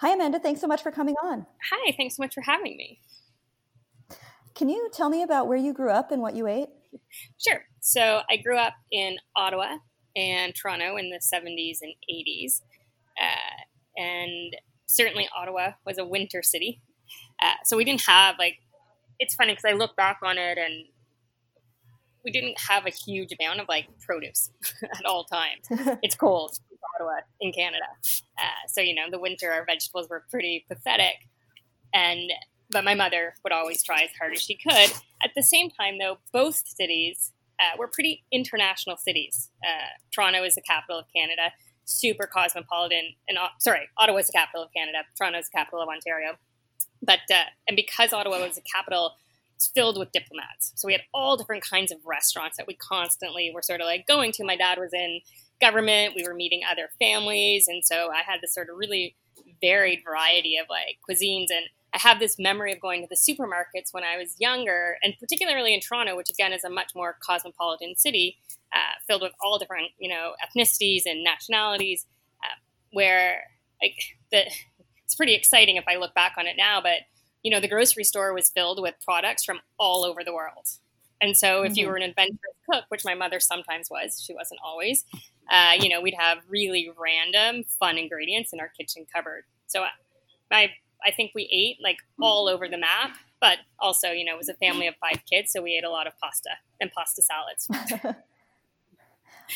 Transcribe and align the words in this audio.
Hi, 0.00 0.14
Amanda. 0.14 0.38
Thanks 0.38 0.62
so 0.62 0.66
much 0.66 0.82
for 0.82 0.90
coming 0.90 1.14
on. 1.22 1.44
Hi, 1.70 1.92
thanks 1.94 2.16
so 2.16 2.22
much 2.22 2.32
for 2.32 2.40
having 2.40 2.74
me. 2.78 3.00
Can 4.54 4.70
you 4.70 4.88
tell 4.94 5.10
me 5.10 5.22
about 5.22 5.46
where 5.46 5.58
you 5.58 5.74
grew 5.74 5.90
up 5.90 6.10
and 6.10 6.22
what 6.22 6.34
you 6.34 6.46
ate? 6.46 6.70
Sure. 7.36 7.60
So 7.80 8.22
I 8.30 8.38
grew 8.38 8.56
up 8.56 8.72
in 8.90 9.18
Ottawa 9.36 9.76
and 10.16 10.54
Toronto 10.54 10.96
in 10.96 11.10
the 11.10 11.18
70s 11.18 11.80
and 11.82 11.92
80s. 12.10 12.62
Uh, 13.20 14.00
and 14.00 14.56
certainly 14.86 15.28
Ottawa 15.36 15.72
was 15.84 15.98
a 15.98 16.04
winter 16.06 16.42
city. 16.42 16.80
Uh, 17.42 17.56
so 17.66 17.76
we 17.76 17.84
didn't 17.84 18.06
have, 18.06 18.36
like, 18.38 18.56
it's 19.18 19.34
funny 19.34 19.52
because 19.52 19.66
I 19.66 19.72
look 19.72 19.96
back 19.96 20.20
on 20.24 20.38
it 20.38 20.56
and 20.56 20.86
we 22.24 22.30
didn't 22.30 22.58
have 22.58 22.86
a 22.86 22.90
huge 22.90 23.34
amount 23.38 23.60
of 23.60 23.68
like 23.68 23.86
produce 24.00 24.50
at 24.82 25.04
all 25.04 25.24
times. 25.24 25.66
it's 26.02 26.14
cold 26.14 26.58
Ottawa 26.94 27.20
in 27.40 27.52
Canada, 27.52 27.86
uh, 28.38 28.68
so 28.68 28.80
you 28.80 28.94
know 28.94 29.10
the 29.10 29.18
winter 29.18 29.50
our 29.52 29.64
vegetables 29.64 30.08
were 30.08 30.24
pretty 30.30 30.64
pathetic, 30.68 31.28
and 31.92 32.32
but 32.70 32.84
my 32.84 32.94
mother 32.94 33.34
would 33.42 33.52
always 33.52 33.82
try 33.82 34.02
as 34.02 34.10
hard 34.18 34.34
as 34.34 34.42
she 34.42 34.56
could. 34.56 34.92
At 35.22 35.32
the 35.34 35.42
same 35.42 35.70
time, 35.70 35.98
though, 35.98 36.18
both 36.32 36.62
cities 36.66 37.32
uh, 37.58 37.76
were 37.76 37.88
pretty 37.88 38.24
international 38.32 38.96
cities. 38.96 39.50
Uh, 39.62 39.88
Toronto 40.14 40.44
is 40.44 40.54
the 40.54 40.62
capital 40.62 40.98
of 40.98 41.06
Canada, 41.14 41.52
super 41.84 42.26
cosmopolitan, 42.26 43.14
and 43.28 43.38
sorry, 43.58 43.88
Ottawa 43.98 44.18
is 44.18 44.26
the 44.26 44.32
capital 44.32 44.62
of 44.62 44.70
Canada. 44.74 44.98
Toronto 45.18 45.38
is 45.38 45.46
the 45.46 45.58
capital 45.58 45.82
of 45.82 45.88
Ontario. 45.88 46.36
But 47.02 47.20
uh, 47.30 47.44
and 47.66 47.76
because 47.76 48.12
Ottawa 48.12 48.40
was 48.40 48.56
the 48.56 48.62
capital, 48.62 49.14
it's 49.56 49.68
filled 49.68 49.98
with 49.98 50.12
diplomats. 50.12 50.72
So 50.76 50.86
we 50.86 50.92
had 50.92 51.02
all 51.12 51.36
different 51.36 51.64
kinds 51.64 51.92
of 51.92 51.98
restaurants 52.06 52.56
that 52.56 52.66
we 52.66 52.74
constantly 52.74 53.50
were 53.54 53.62
sort 53.62 53.80
of 53.80 53.86
like 53.86 54.06
going 54.06 54.32
to. 54.32 54.44
My 54.44 54.56
dad 54.56 54.78
was 54.78 54.92
in 54.92 55.20
government. 55.60 56.14
We 56.16 56.24
were 56.26 56.34
meeting 56.34 56.62
other 56.70 56.88
families, 56.98 57.68
and 57.68 57.84
so 57.84 58.10
I 58.10 58.22
had 58.26 58.40
this 58.42 58.54
sort 58.54 58.68
of 58.70 58.76
really 58.76 59.16
varied 59.60 60.00
variety 60.04 60.56
of 60.56 60.66
like 60.70 60.98
cuisines 61.08 61.48
and 61.50 61.66
I 61.92 61.98
have 61.98 62.20
this 62.20 62.38
memory 62.38 62.72
of 62.72 62.80
going 62.80 63.02
to 63.02 63.08
the 63.08 63.16
supermarkets 63.16 63.92
when 63.92 64.04
I 64.04 64.16
was 64.16 64.36
younger, 64.38 64.96
and 65.02 65.14
particularly 65.18 65.74
in 65.74 65.80
Toronto, 65.80 66.16
which 66.16 66.30
again 66.30 66.52
is 66.52 66.64
a 66.64 66.70
much 66.70 66.92
more 66.94 67.16
cosmopolitan 67.24 67.96
city, 67.96 68.38
uh, 68.72 68.98
filled 69.06 69.22
with 69.22 69.32
all 69.42 69.58
different 69.58 69.88
you 69.98 70.08
know 70.08 70.34
ethnicities 70.44 71.02
and 71.06 71.24
nationalities, 71.24 72.06
uh, 72.42 72.58
where 72.92 73.42
like 73.82 73.96
the 74.30 74.46
it's 75.04 75.14
pretty 75.16 75.34
exciting 75.34 75.76
if 75.76 75.84
I 75.88 75.96
look 75.96 76.14
back 76.14 76.34
on 76.38 76.46
it 76.46 76.56
now. 76.56 76.80
But 76.80 77.00
you 77.42 77.50
know 77.50 77.60
the 77.60 77.68
grocery 77.68 78.04
store 78.04 78.32
was 78.32 78.50
filled 78.50 78.80
with 78.80 78.94
products 79.04 79.44
from 79.44 79.60
all 79.78 80.04
over 80.04 80.22
the 80.22 80.32
world, 80.32 80.66
and 81.20 81.36
so 81.36 81.62
if 81.62 81.72
mm-hmm. 81.72 81.80
you 81.80 81.88
were 81.88 81.96
an 81.96 82.02
adventurous 82.02 82.56
cook, 82.70 82.84
which 82.88 83.04
my 83.04 83.14
mother 83.14 83.40
sometimes 83.40 83.88
was, 83.90 84.22
she 84.24 84.34
wasn't 84.34 84.60
always, 84.64 85.04
uh, 85.50 85.72
you 85.78 85.88
know 85.88 86.00
we'd 86.00 86.14
have 86.18 86.38
really 86.48 86.90
random 86.98 87.64
fun 87.64 87.98
ingredients 87.98 88.52
in 88.52 88.60
our 88.60 88.68
kitchen 88.68 89.06
cupboard. 89.12 89.44
So 89.66 89.82
uh, 89.82 89.88
my 90.50 90.70
I 91.04 91.10
think 91.10 91.32
we 91.34 91.48
ate 91.52 91.82
like 91.82 91.98
all 92.20 92.48
over 92.48 92.68
the 92.68 92.78
map, 92.78 93.16
but 93.40 93.58
also, 93.78 94.10
you 94.10 94.24
know, 94.24 94.34
it 94.34 94.38
was 94.38 94.48
a 94.48 94.54
family 94.54 94.86
of 94.86 94.94
five 94.96 95.22
kids, 95.30 95.52
so 95.52 95.62
we 95.62 95.76
ate 95.76 95.84
a 95.84 95.90
lot 95.90 96.06
of 96.06 96.12
pasta 96.18 96.50
and 96.80 96.90
pasta 96.92 97.22
salads. 97.22 97.68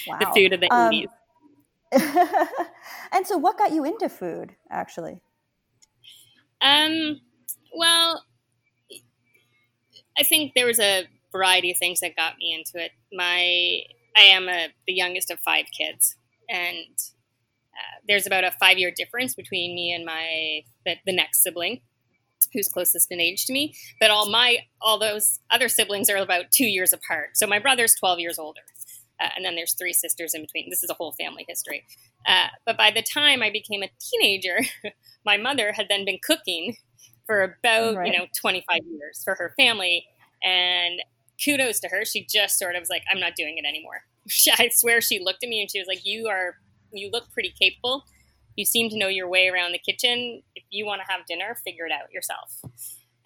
wow. 0.06 0.19
The 0.19 0.27
food 0.34 0.53
of 0.53 0.61
the 0.61 0.73
um, 0.73 0.92
80s. 0.92 1.09
and 3.12 3.27
so 3.27 3.36
what 3.36 3.56
got 3.56 3.73
you 3.73 3.84
into 3.84 4.08
food 4.08 4.56
actually? 4.69 5.20
Um, 6.61 7.20
well, 7.77 8.25
I 10.19 10.23
think 10.23 10.55
there 10.55 10.67
was 10.67 10.81
a 10.81 11.06
variety 11.31 11.70
of 11.70 11.79
things 11.79 12.01
that 12.01 12.17
got 12.17 12.39
me 12.39 12.55
into 12.55 12.84
it. 12.84 12.92
My 13.12 13.83
I 14.17 14.23
am 14.23 14.48
a, 14.48 14.69
the 14.87 14.93
youngest 14.93 15.31
of 15.31 15.41
five 15.41 15.67
kids, 15.77 16.17
and 16.48 16.98
uh, 17.75 18.01
there's 18.07 18.27
about 18.27 18.45
a 18.45 18.53
five 18.53 18.79
year 18.79 18.93
difference 18.95 19.34
between 19.34 19.75
me 19.75 19.93
and 19.93 20.05
my 20.05 20.62
the, 20.84 20.97
the, 21.07 21.12
next 21.12 21.43
sibling 21.43 21.81
who's 22.53 22.69
closest 22.69 23.11
in 23.11 23.20
age 23.20 23.47
to 23.47 23.53
me 23.53 23.75
but 23.98 24.11
all 24.11 24.31
my 24.31 24.59
all 24.81 24.98
those 24.98 25.41
other 25.51 25.69
siblings 25.69 26.09
are 26.09 26.17
about 26.17 26.51
two 26.53 26.67
years 26.67 26.92
apart. 26.92 27.30
So 27.35 27.47
my 27.47 27.58
brother's 27.58 27.95
12 27.95 28.20
years 28.20 28.39
older 28.39 28.61
uh, 29.20 29.29
and 29.36 29.45
then 29.45 29.57
there's 29.57 29.74
three 29.74 29.92
sisters 29.92 30.35
in 30.35 30.42
between. 30.42 30.70
This 30.70 30.83
is 30.83 30.91
a 30.91 30.95
whole 30.95 31.13
family 31.13 31.45
history. 31.48 31.85
Uh, 32.29 32.48
but 32.64 32.77
by 32.77 32.91
the 32.91 33.03
time 33.03 33.42
i 33.42 33.51
became 33.51 33.83
a 33.83 33.91
teenager 34.01 34.61
my 35.27 35.36
mother 35.36 35.73
had 35.73 35.86
then 35.89 36.05
been 36.05 36.19
cooking 36.23 36.77
for 37.27 37.42
about 37.42 37.97
right. 37.97 38.13
you 38.13 38.19
know 38.19 38.27
25 38.41 38.79
years 38.91 39.23
for 39.24 39.35
her 39.35 39.53
family 39.58 40.07
and 40.42 41.01
kudos 41.42 41.80
to 41.80 41.89
her 41.89 42.05
she 42.05 42.27
just 42.28 42.58
sort 42.58 42.77
of 42.77 42.80
was 42.80 42.90
like 42.90 43.02
i'm 43.11 43.20
not 43.20 43.34
doing 43.34 43.56
it 43.58 43.67
anymore 43.67 44.02
i 44.58 44.68
swear 44.72 45.00
she 45.00 45.18
looked 45.18 45.42
at 45.42 45.48
me 45.48 45.61
and 45.61 45.70
she 45.70 45.78
was 45.78 45.89
like 45.89 46.05
you 46.05 46.28
are 46.28 46.56
you 46.95 47.11
look 47.12 47.30
pretty 47.33 47.52
capable. 47.58 48.05
You 48.56 48.64
seem 48.64 48.89
to 48.90 48.98
know 48.98 49.08
your 49.08 49.28
way 49.28 49.48
around 49.48 49.73
the 49.73 49.78
kitchen. 49.78 50.42
If 50.55 50.64
you 50.70 50.86
want 50.86 51.02
to 51.05 51.12
have 51.12 51.27
dinner, 51.27 51.56
figure 51.64 51.86
it 51.86 51.92
out 51.92 52.12
yourself. 52.12 52.61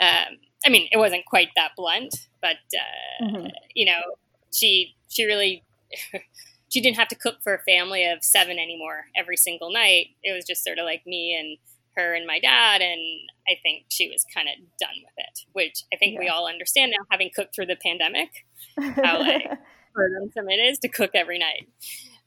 Um, 0.00 0.38
I 0.64 0.70
mean, 0.70 0.88
it 0.90 0.96
wasn't 0.96 1.26
quite 1.26 1.50
that 1.54 1.72
blunt, 1.76 2.28
but 2.40 2.56
uh, 2.74 3.24
mm-hmm. 3.24 3.46
you 3.74 3.86
know, 3.86 4.00
she 4.52 4.96
she 5.08 5.24
really 5.24 5.64
she 6.68 6.80
didn't 6.80 6.96
have 6.96 7.08
to 7.08 7.14
cook 7.14 7.36
for 7.42 7.54
a 7.54 7.62
family 7.62 8.06
of 8.06 8.24
seven 8.24 8.58
anymore 8.58 9.06
every 9.16 9.36
single 9.36 9.72
night. 9.72 10.08
It 10.22 10.32
was 10.32 10.44
just 10.44 10.64
sort 10.64 10.78
of 10.78 10.84
like 10.84 11.02
me 11.06 11.36
and 11.38 11.58
her 11.98 12.14
and 12.14 12.26
my 12.26 12.38
dad, 12.38 12.80
and 12.80 13.00
I 13.48 13.54
think 13.62 13.86
she 13.88 14.08
was 14.08 14.24
kind 14.34 14.48
of 14.48 14.54
done 14.78 14.96
with 15.02 15.14
it. 15.16 15.40
Which 15.52 15.84
I 15.92 15.96
think 15.96 16.14
yeah. 16.14 16.20
we 16.20 16.28
all 16.28 16.48
understand 16.48 16.92
now, 16.92 17.04
having 17.10 17.30
cooked 17.34 17.54
through 17.54 17.66
the 17.66 17.76
pandemic, 17.76 18.30
how 18.96 19.18
like 19.20 19.42
burdensome 19.94 20.48
it 20.48 20.60
is 20.60 20.78
to 20.80 20.88
cook 20.88 21.10
every 21.14 21.38
night. 21.38 21.68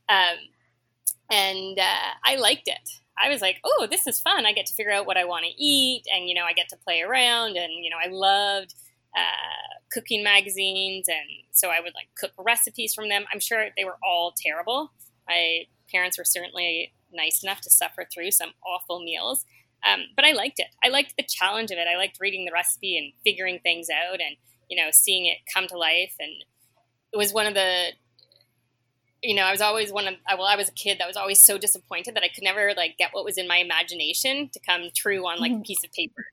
Um, 0.09 0.37
and 1.29 1.79
uh, 1.79 2.13
I 2.25 2.35
liked 2.35 2.67
it. 2.67 2.89
I 3.17 3.29
was 3.29 3.41
like, 3.41 3.57
oh, 3.63 3.87
this 3.89 4.07
is 4.07 4.19
fun. 4.19 4.45
I 4.45 4.51
get 4.51 4.65
to 4.65 4.73
figure 4.73 4.91
out 4.91 5.05
what 5.05 5.17
I 5.17 5.25
want 5.25 5.45
to 5.45 5.63
eat, 5.63 6.03
and 6.13 6.27
you 6.27 6.35
know, 6.35 6.45
I 6.45 6.53
get 6.53 6.69
to 6.69 6.77
play 6.77 7.01
around, 7.01 7.57
and 7.57 7.71
you 7.83 7.89
know, 7.89 7.97
I 8.03 8.09
loved 8.09 8.73
uh, 9.17 9.77
cooking 9.91 10.23
magazines, 10.23 11.07
and 11.07 11.45
so 11.51 11.69
I 11.69 11.79
would 11.79 11.93
like 11.93 12.07
cook 12.17 12.31
recipes 12.37 12.93
from 12.93 13.09
them. 13.09 13.25
I'm 13.31 13.39
sure 13.39 13.67
they 13.77 13.85
were 13.85 13.97
all 14.03 14.33
terrible. 14.35 14.91
My 15.27 15.63
parents 15.91 16.17
were 16.17 16.25
certainly 16.25 16.93
nice 17.13 17.43
enough 17.43 17.61
to 17.61 17.69
suffer 17.69 18.07
through 18.11 18.31
some 18.31 18.51
awful 18.65 19.03
meals, 19.03 19.45
um, 19.87 20.01
but 20.15 20.25
I 20.25 20.31
liked 20.31 20.59
it. 20.59 20.67
I 20.83 20.89
liked 20.89 21.15
the 21.17 21.25
challenge 21.27 21.71
of 21.71 21.77
it. 21.77 21.87
I 21.91 21.97
liked 21.97 22.19
reading 22.19 22.45
the 22.45 22.51
recipe 22.51 22.97
and 22.97 23.13
figuring 23.23 23.59
things 23.59 23.87
out, 23.89 24.19
and 24.19 24.35
you 24.69 24.81
know, 24.81 24.89
seeing 24.91 25.25
it 25.25 25.37
come 25.51 25.67
to 25.67 25.77
life. 25.77 26.15
And 26.19 26.31
it 27.13 27.17
was 27.17 27.33
one 27.33 27.47
of 27.47 27.53
the 27.53 27.91
you 29.23 29.35
know, 29.35 29.43
I 29.43 29.51
was 29.51 29.61
always 29.61 29.91
one 29.91 30.07
of 30.07 30.15
well, 30.27 30.47
I 30.47 30.55
was 30.55 30.69
a 30.69 30.73
kid 30.73 30.97
that 30.99 31.07
was 31.07 31.17
always 31.17 31.39
so 31.39 31.57
disappointed 31.57 32.15
that 32.15 32.23
I 32.23 32.29
could 32.29 32.43
never 32.43 32.73
like 32.75 32.97
get 32.97 33.09
what 33.11 33.25
was 33.25 33.37
in 33.37 33.47
my 33.47 33.57
imagination 33.57 34.49
to 34.53 34.59
come 34.59 34.89
true 34.95 35.27
on 35.27 35.39
like 35.39 35.51
mm-hmm. 35.51 35.61
a 35.61 35.65
piece 35.65 35.83
of 35.83 35.91
paper. 35.91 36.25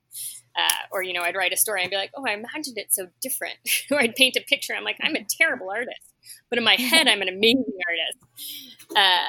Uh, 0.59 0.87
or 0.91 1.03
you 1.03 1.12
know, 1.12 1.22
I'd 1.22 1.37
write 1.37 1.53
a 1.53 1.56
story 1.56 1.83
and 1.83 1.91
be 1.91 1.97
like, 1.97 2.11
"Oh, 2.17 2.25
I 2.27 2.33
imagined 2.33 2.78
it 2.78 2.93
so 2.93 3.09
different." 3.21 3.56
or 3.91 4.00
I'd 4.00 4.17
paint 4.17 4.37
a 4.37 4.41
picture. 4.41 4.75
I'm 4.75 4.84
like, 4.84 4.97
"I'm 5.03 5.15
a 5.15 5.25
terrible 5.25 5.71
artist," 5.71 6.15
but 6.49 6.59
in 6.59 6.65
my 6.65 6.75
head, 6.75 7.06
I'm 7.09 7.22
an 7.22 7.28
amazing 7.28 7.78
artist. 7.88 8.97
Uh, 8.97 9.28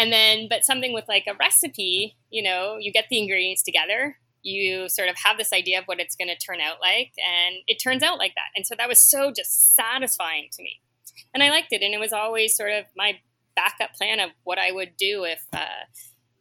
and 0.00 0.12
then, 0.12 0.46
but 0.48 0.64
something 0.64 0.92
with 0.92 1.04
like 1.08 1.24
a 1.28 1.34
recipe, 1.38 2.16
you 2.30 2.42
know, 2.42 2.76
you 2.78 2.92
get 2.92 3.06
the 3.10 3.18
ingredients 3.18 3.62
together, 3.62 4.16
you 4.42 4.88
sort 4.88 5.08
of 5.08 5.16
have 5.24 5.36
this 5.36 5.52
idea 5.52 5.78
of 5.78 5.84
what 5.84 6.00
it's 6.00 6.16
going 6.16 6.28
to 6.28 6.36
turn 6.36 6.60
out 6.60 6.76
like, 6.80 7.12
and 7.18 7.56
it 7.66 7.76
turns 7.76 8.02
out 8.02 8.18
like 8.18 8.34
that. 8.34 8.48
And 8.56 8.66
so 8.66 8.74
that 8.78 8.88
was 8.88 9.00
so 9.00 9.30
just 9.30 9.74
satisfying 9.74 10.48
to 10.52 10.62
me 10.62 10.80
and 11.34 11.42
I 11.42 11.50
liked 11.50 11.72
it. 11.72 11.82
And 11.82 11.94
it 11.94 12.00
was 12.00 12.12
always 12.12 12.56
sort 12.56 12.72
of 12.72 12.84
my 12.96 13.18
backup 13.56 13.94
plan 13.94 14.20
of 14.20 14.30
what 14.44 14.58
I 14.58 14.72
would 14.72 14.92
do 14.98 15.24
if, 15.24 15.44
uh, 15.52 15.84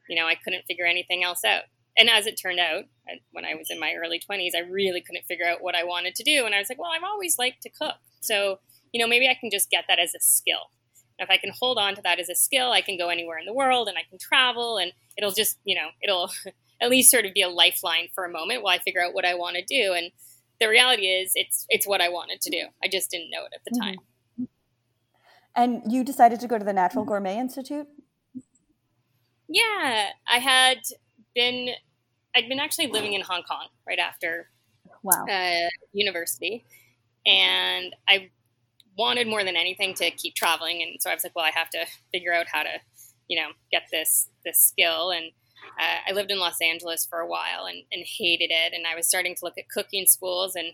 you 0.07 0.15
know, 0.15 0.27
I 0.27 0.35
couldn't 0.35 0.65
figure 0.67 0.85
anything 0.85 1.23
else 1.23 1.43
out. 1.43 1.63
And 1.97 2.09
as 2.09 2.27
it 2.27 2.39
turned 2.41 2.59
out, 2.59 2.85
when 3.31 3.45
I 3.45 3.55
was 3.55 3.67
in 3.69 3.79
my 3.79 3.93
early 3.93 4.19
20s, 4.19 4.51
I 4.55 4.61
really 4.69 5.01
couldn't 5.01 5.25
figure 5.25 5.47
out 5.47 5.61
what 5.61 5.75
I 5.75 5.83
wanted 5.83 6.15
to 6.15 6.23
do. 6.23 6.45
And 6.45 6.55
I 6.55 6.59
was 6.59 6.69
like, 6.69 6.79
well, 6.79 6.91
I've 6.95 7.03
always 7.03 7.37
liked 7.37 7.61
to 7.63 7.69
cook. 7.69 7.95
So, 8.21 8.59
you 8.93 9.01
know, 9.01 9.07
maybe 9.07 9.27
I 9.27 9.35
can 9.39 9.49
just 9.51 9.69
get 9.69 9.85
that 9.87 9.99
as 9.99 10.13
a 10.15 10.19
skill. 10.19 10.71
And 11.19 11.27
if 11.27 11.31
I 11.31 11.37
can 11.37 11.51
hold 11.57 11.77
on 11.77 11.95
to 11.95 12.01
that 12.03 12.19
as 12.19 12.29
a 12.29 12.35
skill, 12.35 12.71
I 12.71 12.81
can 12.81 12.97
go 12.97 13.09
anywhere 13.09 13.37
in 13.37 13.45
the 13.45 13.53
world 13.53 13.89
and 13.89 13.97
I 13.97 14.03
can 14.09 14.17
travel 14.17 14.77
and 14.77 14.93
it'll 15.17 15.31
just, 15.31 15.57
you 15.65 15.75
know, 15.75 15.89
it'll 16.01 16.31
at 16.81 16.89
least 16.89 17.11
sort 17.11 17.25
of 17.25 17.33
be 17.33 17.41
a 17.41 17.49
lifeline 17.49 18.07
for 18.15 18.23
a 18.23 18.31
moment 18.31 18.63
while 18.63 18.73
I 18.73 18.79
figure 18.79 19.03
out 19.03 19.13
what 19.13 19.25
I 19.25 19.35
want 19.35 19.57
to 19.57 19.63
do. 19.63 19.93
And 19.93 20.11
the 20.59 20.69
reality 20.69 21.07
is 21.07 21.33
it's 21.35 21.65
it's 21.69 21.87
what 21.87 22.01
I 22.01 22.09
wanted 22.09 22.41
to 22.41 22.49
do. 22.49 22.63
I 22.83 22.87
just 22.87 23.11
didn't 23.11 23.31
know 23.31 23.43
it 23.43 23.53
at 23.53 23.63
the 23.65 23.71
mm-hmm. 23.71 23.89
time. 23.89 23.97
And 25.55 25.81
you 25.91 26.03
decided 26.03 26.39
to 26.39 26.47
go 26.47 26.57
to 26.57 26.63
the 26.63 26.73
Natural 26.73 27.03
mm-hmm. 27.03 27.09
Gourmet 27.09 27.37
Institute? 27.37 27.87
Yeah, 29.49 30.09
I 30.31 30.37
had 30.37 30.77
been, 31.33 31.69
I'd 32.35 32.47
been 32.47 32.59
actually 32.59 32.87
living 32.87 33.13
in 33.13 33.21
Hong 33.21 33.41
Kong 33.43 33.67
right 33.85 33.97
after 33.97 34.49
wow. 35.01 35.25
Uh, 35.29 35.67
university. 35.91 36.65
And 37.25 37.95
I 38.07 38.29
wanted 38.99 39.27
more 39.27 39.43
than 39.43 39.55
anything 39.55 39.93
to 39.95 40.11
keep 40.11 40.35
traveling. 40.35 40.83
And 40.83 41.01
so 41.01 41.09
I 41.09 41.13
was 41.13 41.23
like, 41.23 41.35
well, 41.35 41.45
I 41.45 41.57
have 41.57 41.69
to 41.69 41.85
figure 42.11 42.33
out 42.33 42.47
how 42.51 42.63
to, 42.63 42.79
you 43.27 43.39
know, 43.39 43.49
get 43.71 43.83
this, 43.91 44.29
this 44.45 44.59
skill. 44.59 45.11
And 45.11 45.31
uh, 45.79 46.09
I 46.09 46.11
lived 46.11 46.31
in 46.31 46.39
Los 46.39 46.61
Angeles 46.61 47.07
for 47.09 47.19
a 47.19 47.27
while 47.27 47.65
and, 47.67 47.83
and 47.91 48.05
hated 48.05 48.51
it. 48.51 48.73
And 48.73 48.85
I 48.85 48.95
was 48.95 49.07
starting 49.07 49.35
to 49.35 49.45
look 49.45 49.57
at 49.57 49.69
cooking 49.69 50.05
schools. 50.05 50.55
And 50.55 50.73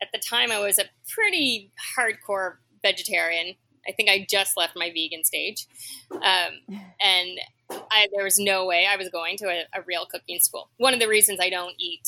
at 0.00 0.08
the 0.12 0.18
time, 0.18 0.50
I 0.50 0.58
was 0.58 0.78
a 0.78 0.84
pretty 1.14 1.70
hardcore 1.96 2.54
vegetarian. 2.82 3.56
I 3.86 3.92
think 3.92 4.08
I 4.08 4.26
just 4.28 4.56
left 4.56 4.76
my 4.76 4.90
vegan 4.90 5.24
stage, 5.24 5.66
um, 6.12 6.20
and 7.00 7.40
I, 7.70 8.06
there 8.14 8.24
was 8.24 8.38
no 8.38 8.66
way 8.66 8.86
I 8.86 8.96
was 8.96 9.08
going 9.08 9.36
to 9.38 9.46
a, 9.46 9.64
a, 9.74 9.82
real 9.86 10.04
cooking 10.04 10.38
school. 10.38 10.68
One 10.76 10.92
of 10.92 11.00
the 11.00 11.08
reasons 11.08 11.38
I 11.40 11.48
don't 11.48 11.74
eat, 11.78 12.06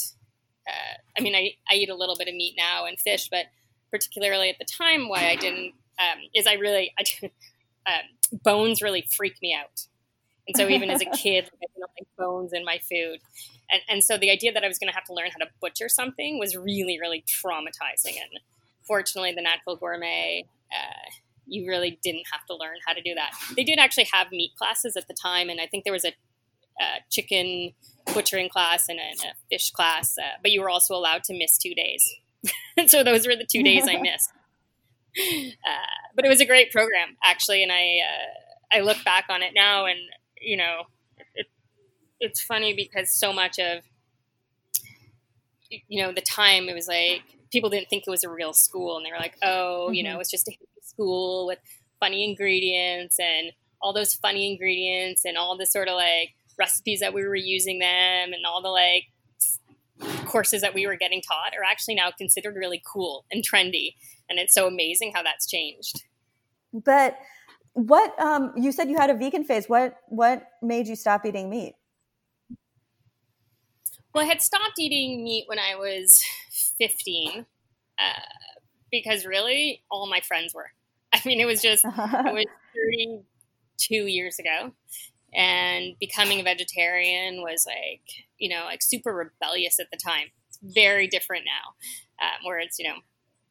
uh, 0.69 0.99
I 1.19 1.23
mean, 1.23 1.35
I, 1.35 1.53
I 1.71 1.77
eat 1.77 1.89
a 1.89 1.95
little 1.95 2.17
bit 2.17 2.29
of 2.29 2.35
meat 2.35 2.55
now 2.59 2.85
and 2.85 3.01
fish, 3.01 3.29
but 3.31 3.47
particularly 3.93 4.49
at 4.49 4.57
the 4.59 4.65
time, 4.65 5.09
why 5.09 5.29
I 5.29 5.37
didn't 5.37 5.75
um, 5.99 6.19
is 6.35 6.47
I 6.47 6.55
really, 6.55 6.93
I, 6.99 7.05
um, 7.87 8.41
bones 8.43 8.83
really 8.83 9.07
freak 9.17 9.35
me 9.43 9.55
out. 9.55 9.87
And 10.49 10.57
so 10.57 10.69
even 10.69 10.91
as 10.91 11.01
a 11.01 11.05
kid, 11.17 11.45
I 11.45 11.67
didn't 11.75 11.91
like 11.97 12.09
bones 12.19 12.53
in 12.53 12.65
my 12.65 12.79
food. 12.79 13.21
And, 13.71 13.81
and 13.89 14.05
so 14.05 14.19
the 14.19 14.31
idea 14.31 14.53
that 14.53 14.65
I 14.65 14.69
was 14.69 14.79
going 14.79 14.89
to 14.89 14.95
have 14.95 15.05
to 15.05 15.15
learn 15.15 15.31
how 15.31 15.45
to 15.45 15.51
butcher 15.61 15.89
something 15.89 16.39
was 16.39 16.57
really, 16.57 16.99
really 17.01 17.25
traumatizing. 17.27 18.17
And 18.21 18.41
fortunately, 18.83 19.33
the 19.35 19.43
Natural 19.43 19.77
Gourmet, 19.77 20.45
uh, 20.73 21.11
you 21.47 21.69
really 21.69 21.99
didn't 22.03 22.25
have 22.33 22.45
to 22.47 22.57
learn 22.57 22.77
how 22.87 22.93
to 22.93 23.03
do 23.03 23.15
that. 23.15 23.33
They 23.57 23.65
did 23.65 23.79
actually 23.79 24.09
have 24.13 24.31
meat 24.31 24.53
classes 24.57 24.97
at 24.97 25.09
the 25.09 25.15
time, 25.15 25.49
and 25.49 25.61
I 25.61 25.67
think 25.67 25.85
there 25.85 25.93
was 25.93 26.05
a, 26.05 26.13
a 26.81 27.03
chicken 27.11 27.73
butchering 28.15 28.49
class 28.49 28.89
and 28.89 28.99
a, 28.99 29.27
a 29.27 29.33
fish 29.51 29.71
class, 29.71 30.17
uh, 30.19 30.39
but 30.43 30.51
you 30.51 30.61
were 30.61 30.71
also 30.71 30.95
allowed 30.95 31.25
to 31.25 31.37
miss 31.37 31.59
two 31.59 31.75
days. 31.75 32.15
so 32.87 33.05
those 33.05 33.27
were 33.27 33.37
the 33.37 33.47
two 33.51 33.63
days 33.63 33.85
I 33.89 33.97
missed. 34.01 34.31
Uh, 35.19 36.09
but 36.15 36.25
it 36.25 36.29
was 36.29 36.41
a 36.41 36.47
great 36.47 36.73
program, 36.73 37.17
actually, 37.23 37.63
and 37.63 37.71
I 37.71 37.99
uh, 38.01 38.79
I 38.79 38.81
look 38.81 39.05
back 39.05 39.27
on 39.29 39.43
it 39.43 39.53
now, 39.55 39.85
and 39.85 39.99
you 40.41 40.57
know, 40.57 40.83
it, 41.35 41.47
it's 42.19 42.41
funny 42.41 42.73
because 42.75 43.13
so 43.13 43.33
much 43.33 43.59
of 43.59 43.83
you 45.89 46.03
know 46.03 46.13
the 46.13 46.23
time 46.23 46.69
it 46.69 46.75
was 46.75 46.89
like 46.89 47.23
people 47.51 47.69
didn't 47.69 47.89
think 47.89 48.05
it 48.07 48.11
was 48.11 48.25
a 48.25 48.31
real 48.31 48.53
school, 48.55 48.97
and 48.97 49.05
they 49.05 49.11
were 49.11 49.19
like, 49.19 49.37
oh, 49.43 49.85
mm-hmm. 49.87 49.95
you 49.95 50.03
know, 50.03 50.13
mm-hmm. 50.13 50.21
it's 50.21 50.31
just 50.31 50.49
a 50.49 50.57
school 50.83 51.47
with 51.47 51.59
funny 52.01 52.29
ingredients 52.29 53.19
and 53.21 53.53
all 53.81 53.93
those 53.93 54.15
funny 54.15 54.51
ingredients 54.51 55.25
and 55.25 55.37
all 55.37 55.57
the 55.57 55.67
sort 55.67 55.89
of 55.89 55.95
like 55.95 56.31
recipes 56.59 57.01
that 57.01 57.15
we 57.15 57.25
were 57.25 57.37
using 57.37 57.79
them 57.79 58.33
and 58.33 58.47
all 58.47 58.63
the 58.63 58.69
like 58.69 59.05
courses 60.27 60.61
that 60.63 60.75
we 60.75 60.87
were 60.87 60.97
getting 60.97 61.23
taught 61.23 61.53
are 61.59 61.65
actually 61.65 61.95
now 61.95 62.11
considered 62.11 62.57
really 62.57 62.83
cool 62.87 63.25
and 63.31 63.45
trendy 63.45 63.95
and 64.33 64.39
it's 64.39 64.55
so 64.55 64.67
amazing 64.67 65.13
how 65.15 65.23
that's 65.23 65.47
changed. 65.47 66.05
But 66.73 67.19
what 67.75 68.19
um, 68.21 68.53
you 68.57 68.73
said 68.73 68.89
you 68.89 68.97
had 68.97 69.11
a 69.11 69.15
vegan 69.15 69.45
phase. 69.45 69.67
What 69.69 69.97
what 70.09 70.47
made 70.63 70.89
you 70.89 70.97
stop 70.97 71.25
eating 71.27 71.51
meat? 71.51 71.75
Well 74.15 74.25
i 74.25 74.27
had 74.27 74.43
stopped 74.43 74.79
eating 74.79 75.25
meat 75.25 75.45
when 75.47 75.59
i 75.59 75.75
was 75.75 76.23
15 76.79 77.47
uh, 77.99 78.03
because 78.91 79.25
really 79.25 79.83
all 79.91 80.07
my 80.07 80.21
friends 80.21 80.55
were. 80.55 80.71
I 81.15 81.21
mean 81.27 81.41
it 81.41 81.47
was 81.47 81.61
just 81.61 81.85
it 81.85 81.91
was 81.97 82.47
32 82.75 84.07
years 84.07 84.39
ago 84.39 84.73
and 85.35 85.95
becoming 85.99 86.41
a 86.41 86.43
vegetarian 86.43 87.43
was 87.43 87.65
like 87.67 88.03
you 88.39 88.49
know 88.49 88.65
like 88.65 88.83
super 88.83 89.13
rebellious 89.13 89.79
at 89.81 89.91
the 89.91 89.97
time. 89.97 90.29
It's 90.49 90.59
very 90.63 91.07
different 91.07 91.45
now 91.45 92.27
um, 92.27 92.47
where 92.47 92.59
it's 92.59 92.79
you 92.79 92.89
know 92.89 92.97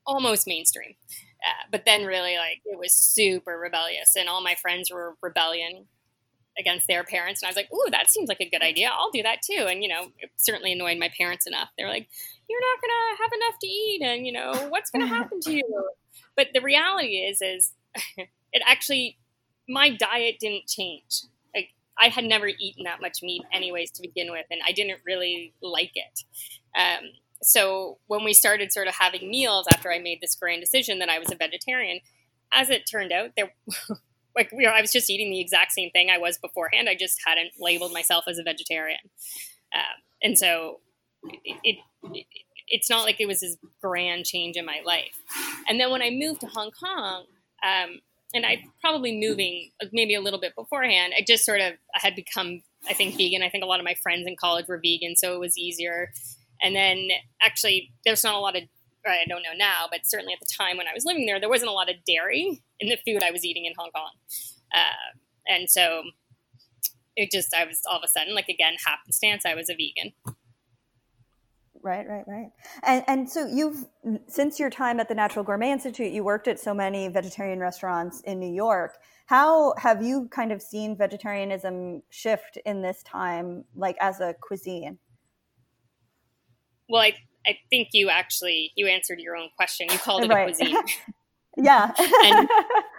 almost 0.06 0.48
mainstream. 0.48 0.96
Uh, 1.44 1.68
but 1.72 1.86
then 1.86 2.06
really 2.06 2.38
like 2.38 2.62
it 2.66 2.78
was 2.78 2.94
super 2.94 3.58
rebellious 3.58 4.16
and 4.16 4.30
all 4.30 4.44
my 4.44 4.56
friends 4.56 4.92
were 4.92 5.16
rebellion 5.22 5.86
against 6.60 6.86
their 6.88 7.04
parents 7.04 7.42
and 7.42 7.48
i 7.48 7.50
was 7.50 7.56
like 7.56 7.72
ooh 7.74 7.90
that 7.92 8.12
seems 8.12 8.28
like 8.30 8.42
a 8.42 8.50
good 8.50 8.62
idea. 8.62 8.90
I'll 8.94 9.12
do 9.12 9.24
that 9.24 9.42
too. 9.42 9.66
And 9.70 9.84
you 9.84 9.90
know 9.90 10.08
it 10.20 10.30
certainly 10.38 10.74
annoyed 10.74 11.00
my 11.00 11.10
parents 11.18 11.48
enough. 11.48 11.70
They 11.78 11.84
were 11.84 11.90
like 11.90 12.08
you're 12.48 12.60
not 12.60 12.82
gonna 12.82 13.18
have 13.24 13.32
enough 13.34 13.60
to 13.62 13.68
eat 13.68 14.02
and 14.04 14.26
you 14.26 14.34
know 14.34 14.70
what's 14.70 14.92
gonna 14.92 15.08
happen 15.18 15.40
to 15.42 15.52
you? 15.52 15.90
But 16.36 16.48
the 16.54 16.62
reality 16.62 17.16
is 17.18 17.42
is 17.42 17.74
it 18.18 18.62
actually 18.68 19.18
my 19.68 19.90
diet 19.90 20.36
didn't 20.40 20.68
change 20.68 21.22
I 22.02 22.10
had 22.10 22.26
never 22.26 22.48
eaten 22.48 22.84
that 22.86 23.02
much 23.02 23.20
meat, 23.22 23.44
anyways, 23.54 23.92
to 23.92 24.02
begin 24.02 24.32
with, 24.32 24.46
and 24.50 24.60
I 24.68 24.72
didn't 24.72 25.00
really 25.06 25.54
like 25.62 25.92
it. 25.94 26.24
Um, 26.76 27.12
so 27.44 28.00
when 28.08 28.24
we 28.24 28.34
started 28.34 28.72
sort 28.72 28.88
of 28.88 28.96
having 28.96 29.30
meals 29.30 29.68
after 29.74 29.92
I 29.92 30.00
made 30.00 30.20
this 30.22 30.36
grand 30.36 30.62
decision 30.62 31.00
that 31.00 31.10
I 31.10 31.20
was 31.20 31.32
a 31.32 31.36
vegetarian, 31.36 32.00
as 32.52 32.70
it 32.70 32.84
turned 32.90 33.12
out, 33.12 33.32
there. 33.38 33.54
like 34.36 34.50
we 34.52 34.66
I 34.66 34.80
was 34.80 34.92
just 34.92 35.10
eating 35.10 35.30
the 35.30 35.42
exact 35.42 35.74
same 35.74 35.90
thing 35.92 36.10
I 36.10 36.18
was 36.18 36.38
beforehand. 36.38 36.88
I 36.90 36.96
just 36.96 37.20
hadn't 37.26 37.52
labeled 37.60 37.94
myself 37.94 38.26
as 38.28 38.38
a 38.38 38.44
vegetarian, 38.44 39.00
um, 39.74 40.02
and 40.24 40.38
so 40.38 40.80
it, 41.24 41.58
it, 42.04 42.26
it's 42.68 42.90
not 42.90 43.04
like 43.04 43.20
it 43.20 43.28
was 43.28 43.42
this 43.42 43.58
grand 43.82 44.26
change 44.26 44.56
in 44.56 44.66
my 44.66 44.82
life. 44.86 45.18
And 45.68 45.80
then 45.80 45.92
when 45.92 46.02
I 46.02 46.10
moved 46.10 46.42
to 46.42 46.48
Hong 46.48 46.72
Kong, 46.72 47.26
um, 47.64 48.00
and 48.34 48.46
I 48.46 48.64
probably 48.82 49.20
moving 49.20 49.72
maybe 49.92 50.16
a 50.16 50.22
little 50.22 50.40
bit 50.40 50.56
beforehand. 50.56 51.14
I 51.18 51.24
just 51.26 51.46
sort 51.46 51.62
of 51.62 51.74
I 51.96 52.00
had 52.02 52.16
become, 52.16 52.62
I 52.88 52.94
think, 52.94 53.18
vegan. 53.18 53.44
I 53.44 53.50
think 53.50 53.64
a 53.64 53.68
lot 53.68 53.80
of 53.80 53.86
my 53.86 53.96
friends 54.02 54.26
in 54.28 54.36
college 54.36 54.68
were 54.68 54.80
vegan, 54.84 55.16
so 55.16 55.34
it 55.34 55.40
was 55.40 55.58
easier. 55.58 56.12
And 56.62 56.76
then 56.76 57.10
actually, 57.42 57.92
there's 58.06 58.24
not 58.24 58.36
a 58.36 58.40
lot 58.40 58.56
of 58.56 58.64
I 59.06 59.26
don't 59.28 59.42
know 59.42 59.56
now, 59.58 59.88
but 59.90 60.02
certainly 60.06 60.34
at 60.34 60.40
the 60.40 60.54
time 60.56 60.78
when 60.78 60.88
I 60.88 60.94
was 60.94 61.06
living 61.06 61.26
there, 61.26 61.40
there 61.40 61.50
wasn't 61.50 61.72
a 61.72 61.74
lot 61.74 61.90
of 61.90 61.96
dairy 62.06 62.62
in 62.80 62.90
the 62.90 62.98
food 63.06 63.24
I 63.24 63.32
was 63.32 63.44
eating 63.44 63.66
in 63.66 63.74
Hong 63.78 63.90
Kong, 63.92 64.12
uh, 64.74 65.18
and 65.48 65.70
so 65.70 66.04
it 67.16 67.32
just 67.32 67.54
I 67.54 67.66
was 67.66 67.82
all 67.90 67.98
of 67.98 68.04
a 68.04 68.08
sudden 68.08 68.36
like 68.36 68.48
again 68.48 68.74
happenstance 68.86 69.46
I 69.46 69.56
was 69.56 69.70
a 69.70 69.74
vegan. 69.74 70.14
Right, 71.84 72.08
right, 72.08 72.24
right. 72.28 72.52
And 72.84 73.04
and 73.08 73.30
so 73.30 73.48
you've 73.48 73.86
since 74.28 74.60
your 74.60 74.70
time 74.70 75.00
at 75.00 75.08
the 75.08 75.16
Natural 75.16 75.44
Gourmet 75.44 75.72
Institute, 75.72 76.12
you 76.12 76.24
worked 76.24 76.48
at 76.48 76.60
so 76.60 76.74
many 76.74 77.08
vegetarian 77.08 77.60
restaurants 77.60 78.22
in 78.22 78.40
New 78.40 78.54
York. 78.54 78.98
How 79.26 79.74
have 79.78 80.04
you 80.04 80.28
kind 80.32 80.52
of 80.52 80.62
seen 80.62 80.96
vegetarianism 80.96 82.04
shift 82.10 82.58
in 82.66 82.82
this 82.82 83.02
time, 83.04 83.66
like 83.76 83.96
as 84.00 84.20
a 84.20 84.36
cuisine? 84.42 85.00
Well, 86.88 87.02
I 87.02 87.14
I 87.48 87.58
think 87.70 87.90
you 87.94 88.10
actually 88.10 88.72
you 88.76 88.88
answered 88.88 89.20
your 89.20 89.36
own 89.36 89.50
question. 89.56 89.88
You 89.90 89.98
called 89.98 90.24
it 90.24 90.30
right. 90.30 90.50
a 90.50 90.54
cuisine. 90.54 90.78
yeah. 91.58 91.92
and, 91.98 92.50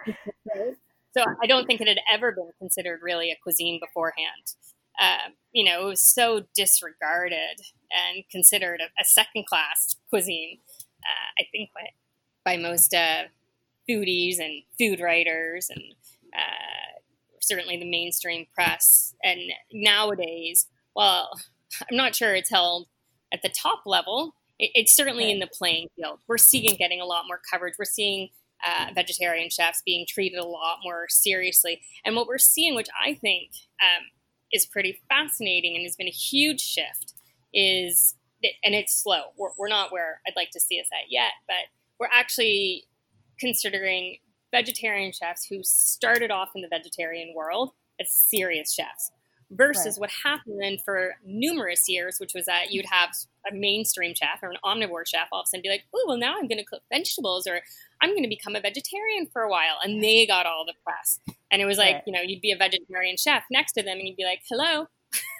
so 1.15 1.23
I 1.41 1.47
don't 1.47 1.65
think 1.65 1.79
it 1.79 1.87
had 1.87 1.99
ever 2.11 2.31
been 2.31 2.51
considered 2.59 2.99
really 3.01 3.31
a 3.31 3.35
cuisine 3.41 3.79
beforehand. 3.79 4.55
Um, 5.01 5.33
you 5.51 5.63
know, 5.63 5.87
it 5.87 5.89
was 5.89 6.01
so 6.01 6.45
disregarded 6.55 7.61
and 7.91 8.23
considered 8.29 8.79
a, 8.81 8.85
a 9.01 9.05
second 9.05 9.45
class 9.45 9.95
cuisine. 10.09 10.59
Uh, 11.03 11.41
I 11.41 11.45
think 11.51 11.69
by, 11.73 12.51
by 12.51 12.61
most 12.61 12.93
uh, 12.93 13.23
foodies 13.89 14.39
and 14.39 14.63
food 14.77 14.99
writers 14.99 15.69
and 15.69 15.83
uh, 16.33 16.99
certainly 17.41 17.77
the 17.77 17.89
mainstream 17.89 18.45
press. 18.53 19.13
And 19.23 19.39
nowadays, 19.71 20.67
well, 20.95 21.31
I'm 21.91 21.97
not 21.97 22.15
sure 22.15 22.33
it's 22.35 22.49
held 22.49 22.87
at 23.31 23.41
the 23.41 23.49
top 23.49 23.81
level. 23.85 24.35
It, 24.59 24.71
it's 24.75 24.95
certainly 24.95 25.31
in 25.31 25.39
the 25.39 25.47
playing 25.47 25.89
field. 25.95 26.19
We're 26.27 26.37
seeing 26.37 26.75
getting 26.77 27.01
a 27.01 27.05
lot 27.05 27.25
more 27.27 27.41
coverage. 27.51 27.75
We're 27.77 27.85
seeing 27.85 28.29
uh, 28.65 28.91
vegetarian 28.93 29.49
chefs 29.49 29.81
being 29.85 30.05
treated 30.07 30.39
a 30.39 30.45
lot 30.45 30.77
more 30.83 31.05
seriously. 31.09 31.81
And 32.05 32.15
what 32.15 32.27
we're 32.27 32.37
seeing, 32.37 32.75
which 32.75 32.87
I 33.03 33.13
think 33.15 33.51
um, 33.81 34.05
is 34.53 34.65
pretty 34.65 35.01
fascinating 35.09 35.75
and 35.75 35.83
has 35.83 35.95
been 35.95 36.07
a 36.07 36.11
huge 36.11 36.61
shift 36.61 37.13
is 37.53 38.15
and 38.63 38.75
it's 38.75 38.95
slow 38.95 39.23
we're, 39.37 39.49
we're 39.57 39.67
not 39.67 39.91
where 39.91 40.21
i'd 40.27 40.35
like 40.35 40.49
to 40.51 40.59
see 40.59 40.79
us 40.79 40.87
at 40.93 41.09
yet 41.09 41.31
but 41.47 41.55
we're 41.99 42.09
actually 42.11 42.85
considering 43.39 44.17
vegetarian 44.51 45.11
chefs 45.11 45.45
who 45.45 45.59
started 45.63 46.31
off 46.31 46.49
in 46.55 46.61
the 46.61 46.67
vegetarian 46.67 47.33
world 47.35 47.71
as 47.99 48.11
serious 48.11 48.73
chefs 48.73 49.11
versus 49.55 49.95
right. 49.95 50.01
what 50.01 50.11
happened 50.23 50.59
then 50.61 50.77
for 50.83 51.15
numerous 51.25 51.83
years, 51.87 52.17
which 52.19 52.33
was 52.33 52.45
that 52.45 52.71
you'd 52.71 52.85
have 52.85 53.09
a 53.49 53.53
mainstream 53.53 54.13
chef 54.15 54.41
or 54.41 54.51
an 54.51 54.57
omnivore 54.63 55.07
chef 55.07 55.27
all 55.31 55.41
of 55.41 55.45
a 55.45 55.47
sudden 55.47 55.61
be 55.61 55.69
like, 55.69 55.83
oh, 55.93 56.05
well, 56.07 56.17
now 56.17 56.35
I'm 56.37 56.47
going 56.47 56.57
to 56.57 56.65
cook 56.65 56.81
vegetables 56.91 57.47
or 57.47 57.61
I'm 58.01 58.11
going 58.11 58.23
to 58.23 58.29
become 58.29 58.55
a 58.55 58.61
vegetarian 58.61 59.27
for 59.31 59.41
a 59.41 59.49
while. 59.49 59.77
And 59.83 60.03
they 60.03 60.25
got 60.25 60.45
all 60.45 60.65
the 60.65 60.73
press. 60.83 61.19
And 61.53 61.61
it 61.61 61.65
was 61.65 61.77
like, 61.77 61.93
right. 61.93 62.03
you 62.05 62.11
know, 62.11 62.19
you'd 62.21 62.41
be 62.41 62.51
a 62.51 62.57
vegetarian 62.57 63.15
chef 63.15 63.43
next 63.49 63.73
to 63.73 63.83
them 63.83 63.97
and 63.99 64.07
you'd 64.07 64.17
be 64.17 64.25
like, 64.25 64.41
hello, 64.49 64.87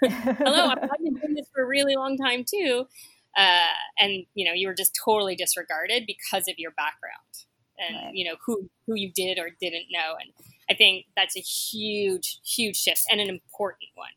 hello, 0.03 0.69
I've 0.69 1.03
been 1.03 1.15
doing 1.15 1.33
this 1.33 1.47
for 1.53 1.63
a 1.63 1.67
really 1.67 1.95
long 1.95 2.17
time 2.17 2.45
too. 2.47 2.85
Uh, 3.35 3.73
and, 3.99 4.25
you 4.35 4.45
know, 4.45 4.53
you 4.53 4.67
were 4.67 4.75
just 4.75 4.97
totally 5.03 5.35
disregarded 5.35 6.03
because 6.05 6.47
of 6.47 6.55
your 6.57 6.71
background 6.71 7.47
and, 7.79 8.05
right. 8.05 8.13
you 8.13 8.25
know, 8.25 8.35
who, 8.45 8.69
who 8.87 8.93
you 8.95 9.11
did 9.13 9.39
or 9.39 9.49
didn't 9.59 9.87
know. 9.91 10.13
And, 10.21 10.31
I 10.69 10.73
think 10.73 11.05
that's 11.15 11.35
a 11.35 11.41
huge, 11.41 12.39
huge 12.45 12.77
shift 12.77 13.05
and 13.11 13.19
an 13.19 13.29
important 13.29 13.89
one. 13.95 14.09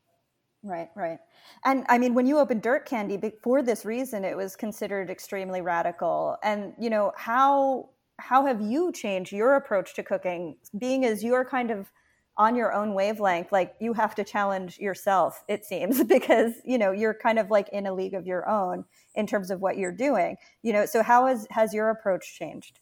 Right, 0.62 0.88
right. 0.96 1.18
And 1.64 1.84
I 1.88 1.98
mean, 1.98 2.14
when 2.14 2.26
you 2.26 2.38
opened 2.38 2.62
Dirt 2.62 2.86
Candy, 2.86 3.20
for 3.42 3.62
this 3.62 3.84
reason, 3.84 4.24
it 4.24 4.36
was 4.36 4.56
considered 4.56 5.10
extremely 5.10 5.60
radical. 5.60 6.36
And 6.42 6.74
you 6.78 6.90
know, 6.90 7.12
how 7.16 7.90
how 8.18 8.46
have 8.46 8.60
you 8.60 8.92
changed 8.92 9.32
your 9.32 9.54
approach 9.56 9.94
to 9.94 10.02
cooking, 10.02 10.56
being 10.78 11.04
as 11.04 11.22
you're 11.22 11.44
kind 11.44 11.70
of 11.70 11.90
on 12.36 12.56
your 12.56 12.72
own 12.72 12.94
wavelength? 12.94 13.52
Like 13.52 13.74
you 13.80 13.92
have 13.92 14.14
to 14.16 14.24
challenge 14.24 14.78
yourself, 14.78 15.42
it 15.48 15.64
seems, 15.64 16.02
because 16.16 16.52
you 16.64 16.78
know 16.78 16.92
you're 16.92 17.14
kind 17.14 17.38
of 17.38 17.50
like 17.50 17.68
in 17.70 17.86
a 17.86 17.94
league 17.94 18.14
of 18.14 18.26
your 18.26 18.48
own 18.48 18.84
in 19.14 19.26
terms 19.26 19.50
of 19.50 19.60
what 19.60 19.76
you're 19.76 19.92
doing. 19.92 20.36
You 20.62 20.72
know, 20.72 20.86
so 20.86 21.02
how 21.02 21.26
has 21.26 21.46
has 21.50 21.74
your 21.74 21.90
approach 21.90 22.36
changed? 22.38 22.78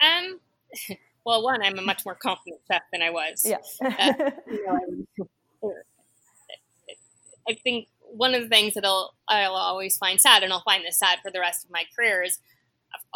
Um 0.00 0.40
well, 1.24 1.42
one, 1.42 1.62
I'm 1.62 1.78
a 1.78 1.82
much 1.82 2.04
more 2.04 2.14
confident 2.14 2.60
chef 2.70 2.82
than 2.92 3.02
I 3.02 3.10
was. 3.10 3.42
Yeah. 3.44 3.58
uh, 3.82 4.30
you 4.50 4.66
know, 4.66 5.72
I 7.48 7.54
think 7.54 7.88
one 8.00 8.34
of 8.34 8.42
the 8.42 8.48
things 8.48 8.74
that 8.74 8.84
I'll, 8.84 9.14
I'll 9.28 9.54
always 9.54 9.96
find 9.96 10.20
sad, 10.20 10.42
and 10.42 10.52
I'll 10.52 10.62
find 10.62 10.84
this 10.84 10.98
sad 10.98 11.18
for 11.22 11.30
the 11.30 11.40
rest 11.40 11.64
of 11.64 11.70
my 11.70 11.84
career, 11.94 12.22
is 12.22 12.38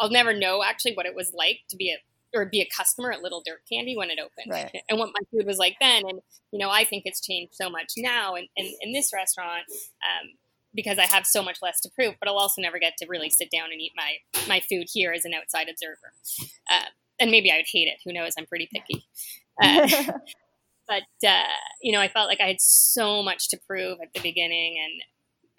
I'll 0.01 0.09
never 0.09 0.33
know 0.33 0.63
actually 0.63 0.95
what 0.95 1.05
it 1.05 1.15
was 1.15 1.31
like 1.33 1.59
to 1.69 1.77
be 1.77 1.91
a 1.91 1.97
or 2.33 2.45
be 2.45 2.61
a 2.61 2.69
customer 2.75 3.11
at 3.11 3.21
Little 3.21 3.43
Dirt 3.45 3.61
Candy 3.71 3.95
when 3.95 4.09
it 4.09 4.17
opened, 4.17 4.51
right. 4.51 4.81
and 4.89 4.97
what 4.97 5.09
my 5.13 5.19
food 5.31 5.45
was 5.45 5.57
like 5.57 5.75
then. 5.81 6.03
And 6.07 6.21
you 6.51 6.59
know, 6.59 6.69
I 6.69 6.83
think 6.85 7.03
it's 7.05 7.21
changed 7.21 7.53
so 7.55 7.69
much 7.69 7.93
now 7.97 8.35
in, 8.35 8.47
in, 8.55 8.73
in 8.81 8.93
this 8.93 9.11
restaurant 9.13 9.63
um, 9.69 10.29
because 10.73 10.97
I 10.97 11.05
have 11.05 11.25
so 11.25 11.43
much 11.43 11.57
less 11.61 11.81
to 11.81 11.89
prove. 11.89 12.15
But 12.19 12.29
I'll 12.29 12.37
also 12.37 12.61
never 12.61 12.79
get 12.79 12.97
to 12.97 13.05
really 13.07 13.29
sit 13.29 13.49
down 13.51 13.71
and 13.71 13.79
eat 13.81 13.91
my 13.95 14.15
my 14.47 14.61
food 14.61 14.87
here 14.91 15.11
as 15.11 15.25
an 15.25 15.33
outside 15.33 15.67
observer. 15.69 16.13
Uh, 16.69 16.85
and 17.19 17.29
maybe 17.29 17.51
I 17.51 17.57
would 17.57 17.67
hate 17.71 17.87
it. 17.87 17.99
Who 18.05 18.13
knows? 18.13 18.33
I'm 18.37 18.47
pretty 18.47 18.69
picky. 18.73 19.05
Uh, 19.61 19.87
but 20.87 21.27
uh, 21.27 21.43
you 21.81 21.91
know, 21.91 21.99
I 21.99 22.07
felt 22.07 22.27
like 22.27 22.39
I 22.41 22.47
had 22.47 22.61
so 22.61 23.21
much 23.21 23.49
to 23.49 23.59
prove 23.67 23.99
at 24.01 24.11
the 24.13 24.21
beginning, 24.21 24.81
and 24.83 25.01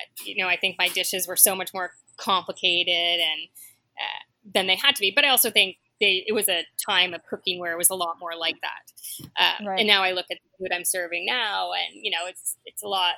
uh, 0.01 0.25
you 0.25 0.43
know, 0.43 0.49
I 0.49 0.57
think 0.57 0.77
my 0.77 0.89
dishes 0.89 1.29
were 1.29 1.37
so 1.37 1.55
much 1.55 1.73
more 1.73 1.93
complicated 2.17 3.21
and 3.21 3.49
uh, 3.97 4.32
than 4.45 4.67
they 4.67 4.77
had 4.77 4.95
to 4.97 5.01
be. 5.01 5.13
But 5.15 5.25
I 5.25 5.29
also 5.29 5.51
think 5.51 5.77
they, 6.01 6.25
it 6.27 6.33
was 6.33 6.49
a 6.49 6.65
time 6.85 7.15
of 7.15 7.25
cooking 7.27 7.61
where 7.61 7.73
it 7.73 7.79
was 7.79 7.91
a 7.91 7.95
lot 7.95 8.17
more 8.19 8.37
like 8.37 8.57
that. 8.61 9.29
Uh, 9.39 9.65
right. 9.69 9.79
And 9.81 9.89
now 9.89 10.03
I 10.03 10.13
look 10.13 10.27
at 10.31 10.39
the 10.43 10.65
food 10.65 10.73
I'm 10.75 10.85
serving 10.85 11.25
now, 11.27 11.71
and 11.73 12.01
you 12.03 12.11
know, 12.11 12.27
it's 12.27 12.57
it's 12.65 12.83
a 12.83 12.89
lot 12.89 13.15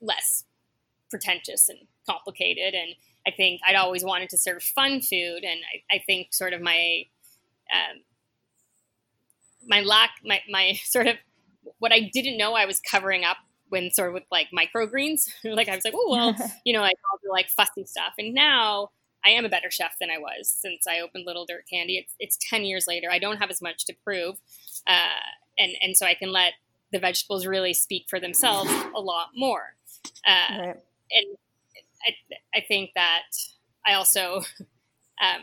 less 0.00 0.44
pretentious 1.10 1.68
and 1.68 1.80
complicated. 2.08 2.74
And 2.74 2.94
I 3.26 3.30
think 3.30 3.60
I'd 3.66 3.76
always 3.76 4.04
wanted 4.04 4.30
to 4.30 4.38
serve 4.38 4.62
fun 4.62 5.00
food, 5.00 5.44
and 5.44 5.60
I, 5.90 5.96
I 5.96 5.98
think 6.06 6.32
sort 6.32 6.52
of 6.52 6.60
my 6.60 7.04
um, 7.72 8.02
my 9.66 9.80
lack, 9.80 10.10
my 10.24 10.40
my 10.48 10.72
sort 10.84 11.06
of 11.06 11.16
what 11.78 11.92
I 11.92 12.10
didn't 12.12 12.36
know 12.36 12.54
I 12.54 12.66
was 12.66 12.80
covering 12.80 13.24
up 13.24 13.38
when 13.68 13.90
sort 13.90 14.08
of 14.08 14.14
with 14.14 14.24
like 14.30 14.48
microgreens. 14.56 15.22
like 15.44 15.68
I 15.68 15.74
was 15.74 15.84
like, 15.84 15.94
oh 15.96 16.08
well, 16.10 16.36
you 16.64 16.72
know, 16.72 16.80
like 16.80 16.96
all 17.10 17.18
the 17.22 17.30
like 17.30 17.48
fussy 17.50 17.84
stuff, 17.84 18.14
and 18.18 18.34
now 18.34 18.90
I 19.24 19.30
am 19.30 19.44
a 19.44 19.48
better 19.48 19.70
chef 19.70 19.96
than 20.00 20.10
I 20.10 20.18
was 20.18 20.48
since 20.48 20.86
I 20.86 21.00
opened 21.00 21.26
Little 21.26 21.46
Dirt 21.46 21.64
Candy. 21.70 21.98
It's, 21.98 22.14
it's 22.18 22.38
10 22.48 22.64
years 22.64 22.86
later. 22.86 23.08
I 23.10 23.18
don't 23.18 23.38
have 23.38 23.50
as 23.50 23.62
much 23.62 23.84
to 23.86 23.94
prove. 24.04 24.36
Uh, 24.86 25.20
and, 25.58 25.72
and 25.80 25.96
so 25.96 26.06
I 26.06 26.14
can 26.14 26.32
let 26.32 26.54
the 26.92 26.98
vegetables 26.98 27.46
really 27.46 27.74
speak 27.74 28.06
for 28.08 28.20
themselves 28.20 28.70
a 28.94 29.00
lot 29.00 29.28
more. 29.34 29.74
Uh, 30.26 30.58
right. 30.58 30.80
And 31.10 31.36
I, 32.06 32.58
I 32.58 32.64
think 32.66 32.90
that 32.94 33.22
I 33.86 33.94
also, 33.94 34.42
um, 35.22 35.42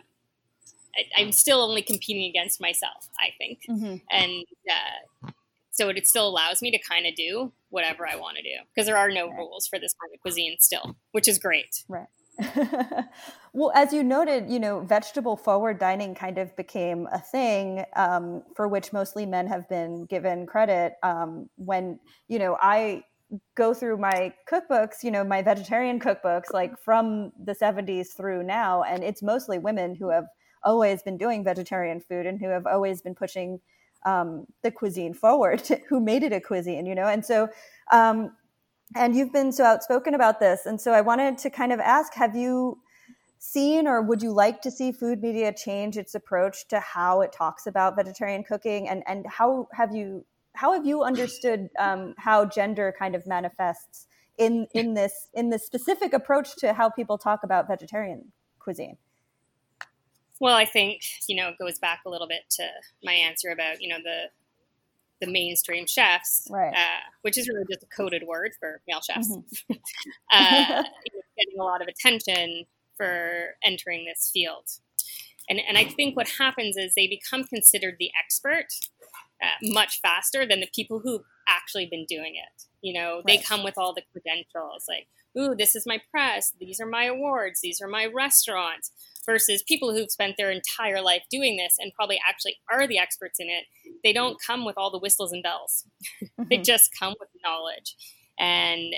I, 1.17 1.21
am 1.21 1.31
still 1.31 1.61
only 1.61 1.81
competing 1.81 2.29
against 2.29 2.61
myself, 2.61 3.09
I 3.19 3.29
think. 3.37 3.61
Mm-hmm. 3.69 3.95
And 4.11 4.45
uh, 4.69 5.29
so 5.71 5.89
it 5.89 6.07
still 6.07 6.27
allows 6.27 6.61
me 6.61 6.71
to 6.71 6.79
kind 6.79 7.05
of 7.05 7.15
do 7.15 7.51
whatever 7.69 8.07
I 8.07 8.15
want 8.15 8.37
to 8.37 8.43
do 8.43 8.55
because 8.73 8.85
there 8.85 8.97
are 8.97 9.09
no 9.09 9.29
right. 9.29 9.37
rules 9.37 9.67
for 9.67 9.79
this 9.79 9.93
kind 9.93 10.13
of 10.13 10.21
cuisine 10.21 10.57
still, 10.59 10.95
which 11.11 11.27
is 11.27 11.39
great. 11.39 11.83
Right. 11.87 12.07
well, 13.53 13.71
as 13.75 13.93
you 13.93 14.03
noted, 14.03 14.49
you 14.49 14.59
know, 14.59 14.81
vegetable 14.81 15.35
forward 15.35 15.79
dining 15.79 16.13
kind 16.15 16.37
of 16.37 16.55
became 16.55 17.07
a 17.11 17.19
thing 17.19 17.83
um, 17.95 18.43
for 18.55 18.67
which 18.67 18.93
mostly 18.93 19.25
men 19.25 19.47
have 19.47 19.67
been 19.69 20.05
given 20.05 20.45
credit. 20.45 20.93
Um, 21.03 21.49
when, 21.55 21.99
you 22.27 22.39
know, 22.39 22.57
I 22.61 23.03
go 23.55 23.73
through 23.73 23.97
my 23.97 24.33
cookbooks, 24.51 25.03
you 25.03 25.11
know, 25.11 25.23
my 25.23 25.41
vegetarian 25.41 25.99
cookbooks, 25.99 26.51
like 26.53 26.77
from 26.79 27.31
the 27.43 27.53
70s 27.53 28.15
through 28.15 28.43
now, 28.43 28.83
and 28.83 29.03
it's 29.03 29.21
mostly 29.21 29.57
women 29.57 29.95
who 29.95 30.09
have 30.09 30.25
always 30.63 31.01
been 31.01 31.17
doing 31.17 31.43
vegetarian 31.43 31.99
food 31.99 32.25
and 32.25 32.39
who 32.39 32.49
have 32.49 32.65
always 32.65 33.01
been 33.01 33.15
pushing 33.15 33.59
um, 34.05 34.45
the 34.63 34.71
cuisine 34.71 35.13
forward, 35.13 35.61
who 35.89 35.99
made 35.99 36.23
it 36.23 36.33
a 36.33 36.41
cuisine, 36.41 36.85
you 36.85 36.95
know? 36.95 37.07
And 37.07 37.25
so, 37.25 37.49
um, 37.91 38.31
and 38.95 39.15
you've 39.15 39.31
been 39.31 39.51
so 39.51 39.63
outspoken 39.63 40.15
about 40.15 40.39
this. 40.39 40.65
And 40.65 40.81
so 40.81 40.93
I 40.93 41.01
wanted 41.01 41.37
to 41.39 41.49
kind 41.49 41.71
of 41.71 41.79
ask 41.79 42.13
have 42.15 42.35
you 42.35 42.79
seen 43.39 43.87
or 43.87 44.01
would 44.01 44.21
you 44.21 44.31
like 44.31 44.61
to 44.61 44.69
see 44.69 44.91
food 44.91 45.21
media 45.21 45.51
change 45.53 45.97
its 45.97 46.13
approach 46.13 46.67
to 46.67 46.79
how 46.79 47.21
it 47.21 47.31
talks 47.31 47.65
about 47.65 47.95
vegetarian 47.95 48.43
cooking? 48.43 48.87
And, 48.87 49.01
and 49.07 49.25
how 49.27 49.67
have 49.73 49.95
you 49.95 50.25
how 50.53 50.73
have 50.73 50.85
you 50.85 51.03
understood 51.03 51.69
um, 51.79 52.13
how 52.17 52.43
gender 52.43 52.93
kind 52.97 53.15
of 53.15 53.25
manifests 53.25 54.07
in 54.37 54.67
in 54.73 54.93
this 54.93 55.29
in 55.33 55.49
this 55.49 55.65
specific 55.65 56.13
approach 56.13 56.55
to 56.57 56.73
how 56.73 56.89
people 56.89 57.17
talk 57.17 57.43
about 57.43 57.67
vegetarian 57.67 58.31
cuisine? 58.59 58.97
Well, 60.41 60.55
I 60.55 60.65
think 60.65 61.01
you 61.27 61.35
know 61.35 61.49
it 61.49 61.57
goes 61.57 61.79
back 61.79 62.01
a 62.05 62.09
little 62.09 62.27
bit 62.27 62.41
to 62.51 62.67
my 63.03 63.13
answer 63.13 63.49
about 63.49 63.81
you 63.81 63.89
know 63.89 63.99
the 64.03 64.25
the 65.21 65.31
mainstream 65.31 65.85
chefs, 65.85 66.47
right. 66.49 66.73
uh, 66.73 67.01
which 67.23 67.37
is 67.37 67.47
really 67.49 67.65
just 67.69 67.83
a 67.83 67.87
coded 67.87 68.23
word 68.25 68.51
for 68.57 68.81
male 68.87 69.01
chefs, 69.01 69.29
mm-hmm. 69.29 69.73
uh, 70.31 70.83
getting 71.37 71.59
a 71.59 71.63
lot 71.63 71.81
of 71.81 71.87
attention 71.87 72.65
for 72.99 73.55
entering 73.63 74.05
this 74.05 74.29
field. 74.31 74.65
And, 75.49 75.59
and 75.67 75.77
I 75.77 75.85
think 75.85 76.15
what 76.15 76.29
happens 76.37 76.77
is 76.77 76.93
they 76.93 77.07
become 77.07 77.43
considered 77.43 77.95
the 77.97 78.11
expert 78.21 78.67
uh, 79.41 79.47
much 79.63 79.99
faster 80.01 80.45
than 80.45 80.59
the 80.59 80.69
people 80.75 80.99
who've 80.99 81.23
actually 81.47 81.87
been 81.87 82.05
doing 82.07 82.35
it. 82.35 82.63
You 82.81 82.93
know, 82.93 83.15
right. 83.15 83.25
they 83.25 83.37
come 83.37 83.63
with 83.63 83.77
all 83.77 83.93
the 83.93 84.03
credentials 84.11 84.85
like, 84.87 85.07
ooh, 85.37 85.55
this 85.55 85.75
is 85.75 85.85
my 85.85 86.01
press, 86.11 86.53
these 86.59 86.79
are 86.79 86.85
my 86.85 87.05
awards, 87.05 87.61
these 87.61 87.81
are 87.81 87.87
my 87.87 88.05
restaurants 88.05 88.91
versus 89.25 89.63
people 89.63 89.93
who've 89.93 90.11
spent 90.11 90.35
their 90.37 90.51
entire 90.51 91.01
life 91.01 91.23
doing 91.29 91.57
this 91.57 91.75
and 91.79 91.93
probably 91.93 92.19
actually 92.27 92.57
are 92.71 92.87
the 92.87 92.97
experts 92.97 93.39
in 93.39 93.47
it. 93.47 93.65
They 94.03 94.13
don't 94.13 94.37
come 94.45 94.65
with 94.65 94.75
all 94.77 94.91
the 94.91 94.99
whistles 94.99 95.31
and 95.31 95.43
bells. 95.43 95.85
Mm-hmm. 96.39 96.49
they 96.49 96.57
just 96.57 96.91
come 96.97 97.15
with 97.19 97.29
knowledge. 97.43 97.95
And, 98.37 98.93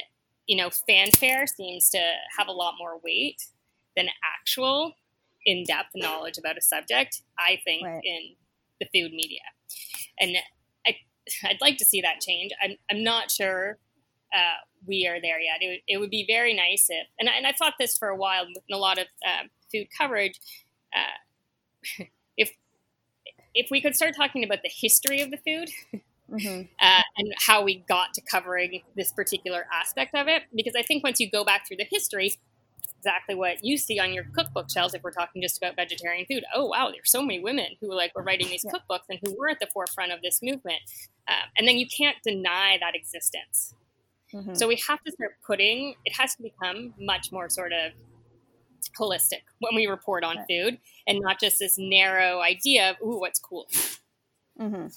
you 0.48 0.56
know, 0.56 0.70
fanfare 0.70 1.48
seems 1.48 1.90
to 1.90 2.00
have 2.38 2.48
a 2.48 2.52
lot 2.52 2.76
more 2.80 3.00
weight 3.04 3.42
than 3.96 4.08
actual 4.40 4.94
in 5.46 5.64
depth 5.64 5.90
knowledge 5.96 6.38
about 6.38 6.58
a 6.58 6.62
subject, 6.62 7.22
I 7.38 7.60
think, 7.66 7.86
right. 7.86 8.02
in 8.04 8.36
the 8.80 8.86
food 8.94 9.12
media. 9.14 9.42
And 10.20 10.36
I, 10.86 10.96
I'd 11.44 11.62
like 11.62 11.78
to 11.78 11.86
see 11.86 12.02
that 12.02 12.22
change. 12.22 12.52
I'm, 12.64 12.76
I'm 12.90 13.04
not 13.04 13.32
sure 13.32 13.78
uh, 14.34 14.62
we 14.86 15.08
are 15.08 15.20
there 15.20 15.40
yet. 15.40 15.62
It 15.62 15.68
would, 15.68 15.82
it 15.88 15.98
would 16.00 16.10
be 16.10 16.26
very 16.28 16.54
nice 16.54 16.88
if, 16.90 17.08
and, 17.20 17.30
I, 17.30 17.34
and 17.34 17.48
I've 17.48 17.58
thought 17.58 17.74
this 17.80 17.98
for 17.98 18.10
a 18.10 18.16
while 18.16 18.46
in 18.46 18.54
a 18.74 18.78
lot 18.78 18.98
of 18.98 19.08
uh, 19.26 19.44
food 19.72 19.88
coverage, 19.98 20.40
uh, 20.96 22.04
if 22.38 22.52
if 23.54 23.68
we 23.70 23.82
could 23.82 23.96
start 23.96 24.16
talking 24.16 24.44
about 24.44 24.60
the 24.64 24.72
history 24.74 25.22
of 25.22 25.30
the 25.30 25.38
food 25.38 25.70
mm-hmm. 26.30 26.62
uh, 26.82 27.02
and 27.18 27.34
how 27.38 27.64
we 27.64 27.84
got 27.88 28.14
to 28.14 28.22
covering 28.22 28.82
this 28.96 29.12
particular 29.12 29.66
aspect 29.74 30.16
of 30.16 30.28
it, 30.28 30.44
because 30.56 30.74
I 30.78 30.84
think 30.84 31.04
once 31.04 31.20
you 31.20 31.30
go 31.30 31.44
back 31.44 31.68
through 31.68 31.78
the 31.78 31.88
history, 31.90 32.38
exactly 33.02 33.34
what 33.34 33.64
you 33.64 33.78
see 33.78 34.00
on 34.00 34.14
your 34.14 34.26
cookbook 34.36 34.70
shelves 34.70 34.94
if 34.94 35.02
we're 35.02 35.12
talking 35.12 35.42
just 35.42 35.58
about 35.58 35.76
vegetarian 35.76 36.26
food. 36.28 36.44
Oh 36.54 36.68
wow, 36.68 36.92
there's 36.92 37.10
so 37.10 37.24
many 37.24 37.40
women 37.40 37.66
who 37.82 37.94
like 37.94 38.16
were 38.16 38.22
writing 38.22 38.48
these 38.48 38.64
yeah. 38.64 38.72
cookbooks 38.72 39.06
and 39.10 39.20
who 39.24 39.36
were 39.38 39.50
at 39.50 39.60
the 39.60 39.68
forefront 39.74 40.12
of 40.12 40.22
this 40.22 40.40
movement, 40.44 40.80
uh, 41.28 41.46
and 41.58 41.68
then 41.68 41.78
you 41.78 41.88
can't 41.88 42.18
deny 42.24 42.78
that 42.80 42.94
existence. 42.96 43.74
Mm-hmm. 44.34 44.54
So 44.54 44.68
we 44.68 44.80
have 44.88 45.02
to 45.04 45.12
start 45.12 45.32
putting. 45.46 45.96
It 46.06 46.14
has 46.14 46.36
to 46.36 46.44
become 46.44 46.94
much 47.00 47.32
more 47.32 47.50
sort 47.50 47.74
of 47.74 47.92
holistic 49.00 49.42
when 49.60 49.76
we 49.76 49.88
report 49.88 50.24
on 50.24 50.38
food 50.50 50.78
and 51.08 51.20
not 51.22 51.40
just 51.40 51.60
this 51.60 51.78
narrow 51.78 52.42
idea 52.42 52.92
of 52.92 52.96
ooh 53.02 53.20
what's 53.20 53.40
cool 53.40 53.68
mm-hmm. 54.60 54.88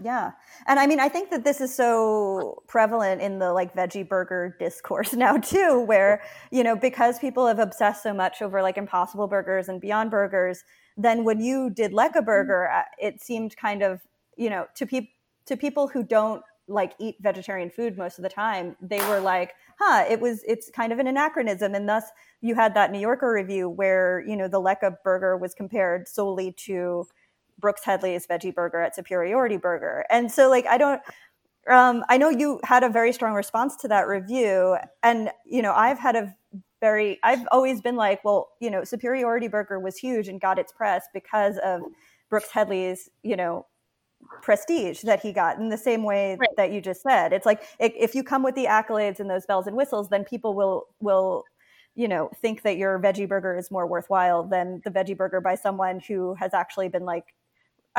Yeah 0.00 0.32
and 0.66 0.78
i 0.78 0.86
mean 0.86 1.00
i 1.00 1.08
think 1.08 1.30
that 1.30 1.44
this 1.44 1.60
is 1.60 1.74
so 1.74 2.62
prevalent 2.66 3.20
in 3.20 3.38
the 3.38 3.52
like 3.52 3.74
veggie 3.74 4.08
burger 4.08 4.56
discourse 4.58 5.12
now 5.14 5.36
too 5.36 5.80
where 5.80 6.22
you 6.50 6.62
know 6.62 6.76
because 6.76 7.18
people 7.18 7.46
have 7.46 7.58
obsessed 7.58 8.02
so 8.02 8.14
much 8.14 8.42
over 8.42 8.62
like 8.62 8.76
impossible 8.76 9.26
burgers 9.26 9.68
and 9.68 9.80
beyond 9.80 10.10
burgers 10.10 10.62
then 10.96 11.24
when 11.24 11.40
you 11.40 11.70
did 11.70 11.92
Lekka 11.92 12.16
mm-hmm. 12.16 12.24
burger 12.24 12.70
uh, 12.70 12.82
it 12.98 13.20
seemed 13.20 13.56
kind 13.56 13.82
of 13.82 14.00
you 14.36 14.50
know 14.50 14.66
to 14.74 14.86
people 14.86 15.10
to 15.46 15.56
people 15.56 15.88
who 15.88 16.02
don't 16.02 16.42
like 16.70 16.92
eat 16.98 17.16
vegetarian 17.20 17.70
food 17.70 17.96
most 17.96 18.18
of 18.18 18.22
the 18.22 18.28
time 18.28 18.76
they 18.82 19.00
were 19.08 19.20
like 19.20 19.54
huh 19.78 20.04
it 20.08 20.20
was 20.20 20.42
it's 20.46 20.70
kind 20.70 20.92
of 20.92 20.98
an 20.98 21.06
anachronism 21.06 21.74
and 21.74 21.88
thus 21.88 22.04
you 22.42 22.54
had 22.54 22.74
that 22.74 22.92
new 22.92 22.98
yorker 22.98 23.32
review 23.32 23.70
where 23.70 24.22
you 24.26 24.36
know 24.36 24.46
the 24.46 24.60
Lekka 24.60 24.96
burger 25.02 25.34
was 25.38 25.54
compared 25.54 26.06
solely 26.06 26.52
to 26.52 27.06
brooks 27.58 27.84
headley's 27.84 28.26
veggie 28.26 28.54
burger 28.54 28.80
at 28.80 28.94
superiority 28.94 29.56
burger. 29.56 30.04
And 30.10 30.30
so 30.30 30.48
like 30.48 30.66
i 30.66 30.78
don't 30.78 31.00
um, 31.68 32.04
i 32.08 32.16
know 32.16 32.30
you 32.30 32.60
had 32.64 32.82
a 32.82 32.88
very 32.88 33.12
strong 33.12 33.34
response 33.34 33.76
to 33.76 33.88
that 33.88 34.06
review. 34.06 34.76
And 35.02 35.30
you 35.44 35.62
know 35.62 35.72
i've 35.74 35.98
had 35.98 36.16
a 36.16 36.34
very 36.80 37.18
i've 37.24 37.44
always 37.50 37.80
been 37.80 37.96
like 37.96 38.24
well 38.24 38.50
you 38.60 38.70
know 38.70 38.84
superiority 38.84 39.48
burger 39.48 39.80
was 39.80 39.96
huge 39.96 40.28
and 40.28 40.40
got 40.40 40.60
its 40.60 40.72
press 40.72 41.08
because 41.12 41.58
of 41.64 41.82
brooks 42.30 42.50
headley's 42.52 43.08
you 43.24 43.36
know 43.36 43.66
prestige 44.42 45.02
that 45.02 45.20
he 45.20 45.32
got 45.32 45.58
in 45.58 45.68
the 45.68 45.78
same 45.78 46.02
way 46.02 46.36
right. 46.38 46.48
that 46.56 46.72
you 46.72 46.80
just 46.80 47.02
said. 47.02 47.32
It's 47.32 47.46
like 47.46 47.62
if 47.78 48.14
you 48.14 48.22
come 48.22 48.42
with 48.42 48.54
the 48.54 48.66
accolades 48.66 49.20
and 49.20 49.30
those 49.30 49.46
bells 49.46 49.66
and 49.66 49.76
whistles 49.76 50.08
then 50.08 50.24
people 50.24 50.54
will 50.54 50.86
will 51.00 51.44
you 51.94 52.08
know 52.08 52.30
think 52.40 52.62
that 52.62 52.76
your 52.76 52.98
veggie 52.98 53.28
burger 53.28 53.56
is 53.56 53.70
more 53.70 53.86
worthwhile 53.86 54.44
than 54.44 54.80
the 54.84 54.90
veggie 54.90 55.16
burger 55.16 55.40
by 55.40 55.54
someone 55.54 56.00
who 56.00 56.34
has 56.34 56.54
actually 56.54 56.88
been 56.88 57.04
like 57.04 57.34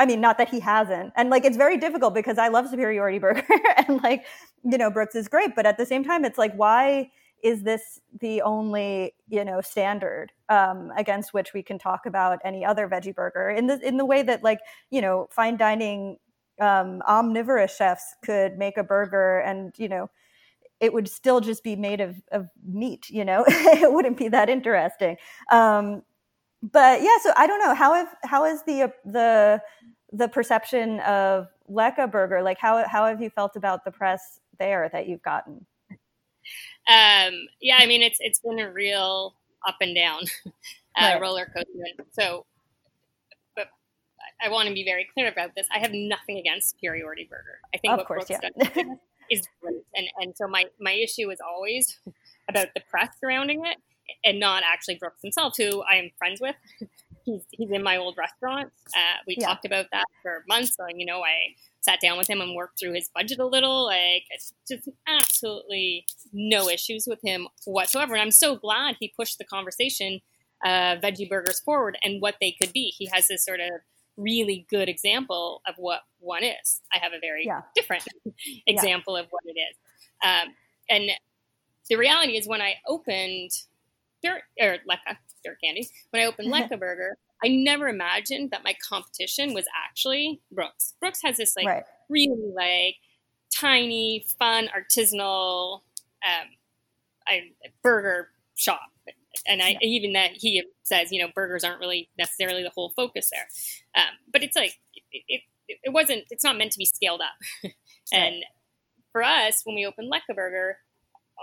I 0.00 0.06
mean, 0.06 0.22
not 0.22 0.38
that 0.38 0.48
he 0.48 0.60
hasn't. 0.60 1.12
And 1.14 1.28
like, 1.28 1.44
it's 1.44 1.58
very 1.58 1.76
difficult 1.76 2.14
because 2.14 2.38
I 2.38 2.48
love 2.48 2.66
Superiority 2.70 3.18
Burger 3.18 3.46
and 3.76 4.02
like, 4.02 4.24
you 4.64 4.78
know, 4.78 4.90
Brooks 4.90 5.14
is 5.14 5.28
great. 5.28 5.54
But 5.54 5.66
at 5.66 5.76
the 5.76 5.84
same 5.84 6.02
time, 6.02 6.24
it's 6.24 6.38
like, 6.38 6.54
why 6.54 7.10
is 7.44 7.64
this 7.64 8.00
the 8.18 8.40
only, 8.40 9.12
you 9.28 9.44
know, 9.44 9.60
standard 9.60 10.32
um, 10.48 10.90
against 10.96 11.34
which 11.34 11.52
we 11.52 11.62
can 11.62 11.78
talk 11.78 12.06
about 12.06 12.38
any 12.46 12.64
other 12.64 12.88
veggie 12.88 13.14
burger 13.14 13.50
in 13.50 13.66
the, 13.66 13.78
in 13.86 13.98
the 13.98 14.06
way 14.06 14.22
that 14.22 14.42
like, 14.42 14.60
you 14.88 15.02
know, 15.02 15.28
fine 15.30 15.58
dining 15.58 16.16
um, 16.62 17.02
omnivorous 17.06 17.76
chefs 17.76 18.14
could 18.24 18.56
make 18.56 18.78
a 18.78 18.82
burger 18.82 19.40
and, 19.40 19.74
you 19.76 19.88
know, 19.88 20.08
it 20.80 20.94
would 20.94 21.08
still 21.08 21.42
just 21.42 21.62
be 21.62 21.76
made 21.76 22.00
of, 22.00 22.16
of 22.32 22.48
meat, 22.66 23.10
you 23.10 23.26
know, 23.26 23.44
it 23.48 23.92
wouldn't 23.92 24.16
be 24.16 24.28
that 24.28 24.48
interesting. 24.48 25.18
Um, 25.52 26.02
but 26.62 27.02
yeah, 27.02 27.16
so 27.22 27.32
I 27.36 27.46
don't 27.46 27.60
know 27.60 27.74
how 27.74 27.94
have 27.94 28.14
how 28.24 28.44
is 28.44 28.62
the 28.64 28.92
the 29.04 29.62
the 30.12 30.28
perception 30.28 31.00
of 31.00 31.48
Lekka 31.70 32.10
Burger 32.10 32.42
like 32.42 32.58
how 32.58 32.86
how 32.86 33.06
have 33.06 33.22
you 33.22 33.30
felt 33.30 33.56
about 33.56 33.84
the 33.84 33.90
press 33.90 34.40
there 34.58 34.88
that 34.92 35.08
you've 35.08 35.22
gotten? 35.22 35.66
Um, 36.88 37.46
yeah, 37.60 37.78
I 37.78 37.86
mean 37.86 38.02
it's 38.02 38.18
it's 38.20 38.40
been 38.40 38.58
a 38.58 38.70
real 38.70 39.34
up 39.66 39.76
and 39.80 39.94
down 39.94 40.22
uh, 40.46 40.50
right. 41.00 41.20
roller 41.20 41.46
coaster. 41.46 42.04
So, 42.12 42.46
but 43.56 43.68
I 44.42 44.50
want 44.50 44.68
to 44.68 44.74
be 44.74 44.84
very 44.84 45.06
clear 45.14 45.28
about 45.28 45.54
this. 45.54 45.66
I 45.74 45.78
have 45.78 45.92
nothing 45.92 46.38
against 46.38 46.70
Superiority 46.70 47.26
Burger. 47.30 47.60
I 47.74 47.78
think 47.78 47.92
of 47.92 47.98
what 47.98 48.06
course, 48.06 48.26
Brooks 48.26 48.42
yeah. 48.42 48.72
does 48.74 48.86
is 49.30 49.48
great, 49.62 49.82
and 49.94 50.08
and 50.18 50.36
so 50.36 50.46
my 50.46 50.66
my 50.78 50.92
issue 50.92 51.30
is 51.30 51.38
always 51.40 51.98
about 52.48 52.68
the 52.74 52.82
press 52.90 53.08
surrounding 53.18 53.64
it 53.64 53.78
and 54.24 54.40
not 54.40 54.62
actually 54.66 54.96
Brooks 54.96 55.20
himself, 55.22 55.54
who 55.56 55.82
I 55.82 55.96
am 55.96 56.10
friends 56.18 56.40
with. 56.40 56.56
he's 57.24 57.42
he's 57.50 57.70
in 57.70 57.82
my 57.82 57.96
old 57.96 58.16
restaurant. 58.16 58.70
Uh, 58.94 59.18
we 59.26 59.36
yeah. 59.38 59.46
talked 59.46 59.64
about 59.64 59.86
that 59.92 60.04
for 60.22 60.44
months. 60.48 60.76
So, 60.76 60.84
you 60.94 61.06
know, 61.06 61.20
I 61.20 61.54
sat 61.80 62.00
down 62.00 62.18
with 62.18 62.28
him 62.28 62.40
and 62.40 62.54
worked 62.54 62.78
through 62.78 62.94
his 62.94 63.10
budget 63.14 63.38
a 63.38 63.46
little. 63.46 63.86
Like, 63.86 64.24
just 64.68 64.88
absolutely 65.06 66.06
no 66.32 66.68
issues 66.68 67.06
with 67.06 67.20
him 67.22 67.48
whatsoever. 67.64 68.14
And 68.14 68.22
I'm 68.22 68.30
so 68.30 68.56
glad 68.56 68.96
he 68.98 69.12
pushed 69.16 69.38
the 69.38 69.44
conversation 69.44 70.20
uh, 70.64 70.96
veggie 70.96 71.28
burgers 71.28 71.60
forward 71.60 71.98
and 72.02 72.20
what 72.20 72.36
they 72.40 72.54
could 72.60 72.72
be. 72.72 72.92
He 72.96 73.08
has 73.12 73.28
this 73.28 73.44
sort 73.44 73.60
of 73.60 73.70
really 74.16 74.66
good 74.68 74.88
example 74.88 75.62
of 75.66 75.74
what 75.78 76.00
one 76.18 76.44
is. 76.44 76.80
I 76.92 76.98
have 76.98 77.12
a 77.12 77.20
very 77.20 77.44
yeah. 77.46 77.62
different 77.74 78.04
example 78.66 79.16
yeah. 79.16 79.22
of 79.22 79.28
what 79.30 79.42
it 79.46 79.58
is. 79.58 79.76
Um, 80.22 80.54
and 80.88 81.10
the 81.88 81.96
reality 81.96 82.36
is, 82.36 82.46
when 82.46 82.60
I 82.60 82.74
opened 82.86 83.50
dirt 84.22 84.42
or 84.58 84.76
Lekka 84.88 85.16
dirt 85.44 85.58
candy. 85.62 85.88
When 86.10 86.22
I 86.22 86.26
opened 86.26 86.48
Lekka 86.52 86.78
Burger, 86.78 87.16
I 87.44 87.48
never 87.48 87.88
imagined 87.88 88.50
that 88.50 88.64
my 88.64 88.74
competition 88.86 89.54
was 89.54 89.64
actually 89.88 90.40
Brooks. 90.52 90.94
Brooks 91.00 91.20
has 91.24 91.36
this 91.36 91.54
like 91.56 91.66
right. 91.66 91.84
really 92.08 92.52
like 92.54 92.96
tiny, 93.54 94.26
fun, 94.38 94.68
artisanal 94.68 95.80
um, 96.24 96.48
I, 97.26 97.40
burger 97.82 98.28
shop. 98.56 98.90
And 99.46 99.62
I 99.62 99.70
yeah. 99.70 99.78
even 99.82 100.12
that 100.14 100.32
he 100.34 100.62
says, 100.82 101.12
you 101.12 101.22
know, 101.22 101.30
burgers 101.34 101.64
aren't 101.64 101.80
really 101.80 102.10
necessarily 102.18 102.62
the 102.62 102.70
whole 102.70 102.92
focus 102.96 103.30
there. 103.32 103.48
Um, 103.96 104.12
but 104.32 104.42
it's 104.42 104.56
like 104.56 104.78
it, 105.12 105.22
it, 105.28 105.42
it, 105.84 105.92
wasn't. 105.92 106.24
It's 106.30 106.44
not 106.44 106.58
meant 106.58 106.72
to 106.72 106.78
be 106.78 106.84
scaled 106.84 107.20
up. 107.20 107.70
and 108.12 108.34
right. 108.34 108.44
for 109.12 109.22
us, 109.22 109.62
when 109.64 109.76
we 109.76 109.86
opened 109.86 110.12
Lekka 110.12 110.34
Burger, 110.34 110.78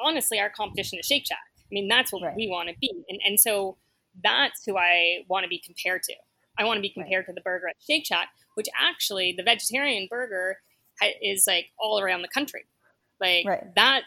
honestly, 0.04 0.40
our 0.40 0.50
competition 0.50 1.00
is 1.00 1.06
Shake 1.06 1.26
Shack. 1.26 1.40
I 1.70 1.72
mean, 1.72 1.88
that's 1.88 2.12
what 2.12 2.24
right. 2.24 2.36
we 2.36 2.48
want 2.48 2.70
to 2.70 2.76
be. 2.80 2.92
And, 3.10 3.20
and 3.26 3.40
so 3.40 3.78
that's 4.24 4.64
who 4.66 4.78
I 4.78 5.26
want 5.28 5.44
to 5.44 5.50
be 5.50 5.60
compared 5.60 6.04
to. 6.04 6.14
I 6.58 6.64
want 6.64 6.78
to 6.78 6.82
be 6.82 6.90
compared 6.90 7.26
right. 7.28 7.34
to 7.34 7.34
the 7.34 7.42
burger 7.42 7.68
at 7.68 7.76
Shake 7.86 8.06
Shack, 8.06 8.30
which 8.56 8.68
actually 8.80 9.34
the 9.38 9.44
vegetarian 9.44 10.08
burger 10.10 10.58
is 11.22 11.46
like 11.46 11.68
all 11.80 12.00
around 12.00 12.24
the 12.24 12.28
country. 12.28 12.66
Like 13.20 13.46
right. 13.46 13.76
that, 13.76 14.04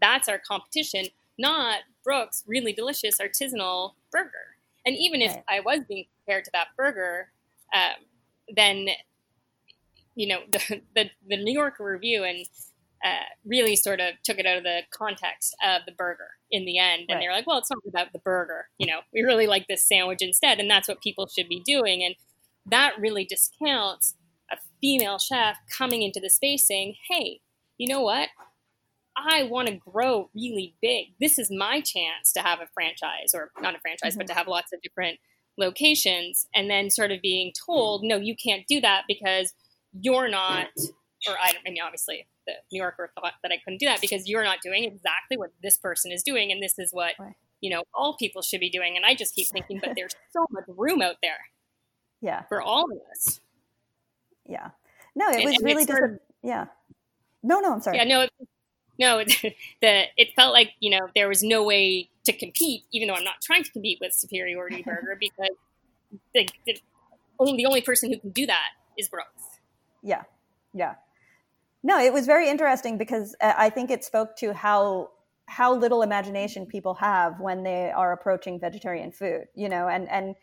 that's 0.00 0.28
our 0.28 0.38
competition, 0.38 1.06
not 1.38 1.80
Brooks' 2.02 2.44
really 2.46 2.72
delicious 2.72 3.18
artisanal 3.20 3.92
burger. 4.10 4.56
And 4.86 4.96
even 4.96 5.20
if 5.20 5.36
I 5.48 5.60
was 5.60 5.80
being 5.88 6.06
compared 6.24 6.44
to 6.44 6.50
that 6.52 6.68
burger, 6.76 7.32
um, 7.74 8.04
then 8.54 8.88
you 10.14 10.28
know 10.28 10.40
the, 10.50 10.82
the, 10.94 11.10
the 11.28 11.36
New 11.36 11.52
York 11.52 11.74
review 11.78 12.24
and 12.24 12.46
uh, 13.06 13.24
really 13.44 13.76
sort 13.76 14.00
of 14.00 14.14
took 14.24 14.38
it 14.38 14.46
out 14.46 14.58
of 14.58 14.64
the 14.64 14.80
context 14.90 15.54
of 15.64 15.82
the 15.86 15.92
burger 15.92 16.30
in 16.50 16.64
the 16.64 16.78
end. 16.78 17.04
And 17.08 17.16
right. 17.16 17.20
they 17.20 17.28
were 17.28 17.34
like, 17.34 17.46
well, 17.46 17.58
it's 17.58 17.70
not 17.70 17.78
about 17.86 18.12
the 18.12 18.18
burger. 18.18 18.68
You 18.78 18.86
know, 18.86 19.00
we 19.12 19.22
really 19.22 19.46
like 19.46 19.66
this 19.68 19.86
sandwich 19.86 20.18
instead. 20.20 20.58
And 20.58 20.68
that's 20.68 20.88
what 20.88 21.00
people 21.00 21.28
should 21.28 21.48
be 21.48 21.62
doing. 21.64 22.02
And 22.02 22.16
that 22.66 22.98
really 22.98 23.24
discounts 23.24 24.14
a 24.50 24.56
female 24.80 25.18
chef 25.18 25.56
coming 25.76 26.02
into 26.02 26.20
the 26.20 26.30
space 26.30 26.66
saying, 26.66 26.96
hey, 27.08 27.40
you 27.78 27.86
know 27.86 28.00
what? 28.00 28.28
I 29.16 29.44
want 29.44 29.68
to 29.68 29.74
grow 29.76 30.30
really 30.34 30.74
big. 30.82 31.08
This 31.20 31.38
is 31.38 31.50
my 31.50 31.80
chance 31.80 32.32
to 32.32 32.40
have 32.40 32.60
a 32.60 32.68
franchise, 32.74 33.34
or 33.34 33.50
not 33.60 33.76
a 33.76 33.80
franchise, 33.80 34.12
mm-hmm. 34.12 34.18
but 34.18 34.26
to 34.26 34.34
have 34.34 34.48
lots 34.48 34.72
of 34.72 34.82
different 34.82 35.18
locations. 35.56 36.46
And 36.54 36.68
then 36.68 36.90
sort 36.90 37.12
of 37.12 37.22
being 37.22 37.52
told, 37.66 38.02
no, 38.02 38.16
you 38.16 38.34
can't 38.36 38.66
do 38.68 38.80
that 38.80 39.04
because 39.06 39.54
you're 39.92 40.28
not, 40.28 40.66
or 41.28 41.34
I, 41.40 41.52
I 41.66 41.70
mean, 41.70 41.82
obviously 41.82 42.26
the 42.46 42.54
New 42.72 42.80
Yorker 42.80 43.10
thought 43.14 43.34
that 43.42 43.52
I 43.52 43.58
couldn't 43.64 43.78
do 43.78 43.86
that 43.86 44.00
because 44.00 44.28
you're 44.28 44.44
not 44.44 44.58
doing 44.62 44.84
exactly 44.84 45.36
what 45.36 45.50
this 45.62 45.76
person 45.76 46.12
is 46.12 46.22
doing, 46.22 46.52
and 46.52 46.62
this 46.62 46.78
is 46.78 46.90
what 46.92 47.14
right. 47.18 47.34
you 47.60 47.70
know 47.70 47.82
all 47.94 48.16
people 48.16 48.42
should 48.42 48.60
be 48.60 48.70
doing. 48.70 48.96
And 48.96 49.04
I 49.04 49.14
just 49.14 49.34
keep 49.34 49.48
thinking, 49.48 49.80
but 49.82 49.92
there's 49.96 50.14
so 50.32 50.46
much 50.50 50.64
room 50.68 51.02
out 51.02 51.16
there, 51.22 51.38
yeah, 52.20 52.42
for 52.48 52.60
all 52.60 52.84
of 52.84 52.98
us. 53.10 53.40
Yeah, 54.44 54.70
no, 55.14 55.28
it 55.30 55.44
was 55.44 55.56
and, 55.56 55.64
really 55.64 55.86
just 55.86 55.98
a, 55.98 56.18
yeah. 56.42 56.66
No, 57.42 57.60
no, 57.60 57.74
I'm 57.74 57.80
sorry. 57.80 57.98
Yeah, 57.98 58.04
no, 58.04 58.20
it, 58.22 58.30
no. 58.98 59.18
the 59.80 60.04
it 60.16 60.34
felt 60.34 60.52
like 60.52 60.72
you 60.80 60.90
know 60.90 61.08
there 61.14 61.28
was 61.28 61.42
no 61.42 61.64
way 61.64 62.10
to 62.24 62.32
compete, 62.32 62.82
even 62.92 63.08
though 63.08 63.14
I'm 63.14 63.24
not 63.24 63.40
trying 63.42 63.64
to 63.64 63.70
compete 63.70 63.98
with 64.00 64.12
Superiority 64.12 64.82
Burger 64.86 65.16
because 65.18 65.56
the, 66.34 66.48
the 66.66 66.78
only 67.38 67.56
the 67.56 67.66
only 67.66 67.80
person 67.80 68.12
who 68.12 68.18
can 68.18 68.30
do 68.30 68.46
that 68.46 68.70
is 68.98 69.08
Brooks. 69.08 69.42
Yeah, 70.02 70.22
yeah. 70.72 70.94
No, 71.86 72.00
it 72.00 72.12
was 72.12 72.26
very 72.26 72.48
interesting 72.48 72.98
because 72.98 73.36
uh, 73.40 73.52
I 73.56 73.70
think 73.70 73.92
it 73.92 74.02
spoke 74.02 74.34
to 74.38 74.52
how 74.52 75.10
how 75.46 75.72
little 75.72 76.02
imagination 76.02 76.66
people 76.66 76.94
have 76.94 77.38
when 77.38 77.62
they 77.62 77.92
are 77.92 78.12
approaching 78.12 78.58
vegetarian 78.58 79.12
food, 79.12 79.44
you 79.54 79.68
know, 79.68 79.86
and 79.86 80.08
and 80.08 80.34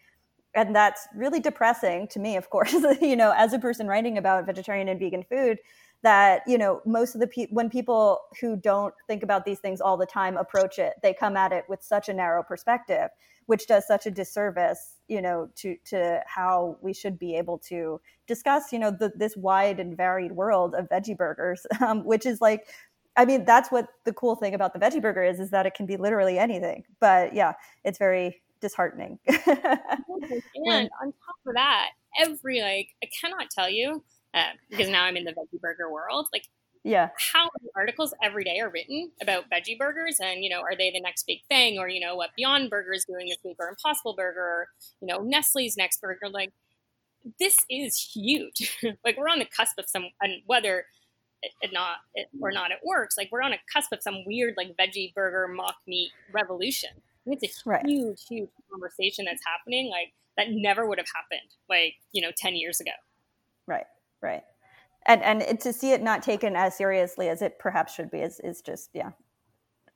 and 0.55 0.73
that's 0.73 1.05
really 1.13 1.41
depressing 1.41 2.07
to 2.09 2.19
me, 2.19 2.37
of 2.37 2.49
course, 2.49 2.73
you 3.01 3.17
know, 3.17 3.33
as 3.35 3.51
a 3.51 3.59
person 3.59 3.87
writing 3.87 4.17
about 4.17 4.45
vegetarian 4.45 4.87
and 4.87 4.97
vegan 4.97 5.23
food, 5.23 5.57
that 6.01 6.43
you 6.47 6.57
know 6.57 6.79
most 6.85 7.13
of 7.13 7.19
the 7.19 7.27
people 7.27 7.53
when 7.53 7.69
people 7.69 8.21
who 8.39 8.55
don't 8.55 8.93
think 9.07 9.21
about 9.21 9.43
these 9.43 9.59
things 9.59 9.81
all 9.81 9.97
the 9.97 10.05
time 10.05 10.37
approach 10.37 10.79
it, 10.79 10.93
they 11.03 11.13
come 11.13 11.35
at 11.35 11.51
it 11.51 11.65
with 11.67 11.83
such 11.83 12.07
a 12.07 12.13
narrow 12.13 12.41
perspective 12.41 13.09
which 13.45 13.67
does 13.67 13.85
such 13.87 14.05
a 14.05 14.11
disservice, 14.11 14.97
you 15.07 15.21
know, 15.21 15.49
to 15.55 15.75
to 15.85 16.21
how 16.25 16.77
we 16.81 16.93
should 16.93 17.17
be 17.19 17.35
able 17.35 17.57
to 17.57 17.99
discuss, 18.27 18.71
you 18.71 18.79
know, 18.79 18.91
the, 18.91 19.11
this 19.15 19.35
wide 19.35 19.79
and 19.79 19.97
varied 19.97 20.31
world 20.31 20.75
of 20.75 20.87
veggie 20.89 21.17
burgers, 21.17 21.65
um, 21.85 22.03
which 22.05 22.25
is 22.25 22.41
like, 22.41 22.67
I 23.15 23.25
mean, 23.25 23.45
that's 23.45 23.71
what 23.71 23.87
the 24.05 24.13
cool 24.13 24.35
thing 24.35 24.53
about 24.53 24.73
the 24.73 24.79
veggie 24.79 25.01
burger 25.01 25.23
is, 25.23 25.39
is 25.39 25.51
that 25.51 25.65
it 25.65 25.73
can 25.73 25.85
be 25.85 25.97
literally 25.97 26.37
anything. 26.39 26.83
But 26.99 27.33
yeah, 27.33 27.53
it's 27.83 27.97
very 27.97 28.41
disheartening. 28.61 29.19
and 29.27 29.37
on 29.47 31.13
top 31.13 31.37
of 31.45 31.53
that, 31.55 31.89
every 32.19 32.61
like, 32.61 32.89
I 33.03 33.09
cannot 33.21 33.49
tell 33.51 33.69
you 33.69 34.03
uh, 34.33 34.51
because 34.69 34.89
now 34.89 35.03
I'm 35.03 35.17
in 35.17 35.25
the 35.25 35.31
veggie 35.31 35.59
burger 35.61 35.91
world. 35.91 36.27
Like 36.33 36.47
yeah. 36.83 37.09
How 37.33 37.49
many 37.59 37.71
articles 37.75 38.13
every 38.21 38.43
day 38.43 38.59
are 38.59 38.69
written 38.69 39.11
about 39.21 39.45
veggie 39.49 39.77
burgers 39.77 40.17
and 40.21 40.43
you 40.43 40.49
know 40.49 40.59
are 40.59 40.75
they 40.77 40.91
the 40.91 40.99
next 40.99 41.23
big 41.25 41.39
thing 41.49 41.79
or 41.79 41.87
you 41.87 41.99
know 41.99 42.15
what 42.15 42.31
beyond 42.35 42.69
burger 42.69 42.91
is 42.91 43.05
doing 43.05 43.27
this 43.27 43.37
week 43.43 43.55
or 43.59 43.69
impossible 43.69 44.15
burger 44.15 44.41
or 44.41 44.67
you 44.99 45.07
know 45.07 45.19
nestle's 45.19 45.77
next 45.77 46.01
burger? 46.01 46.29
Like 46.29 46.51
this 47.39 47.55
is 47.69 47.97
huge. 48.13 48.77
Like 49.05 49.17
we're 49.17 49.29
on 49.29 49.39
the 49.39 49.45
cusp 49.45 49.77
of 49.79 49.85
some 49.87 50.07
and 50.21 50.41
whether 50.45 50.85
it, 51.41 51.51
it 51.61 51.73
not 51.73 51.97
it, 52.15 52.27
or 52.41 52.51
not 52.51 52.71
it 52.71 52.79
works 52.85 53.15
like 53.17 53.29
we're 53.31 53.41
on 53.41 53.53
a 53.53 53.59
cusp 53.71 53.91
of 53.93 54.01
some 54.01 54.23
weird 54.25 54.55
like 54.57 54.75
veggie 54.77 55.13
burger 55.13 55.47
mock 55.47 55.75
meat 55.87 56.11
revolution. 56.33 56.89
It's 57.25 57.43
a 57.65 57.69
right. 57.69 57.85
huge 57.85 58.25
huge 58.27 58.49
conversation 58.69 59.23
that's 59.23 59.41
happening 59.45 59.89
like 59.89 60.13
that 60.35 60.47
never 60.49 60.85
would 60.85 60.97
have 60.97 61.07
happened 61.15 61.49
like 61.69 61.95
you 62.11 62.21
know 62.21 62.31
10 62.35 62.55
years 62.55 62.81
ago. 62.81 62.91
Right 63.67 63.85
right 64.21 64.43
and 65.05 65.21
and 65.23 65.59
to 65.59 65.73
see 65.73 65.91
it 65.91 66.01
not 66.01 66.23
taken 66.23 66.55
as 66.55 66.75
seriously 66.75 67.29
as 67.29 67.41
it 67.41 67.59
perhaps 67.59 67.93
should 67.93 68.09
be 68.11 68.19
is 68.19 68.39
is 68.41 68.61
just 68.61 68.89
yeah 68.93 69.11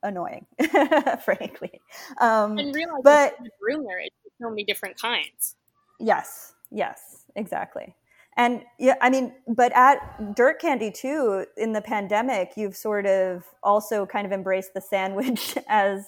annoying 0.03 0.45
frankly. 1.23 1.81
Um 2.19 2.57
and 2.57 2.73
realize 2.73 3.01
but 3.03 3.35
there 3.39 3.99
it's 3.99 4.15
so 4.41 4.49
many 4.49 4.63
different 4.63 4.99
kinds. 4.99 5.55
Yes 5.99 6.53
yes 6.71 7.25
exactly. 7.35 7.95
And 8.35 8.61
yeah 8.77 8.95
i 9.01 9.09
mean 9.09 9.33
but 9.47 9.71
at 9.75 10.35
dirt 10.35 10.59
candy 10.61 10.91
too 10.91 11.45
in 11.57 11.73
the 11.73 11.81
pandemic 11.81 12.53
you've 12.55 12.75
sort 12.75 13.07
of 13.07 13.43
also 13.63 14.05
kind 14.05 14.27
of 14.27 14.31
embraced 14.31 14.73
the 14.75 14.81
sandwich 14.81 15.57
as 15.67 16.05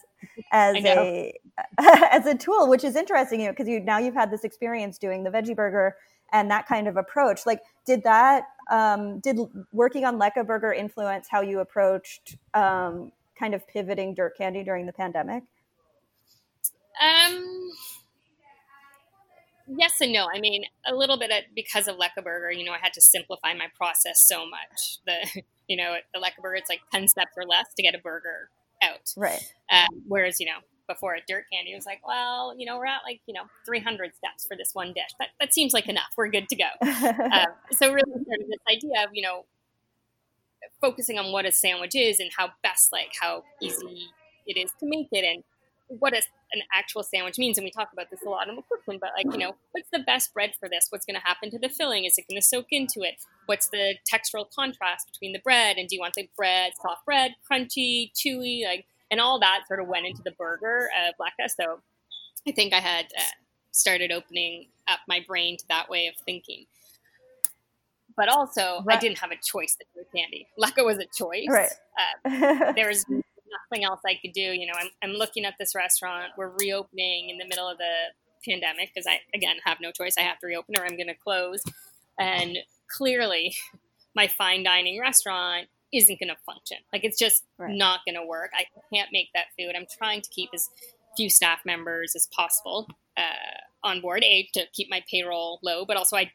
as 0.51 0.75
a 0.85 1.33
as 1.79 2.27
a 2.27 2.35
tool 2.35 2.69
which 2.69 2.83
is 2.83 2.95
interesting 2.95 3.39
you 3.39 3.47
know 3.47 3.51
because 3.51 3.67
you 3.67 3.79
now 3.79 3.97
you've 3.97 4.13
had 4.13 4.29
this 4.29 4.43
experience 4.43 4.99
doing 4.99 5.23
the 5.23 5.29
veggie 5.31 5.55
burger 5.55 5.95
and 6.31 6.49
that 6.51 6.67
kind 6.67 6.88
of 6.88 6.97
approach. 6.97 7.45
Like, 7.45 7.62
did 7.85 8.03
that 8.03 8.45
um, 8.69 9.19
did 9.19 9.39
working 9.71 10.05
on 10.05 10.19
Lekka 10.19 10.45
Burger 10.45 10.73
influence 10.73 11.27
how 11.29 11.41
you 11.41 11.60
approached 11.60 12.38
um, 12.53 13.12
kind 13.38 13.53
of 13.53 13.67
pivoting 13.67 14.13
dirt 14.13 14.38
candy 14.38 14.63
during 14.63 14.86
the 14.86 14.93
pandemic? 14.93 15.43
Um, 17.01 17.71
yes 19.77 20.01
and 20.01 20.12
no. 20.12 20.27
I 20.34 20.39
mean, 20.39 20.63
a 20.89 20.95
little 20.95 21.17
bit 21.17 21.32
at, 21.32 21.55
because 21.55 21.88
of 21.88 21.95
Lekka 21.95 22.23
Burger, 22.23 22.51
you 22.51 22.63
know, 22.63 22.73
I 22.73 22.79
had 22.79 22.93
to 22.93 23.01
simplify 23.01 23.53
my 23.53 23.67
process 23.75 24.27
so 24.27 24.45
much. 24.45 24.99
The, 25.05 25.41
you 25.67 25.77
know, 25.77 25.95
the 26.13 26.19
Lekka 26.19 26.41
Burger, 26.41 26.55
it's 26.55 26.69
like 26.69 26.82
10 26.91 27.08
steps 27.08 27.32
or 27.38 27.45
less 27.45 27.65
to 27.75 27.84
get 27.84 27.95
a 27.95 27.99
burger 27.99 28.49
out. 28.84 29.12
Right. 29.15 29.53
Um, 29.71 30.03
whereas, 30.08 30.39
you 30.39 30.45
know, 30.45 30.60
before 30.89 31.15
at 31.15 31.23
Dirt 31.28 31.45
Candy, 31.54 31.71
it 31.71 31.75
was 31.75 31.86
like, 31.86 32.06
well, 32.06 32.54
you 32.58 32.65
know, 32.65 32.78
we're 32.78 32.88
at 32.88 33.02
like, 33.06 33.21
you 33.28 33.34
know, 33.34 33.43
300 33.65 34.12
steps 34.15 34.45
for 34.45 34.58
this 34.58 34.71
one 34.73 34.88
dish. 34.88 35.12
That, 35.19 35.30
that 35.39 35.54
seems 35.54 35.73
like 35.73 35.88
enough. 35.88 36.10
We're 36.17 36.30
good 36.30 36.49
to 36.49 36.56
go. 36.56 36.65
um, 36.82 37.47
so 37.71 37.93
really 37.93 38.12
sort 38.12 38.41
of 38.41 38.47
this 38.47 38.60
idea 38.69 39.06
of, 39.06 39.12
you 39.13 39.21
know, 39.21 39.45
focusing 40.82 41.17
on 41.17 41.32
what 41.32 41.45
a 41.45 41.52
sandwich 41.52 41.95
is 41.95 42.19
and 42.19 42.32
how 42.36 42.49
best, 42.63 42.91
like 42.91 43.12
how 43.21 43.43
easy 43.62 44.08
it 44.47 44.58
is 44.58 44.71
to 44.80 44.88
make 44.88 45.08
it 45.12 45.23
and 45.23 45.43
what 45.99 46.13
a, 46.13 46.21
an 46.52 46.62
actual 46.73 47.04
sandwich 47.04 47.38
means. 47.38 47.58
And 47.58 47.65
we 47.65 47.71
talk 47.71 47.89
about 47.93 48.10
this 48.10 48.21
a 48.25 48.30
lot 48.30 48.47
in 48.47 48.56
the 48.56 48.62
cookbook, 48.63 48.99
but 48.99 49.12
like, 49.15 49.32
you 49.32 49.39
know, 49.39 49.56
what's 49.71 49.89
the 49.91 49.99
best 49.99 50.34
bread 50.34 50.54
for 50.60 50.67
this? 50.67 50.88
What's 50.89 51.06
going 51.06 51.19
to 51.19 51.25
happen 51.25 51.52
to 51.52 51.60
the 51.60 51.69
filling? 51.69 52.06
Is 52.06 52.17
it 52.17 52.25
going 52.28 52.39
to 52.39 52.45
soak 52.45 52.67
into 52.71 53.02
it? 53.02 53.15
What's 53.45 53.69
the 53.69 53.95
textural 54.12 54.45
contrast 54.54 55.12
between 55.12 55.34
the 55.34 55.39
bread? 55.39 55.78
And 55.78 55.88
do 55.88 55.95
you 55.95 56.02
want 56.02 56.15
the 56.15 56.30
bread, 56.36 56.73
soft 56.82 57.06
bread, 57.06 57.36
crunchy, 57.49 58.12
chewy, 58.13 58.65
like, 58.65 58.86
and 59.12 59.19
all 59.19 59.39
that 59.39 59.62
sort 59.67 59.80
of 59.80 59.88
went 59.88 60.06
into 60.06 60.22
the 60.24 60.32
burger 60.32 60.89
uh, 60.98 61.12
Black 61.17 61.34
So 61.58 61.80
I 62.48 62.52
think 62.52 62.74
I 62.74 62.80
had 62.80 63.06
uh, 63.17 63.22
started 63.72 64.12
opening 64.12 64.67
up 64.88 65.00
my 65.08 65.24
brain 65.28 65.58
to 65.58 65.67
that 65.69 65.89
way 65.89 66.08
of 66.08 66.15
thinking. 66.26 66.65
But 68.15 68.30
also, 68.30 68.82
right. 68.84 68.98
I 68.98 69.00
didn't 69.00 69.19
have 69.19 69.32
a 69.32 69.38
choice 69.41 69.78
at 69.80 69.88
Dirt 69.95 70.08
Candy. 70.13 70.48
Lekka 70.60 70.86
was 70.86 70.98
a 70.98 71.06
choice. 71.15 71.48
Right. 71.48 71.72
Uh, 72.26 72.74
there 72.76 72.89
was 72.89 73.06
nothing 73.10 73.86
else 73.86 74.02
I 74.06 74.15
could 74.22 74.34
do. 74.34 74.41
You 74.41 74.67
know, 74.67 74.74
I'm, 74.78 74.89
I'm 75.04 75.12
looking 75.12 75.45
at 75.45 75.56
this 75.60 75.74
restaurant. 75.74 76.34
We're 76.38 76.52
reopening 76.60 77.30
in 77.30 77.38
the 77.38 77.45
middle 77.45 77.67
of 77.67 77.78
the 77.78 77.93
pandemic 78.48 78.91
because 78.93 79.08
I, 79.08 79.19
again, 79.34 79.58
have 79.63 79.78
no 79.82 79.91
choice. 79.91 80.15
I 80.17 80.22
have 80.22 80.39
to 80.39 80.48
reopen 80.48 80.76
or 80.78 80.84
I'm 80.84 80.98
going 80.98 81.08
to 81.08 81.15
close. 81.15 81.63
And 82.19 82.58
clearly, 82.89 83.56
my 84.15 84.28
fine 84.28 84.63
dining 84.63 85.00
restaurant 85.00 85.67
isn't 85.93 86.19
going 86.19 86.30
to 86.30 86.38
function. 86.45 86.78
Like, 86.93 87.04
it's 87.04 87.17
just 87.17 87.43
right. 87.58 87.75
not 87.75 88.02
going 88.06 88.15
to 88.15 88.25
work. 88.25 88.52
I 88.54 88.65
can't 88.93 89.10
make 89.12 89.30
that 89.34 89.45
food. 89.58 89.73
I'm 89.75 89.88
trying 89.97 90.21
to 90.21 90.30
keep 90.30 90.49
as 90.54 90.69
few 91.17 91.30
staff 91.30 91.60
members 91.65 92.15
as 92.15 92.28
possible 92.28 92.88
uh, 93.17 93.60
on 93.84 94.02
board, 94.02 94.23
A, 94.23 94.47
to 94.54 94.65
keep 94.73 94.89
my 94.89 95.04
payroll 95.10 95.60
low, 95.63 95.86
but 95.86 95.97
also 95.97 96.15
I, 96.15 96.32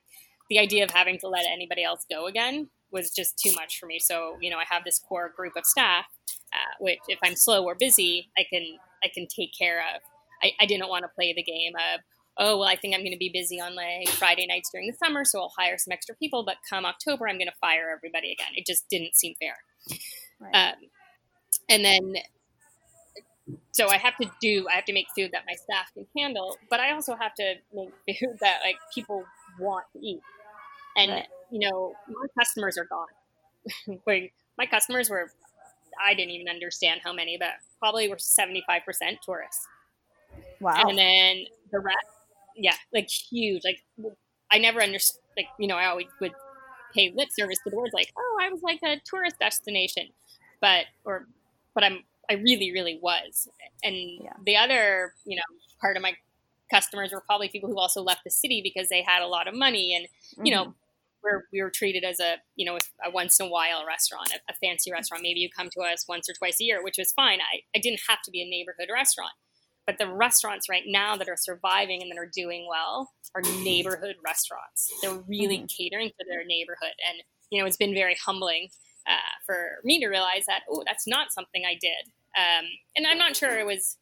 the 0.50 0.58
idea 0.58 0.84
of 0.84 0.90
having 0.90 1.18
to 1.20 1.28
let 1.28 1.46
anybody 1.46 1.84
else 1.84 2.04
go 2.10 2.26
again 2.26 2.68
was 2.90 3.10
just 3.10 3.38
too 3.38 3.52
much 3.54 3.78
for 3.78 3.86
me. 3.86 3.98
So, 3.98 4.36
you 4.40 4.50
know, 4.50 4.58
I 4.58 4.64
have 4.68 4.84
this 4.84 4.98
core 4.98 5.32
group 5.36 5.54
of 5.56 5.64
staff 5.64 6.06
uh, 6.54 6.74
which 6.78 7.00
if 7.08 7.18
I'm 7.22 7.34
slow 7.34 7.64
or 7.64 7.74
busy, 7.74 8.30
I 8.38 8.44
can 8.48 8.78
I 9.02 9.08
can 9.12 9.26
take 9.26 9.50
care 9.56 9.80
of. 9.94 10.00
I, 10.42 10.52
I 10.60 10.66
didn't 10.66 10.88
want 10.88 11.02
to 11.04 11.08
play 11.08 11.32
the 11.32 11.42
game 11.42 11.72
of 11.74 12.00
oh 12.38 12.58
well, 12.58 12.68
I 12.68 12.76
think 12.76 12.94
I'm 12.94 13.00
going 13.00 13.12
to 13.12 13.18
be 13.18 13.30
busy 13.32 13.60
on 13.60 13.74
like 13.74 14.08
Friday 14.08 14.46
nights 14.46 14.70
during 14.70 14.88
the 14.88 14.96
summer, 14.96 15.24
so 15.24 15.40
I'll 15.40 15.52
hire 15.56 15.78
some 15.78 15.92
extra 15.92 16.14
people. 16.16 16.44
But 16.44 16.56
come 16.68 16.84
October, 16.84 17.28
I'm 17.28 17.36
going 17.36 17.48
to 17.48 17.58
fire 17.60 17.90
everybody 17.94 18.32
again. 18.32 18.52
It 18.56 18.66
just 18.66 18.88
didn't 18.88 19.14
seem 19.14 19.34
fair. 19.40 19.56
Right. 20.40 20.54
Um, 20.54 20.74
and 21.68 21.84
then 21.84 22.14
so 23.72 23.88
I 23.88 23.98
have 23.98 24.16
to 24.18 24.30
do 24.40 24.66
I 24.70 24.76
have 24.76 24.84
to 24.86 24.92
make 24.92 25.06
food 25.16 25.30
that 25.32 25.42
my 25.46 25.54
staff 25.54 25.92
can 25.94 26.06
handle, 26.16 26.56
but 26.70 26.80
I 26.80 26.92
also 26.92 27.14
have 27.16 27.34
to 27.34 27.54
make 27.74 27.90
food 28.18 28.38
that 28.40 28.60
like 28.64 28.76
people 28.94 29.24
want 29.58 29.84
to 29.92 29.98
eat. 30.00 30.20
And 30.96 31.10
right. 31.10 31.26
you 31.50 31.68
know, 31.68 31.94
my 32.08 32.26
customers 32.38 32.78
are 32.78 32.86
gone. 32.86 33.98
like 34.06 34.32
my 34.58 34.66
customers 34.66 35.10
were 35.10 35.30
I 36.04 36.14
didn't 36.14 36.30
even 36.30 36.48
understand 36.48 37.00
how 37.04 37.12
many, 37.12 37.36
but 37.38 37.50
probably 37.78 38.08
were 38.08 38.16
75% 38.16 38.58
tourists. 39.24 39.66
Wow. 40.60 40.84
And 40.88 40.98
then 40.98 41.44
the 41.70 41.78
rest, 41.78 41.98
yeah, 42.54 42.76
like 42.92 43.08
huge. 43.08 43.62
Like 43.64 43.80
I 44.50 44.58
never 44.58 44.82
understood, 44.82 45.20
like, 45.36 45.46
you 45.58 45.66
know, 45.66 45.76
I 45.76 45.86
always 45.86 46.06
would 46.20 46.32
pay 46.94 47.12
lip 47.14 47.28
service 47.36 47.58
to 47.64 47.70
the 47.70 47.76
words 47.76 47.92
like, 47.92 48.12
oh, 48.16 48.38
I 48.40 48.48
was 48.50 48.62
like 48.62 48.80
a 48.84 49.00
tourist 49.04 49.38
destination. 49.40 50.08
But, 50.60 50.84
or, 51.04 51.26
but 51.74 51.84
I'm, 51.84 52.04
I 52.30 52.34
really, 52.34 52.72
really 52.72 52.98
was. 53.02 53.48
And 53.82 53.96
yeah. 53.96 54.32
the 54.46 54.56
other, 54.56 55.12
you 55.26 55.36
know, 55.36 55.42
part 55.80 55.96
of 55.96 56.02
my 56.02 56.14
customers 56.72 57.12
were 57.12 57.20
probably 57.20 57.48
people 57.48 57.68
who 57.68 57.78
also 57.78 58.02
left 58.02 58.22
the 58.24 58.30
city 58.30 58.60
because 58.62 58.88
they 58.88 59.02
had 59.02 59.22
a 59.22 59.26
lot 59.26 59.48
of 59.48 59.54
money 59.54 59.94
and, 59.94 60.06
you 60.46 60.52
mm-hmm. 60.52 60.64
know, 60.64 60.74
where 61.20 61.46
we 61.52 61.62
were 61.62 61.70
treated 61.70 62.04
as 62.04 62.20
a 62.20 62.36
you 62.54 62.66
know 62.66 62.78
a 63.02 63.10
once 63.10 63.40
in 63.40 63.46
a 63.46 63.48
while 63.48 63.86
restaurant, 63.86 64.30
a, 64.30 64.52
a, 64.52 64.54
fancy 64.56 64.92
restaurant. 64.92 65.22
Maybe 65.22 65.40
you 65.40 65.48
come 65.48 65.70
to 65.70 65.80
us 65.80 66.06
once 66.06 66.28
or 66.28 66.34
twice 66.34 66.60
a 66.60 66.64
year, 66.64 66.84
which 66.84 66.98
was 66.98 67.12
fine. 67.12 67.38
I, 67.40 67.62
I 67.74 67.80
didn't 67.80 68.00
have 68.08 68.20
to 68.26 68.30
be 68.30 68.42
a 68.42 68.44
neighborhood 68.44 68.88
restaurant. 68.92 69.32
But 69.86 69.98
the 69.98 70.08
restaurants 70.08 70.68
right 70.68 70.84
now 70.86 71.16
that 71.16 71.28
are 71.28 71.36
surviving 71.36 72.00
and 72.00 72.10
that 72.10 72.18
are 72.18 72.30
doing 72.32 72.66
well 72.68 73.12
are 73.34 73.42
neighborhood 73.62 74.16
restaurants. 74.24 74.90
They're 75.02 75.22
really 75.28 75.58
mm-hmm. 75.58 75.66
catering 75.66 76.08
to 76.08 76.24
their 76.28 76.44
neighborhood, 76.44 76.94
and 77.06 77.22
you 77.50 77.60
know 77.60 77.66
it's 77.66 77.76
been 77.76 77.94
very 77.94 78.16
humbling 78.24 78.68
uh, 79.06 79.34
for 79.44 79.80
me 79.84 80.00
to 80.00 80.08
realize 80.08 80.44
that 80.46 80.62
oh, 80.70 80.82
that's 80.86 81.06
not 81.06 81.32
something 81.32 81.64
I 81.66 81.76
did. 81.80 82.12
Um, 82.36 82.64
and 82.96 83.06
I'm 83.06 83.18
not 83.18 83.36
sure 83.36 83.58
it 83.58 83.66
was 83.66 83.98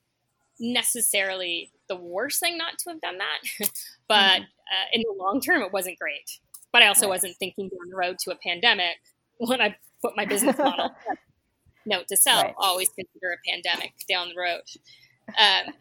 necessarily 0.61 1.71
the 1.88 1.97
worst 1.97 2.40
thing 2.40 2.57
not 2.57 2.79
to 2.79 2.90
have 2.90 3.01
done 3.01 3.18
that, 3.18 3.68
but 4.09 4.14
mm-hmm. 4.14 4.42
uh, 4.42 4.87
in 4.92 5.03
the 5.03 5.14
long 5.18 5.40
term, 5.40 5.62
it 5.62 5.73
wasn't 5.73 5.99
great. 5.99 6.38
But 6.73 6.83
I 6.83 6.87
also 6.87 7.07
right. 7.07 7.11
wasn't 7.11 7.37
thinking 7.37 7.68
down 7.68 7.90
the 7.90 7.97
road 7.97 8.18
to 8.21 8.31
a 8.31 8.37
pandemic 8.37 8.97
when 9.38 9.61
I 9.61 9.77
put 10.01 10.16
my 10.16 10.25
business 10.25 10.57
model 10.57 10.90
note 11.87 12.09
to 12.09 12.16
sell. 12.16 12.42
Right. 12.42 12.55
Always 12.57 12.88
consider 12.88 13.33
a 13.33 13.51
pandemic 13.51 13.92
down 14.09 14.29
the 14.29 14.40
road. 14.40 14.62
Um, 15.29 15.75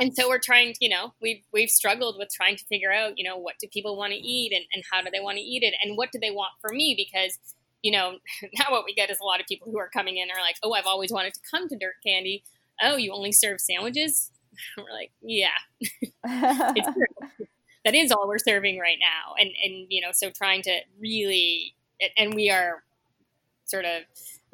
and 0.00 0.14
so 0.14 0.28
we're 0.28 0.40
trying, 0.40 0.72
to, 0.72 0.78
you 0.80 0.88
know, 0.88 1.14
we've 1.22 1.42
we've 1.52 1.70
struggled 1.70 2.16
with 2.18 2.28
trying 2.34 2.56
to 2.56 2.64
figure 2.64 2.92
out, 2.92 3.12
you 3.16 3.24
know, 3.24 3.36
what 3.36 3.54
do 3.60 3.68
people 3.68 3.96
want 3.96 4.12
to 4.12 4.18
eat 4.18 4.52
and, 4.52 4.64
and 4.74 4.82
how 4.90 5.02
do 5.02 5.10
they 5.12 5.20
want 5.20 5.36
to 5.36 5.42
eat 5.42 5.62
it 5.62 5.74
and 5.82 5.96
what 5.96 6.10
do 6.12 6.18
they 6.18 6.30
want 6.30 6.50
for 6.60 6.70
me 6.70 6.94
because 6.96 7.38
you 7.82 7.92
know, 7.92 8.16
now 8.58 8.64
what 8.70 8.84
we 8.86 8.94
get 8.94 9.10
is 9.10 9.18
a 9.20 9.24
lot 9.24 9.40
of 9.40 9.46
people 9.46 9.70
who 9.70 9.78
are 9.78 9.90
coming 9.90 10.16
in 10.16 10.30
are 10.30 10.40
like, 10.40 10.56
oh, 10.62 10.72
I've 10.72 10.86
always 10.86 11.12
wanted 11.12 11.34
to 11.34 11.40
come 11.50 11.68
to 11.68 11.76
Dirt 11.76 11.96
Candy. 12.04 12.42
Oh, 12.82 12.96
you 12.96 13.12
only 13.12 13.30
serve 13.30 13.60
sandwiches? 13.60 14.30
We're 14.78 14.90
like, 14.90 15.12
yeah, 15.20 15.48
it's 15.80 16.94
true 16.94 17.48
that 17.84 17.94
is 17.94 18.10
all 18.10 18.26
we're 18.26 18.38
serving 18.38 18.78
right 18.78 18.98
now. 18.98 19.34
And, 19.38 19.50
and, 19.62 19.86
you 19.90 20.00
know, 20.00 20.08
so 20.12 20.30
trying 20.30 20.62
to 20.62 20.80
really, 20.98 21.74
and 22.16 22.34
we 22.34 22.50
are 22.50 22.82
sort 23.66 23.84
of 23.84 24.02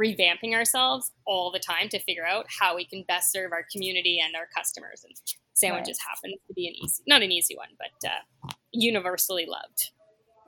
revamping 0.00 0.54
ourselves 0.54 1.12
all 1.26 1.50
the 1.50 1.58
time 1.58 1.88
to 1.90 1.98
figure 2.00 2.26
out 2.26 2.46
how 2.48 2.76
we 2.76 2.84
can 2.84 3.04
best 3.06 3.32
serve 3.32 3.52
our 3.52 3.64
community 3.70 4.20
and 4.24 4.34
our 4.34 4.46
customers. 4.56 5.04
And 5.04 5.14
sandwiches 5.52 5.98
right. 6.00 6.08
happen 6.08 6.38
to 6.46 6.54
be 6.54 6.66
an 6.68 6.74
easy, 6.74 7.02
not 7.06 7.22
an 7.22 7.32
easy 7.32 7.56
one, 7.56 7.68
but 7.78 8.08
uh, 8.08 8.52
universally 8.72 9.46
loved. 9.46 9.90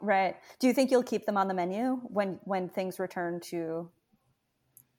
Right. 0.00 0.36
Do 0.58 0.66
you 0.66 0.72
think 0.72 0.90
you'll 0.90 1.02
keep 1.02 1.26
them 1.26 1.36
on 1.36 1.48
the 1.48 1.54
menu 1.54 2.00
when 2.04 2.40
when 2.44 2.68
things 2.68 2.98
return 2.98 3.40
to 3.50 3.90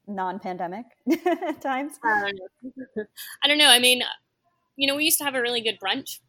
non-pandemic 0.08 0.86
times? 1.62 2.00
I 2.04 2.32
don't, 2.32 3.08
I 3.44 3.48
don't 3.48 3.58
know. 3.58 3.70
I 3.70 3.80
mean, 3.80 4.04
you 4.76 4.88
know, 4.88 4.96
we 4.96 5.06
used 5.06 5.18
to 5.18 5.26
have 5.26 5.36
a 5.36 5.42
really 5.42 5.62
good 5.62 5.78
brunch 5.84 6.20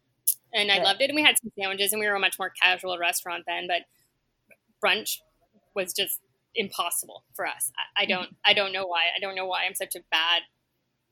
and 0.55 0.71
I 0.71 0.81
loved 0.81 1.01
it. 1.01 1.09
And 1.09 1.15
we 1.15 1.21
had 1.21 1.37
some 1.37 1.51
sandwiches, 1.59 1.91
and 1.91 1.99
we 1.99 2.07
were 2.07 2.15
a 2.15 2.19
much 2.19 2.39
more 2.39 2.51
casual 2.61 2.97
restaurant 2.97 3.43
then. 3.45 3.67
But 3.67 3.83
brunch 4.83 5.17
was 5.75 5.93
just 5.93 6.19
impossible 6.55 7.23
for 7.33 7.45
us. 7.45 7.71
I, 7.97 8.03
I 8.03 8.05
don't, 8.05 8.29
I 8.45 8.53
don't 8.53 8.71
know 8.71 8.85
why. 8.85 9.03
I 9.15 9.19
don't 9.19 9.35
know 9.35 9.45
why 9.45 9.65
I'm 9.65 9.75
such 9.75 9.95
a 9.95 9.99
bad 10.11 10.43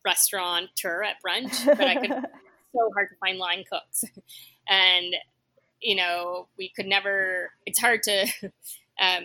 restaurateur 0.06 1.04
at 1.04 1.18
brunch, 1.26 1.66
but 1.66 1.88
I 1.88 1.96
could. 1.96 2.10
so 2.76 2.90
hard 2.96 3.10
to 3.10 3.16
find 3.20 3.38
line 3.38 3.64
cooks, 3.72 4.04
and 4.70 5.16
you 5.82 5.96
know 5.96 6.48
we 6.58 6.72
could 6.76 6.88
never. 6.88 7.52
It's 7.66 7.80
hard 7.80 8.04
to. 8.04 8.28
Um, 9.02 9.24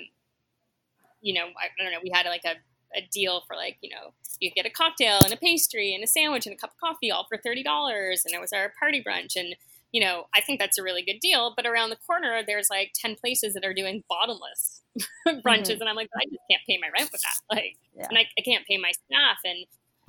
you 1.21 1.35
know, 1.35 1.45
I, 1.45 1.67
I 1.79 1.85
don't 1.85 1.93
know. 1.93 1.99
We 2.03 2.11
had 2.11 2.25
like 2.25 2.47
a 2.47 2.55
a 2.97 3.07
deal 3.13 3.43
for 3.47 3.55
like 3.55 3.77
you 3.83 3.91
know 3.91 4.15
you 4.41 4.51
get 4.51 4.65
a 4.65 4.71
cocktail 4.71 5.19
and 5.23 5.31
a 5.31 5.37
pastry 5.37 5.95
and 5.95 6.03
a 6.03 6.07
sandwich 6.07 6.47
and 6.47 6.55
a 6.55 6.59
cup 6.59 6.71
of 6.71 6.81
coffee 6.81 7.11
all 7.11 7.27
for 7.29 7.37
thirty 7.37 7.63
dollars 7.63 8.23
and 8.25 8.35
it 8.35 8.41
was 8.41 8.51
our 8.55 8.73
party 8.81 9.05
brunch 9.07 9.37
and 9.37 9.55
you 9.93 10.01
know, 10.01 10.27
I 10.35 10.41
think 10.41 10.61
that's 10.61 10.79
a 10.79 10.83
really 10.83 11.03
good 11.03 11.21
deal. 11.21 11.53
But 11.57 11.67
around 11.67 11.91
the 11.91 11.97
corner, 11.97 12.43
there's 12.47 12.69
like 12.71 12.93
10 12.95 13.17
places 13.17 13.55
that 13.55 13.65
are 13.65 13.75
doing 13.75 14.05
bottomless 14.09 14.83
brunches. 15.29 15.43
Mm-hmm. 15.45 15.81
And 15.81 15.89
I'm 15.89 15.97
like, 15.97 16.09
I 16.17 16.25
just 16.25 16.43
can't 16.51 16.63
pay 16.69 16.79
my 16.81 16.89
rent 16.97 17.11
with 17.13 17.23
that. 17.23 17.55
Like, 17.55 17.77
yeah. 17.97 18.07
and 18.09 18.19
I, 18.19 18.27
I, 18.39 18.43
can't 18.43 18.67
pay 18.67 18.77
my 18.77 18.93
staff. 18.93 19.39
And 19.45 19.67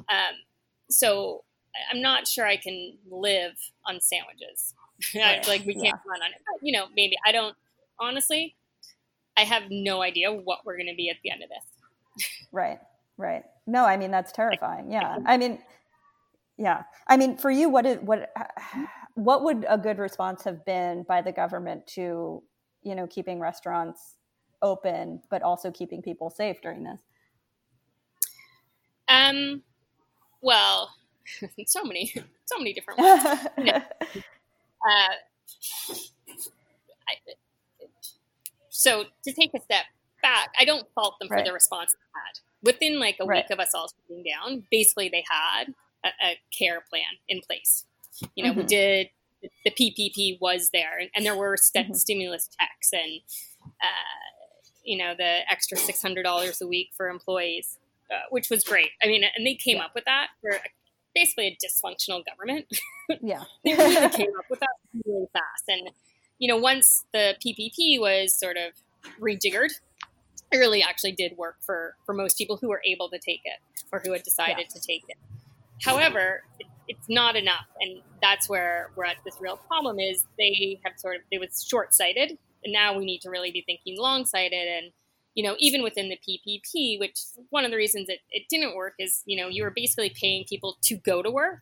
um, 0.10 0.36
so 0.90 1.44
I'm 1.92 2.02
not 2.02 2.28
sure 2.28 2.46
I 2.46 2.58
can 2.58 2.98
live 3.10 3.54
on 3.86 4.00
sandwiches. 4.02 4.74
Right. 5.16 5.48
like, 5.48 5.66
we 5.66 5.76
can't 5.76 5.86
yeah. 5.86 6.12
run 6.12 6.22
on 6.22 6.32
it. 6.32 6.42
But, 6.46 6.60
you 6.62 6.74
know, 6.74 6.88
maybe 6.94 7.16
I 7.26 7.32
don't, 7.32 7.56
honestly, 8.02 8.58
I 9.38 9.46
have 9.46 9.64
no 9.70 10.02
idea 10.02 10.30
what 10.30 10.66
we're 10.66 10.76
going 10.76 10.90
to 10.90 10.96
be 10.96 11.10
at 11.10 11.16
the 11.24 11.32
end 11.32 11.42
of 11.42 11.48
this. 11.48 12.28
right. 12.52 12.80
Right. 13.16 13.44
No, 13.66 13.86
I 13.86 13.96
mean, 13.96 14.12
that's 14.12 14.34
terrifying. 14.34 14.92
Yeah. 14.92 15.20
I 15.26 15.38
mean, 15.38 15.60
yeah. 16.58 16.84
I 17.08 17.16
mean, 17.16 17.38
for 17.38 17.50
you, 17.50 17.70
what 17.70 17.86
is, 17.86 18.00
what, 18.00 18.30
what 19.14 19.44
would 19.46 19.66
a 19.70 19.78
good 19.78 20.00
response 20.00 20.44
have 20.44 20.66
been 20.66 21.04
by 21.04 21.22
the 21.22 21.32
government 21.32 21.88
to 21.96 22.44
you 22.84 22.96
know, 22.96 23.08
keeping 23.08 23.40
restaurants 23.40 24.16
open, 24.62 25.22
but 25.30 25.42
also 25.42 25.72
keeping 25.72 26.02
people 26.02 26.30
safe 26.30 26.62
during 26.62 26.84
this? 26.84 27.00
Um, 29.08 29.64
well, 30.42 30.96
so 31.66 31.84
many, 31.84 32.14
so 32.46 32.58
many 32.58 32.74
different 32.74 33.00
ways. 33.00 33.24
know, 33.58 33.76
uh, 33.76 35.14
I, 37.08 37.16
so 38.70 39.06
to 39.26 39.34
take 39.34 39.54
a 39.54 39.60
step 39.60 39.86
back, 40.22 40.54
I 40.60 40.66
don't 40.66 40.88
fault 40.94 41.16
them 41.20 41.30
right. 41.30 41.40
for 41.40 41.46
the 41.46 41.54
response 41.54 41.94
they 41.94 42.20
had. 42.20 42.40
Within 42.62 43.00
like 43.00 43.18
a 43.20 43.26
right. 43.26 43.44
week 43.44 43.52
of 43.52 43.60
us 43.60 43.72
all 43.74 43.88
sitting 44.08 44.24
down, 44.24 44.64
basically 44.70 45.10
they 45.10 45.24
had 45.30 45.74
a, 46.04 46.10
a 46.26 46.40
care 46.58 46.82
plan 46.90 47.04
in 47.28 47.42
place. 47.42 47.86
You 48.36 48.44
know, 48.44 48.52
mm-hmm. 48.52 48.60
we 48.60 48.66
did 48.66 49.10
the 49.64 49.72
PPP 49.72 50.40
was 50.42 50.70
there, 50.72 51.00
and, 51.16 51.26
there 51.26 51.36
were 51.36 51.56
st- 51.58 51.86
mm-hmm. 51.86 51.94
stimulus 51.94 52.50
checks, 52.60 52.92
and 52.92 53.22
uh, 53.82 54.39
you 54.90 54.98
know 54.98 55.14
the 55.16 55.42
extra 55.50 55.78
six 55.78 56.02
hundred 56.02 56.24
dollars 56.24 56.62
a 56.62 56.68
week 56.68 56.90
for 56.98 57.10
employees, 57.10 57.78
uh, 58.10 58.26
which 58.32 58.50
was 58.50 58.64
great. 58.64 58.90
I 59.04 59.08
mean, 59.08 59.22
and 59.38 59.46
they 59.46 59.54
came 59.54 59.78
yeah. 59.78 59.86
up 59.86 59.92
with 59.94 60.06
that 60.06 60.30
for 60.42 60.58
basically 61.14 61.48
a 61.48 61.58
dysfunctional 61.64 62.24
government. 62.26 62.66
yeah, 63.22 63.44
they 63.64 63.76
really 63.76 64.10
came 64.10 64.32
up 64.38 64.46
with 64.50 64.60
that 64.62 64.76
really 65.06 65.28
fast, 65.32 65.66
and 65.68 65.92
you 66.40 66.48
know, 66.48 66.58
once 66.58 67.06
the 67.14 67.36
PPP 67.46 68.00
was 68.00 68.34
sort 68.34 68.58
of 68.58 68.74
rejiggered, 69.22 69.70
it 70.52 70.58
really 70.58 70.82
actually 70.82 71.12
did 71.12 71.38
work 71.38 71.58
for 71.62 71.96
for 72.04 72.14
most 72.14 72.36
people 72.36 72.58
who 72.58 72.68
were 72.68 72.82
able 72.84 73.10
to 73.10 73.20
take 73.20 73.42
it 73.46 73.60
or 73.92 74.02
who 74.04 74.14
had 74.14 74.24
decided 74.24 74.66
yeah. 74.70 74.74
to 74.74 74.82
take 74.82 75.04
it. 75.08 75.18
However, 75.84 76.44
it's 76.90 77.08
not 77.08 77.38
enough, 77.38 77.68
and 77.80 78.02
that's 78.22 78.50
where 78.50 78.92
we're 78.98 79.06
at. 79.06 79.16
This 79.24 79.38
real 79.40 79.56
problem 79.56 80.00
is 80.00 80.26
they 80.38 80.82
have 80.84 80.94
sort 80.98 81.16
of 81.16 81.22
they 81.32 81.38
was 81.38 81.66
short 81.66 81.94
sighted, 81.94 82.38
and 82.64 82.74
now 82.74 82.98
we 82.98 83.06
need 83.06 83.22
to 83.22 83.30
really 83.30 83.52
be 83.52 83.64
thinking 83.66 83.98
long 83.98 84.26
sighted 84.26 84.68
and 84.68 84.92
you 85.36 85.44
know, 85.44 85.56
even 85.60 85.84
within 85.84 86.10
the 86.10 86.18
PPP, 86.18 87.00
which 87.00 87.18
one 87.50 87.64
of 87.64 87.72
the 87.72 87.78
reasons 87.78 88.10
it, 88.10 88.20
it 88.30 88.44
didn't 88.50 88.76
work 88.76 88.96
is, 89.00 89.22
you 89.26 89.38
know, 89.38 89.48
you 89.48 89.64
were 89.64 89.72
basically 89.74 90.10
paying 90.10 90.44
people 90.44 90.78
to 90.84 90.98
go 90.98 91.22
to 91.22 91.32
work. 91.32 91.62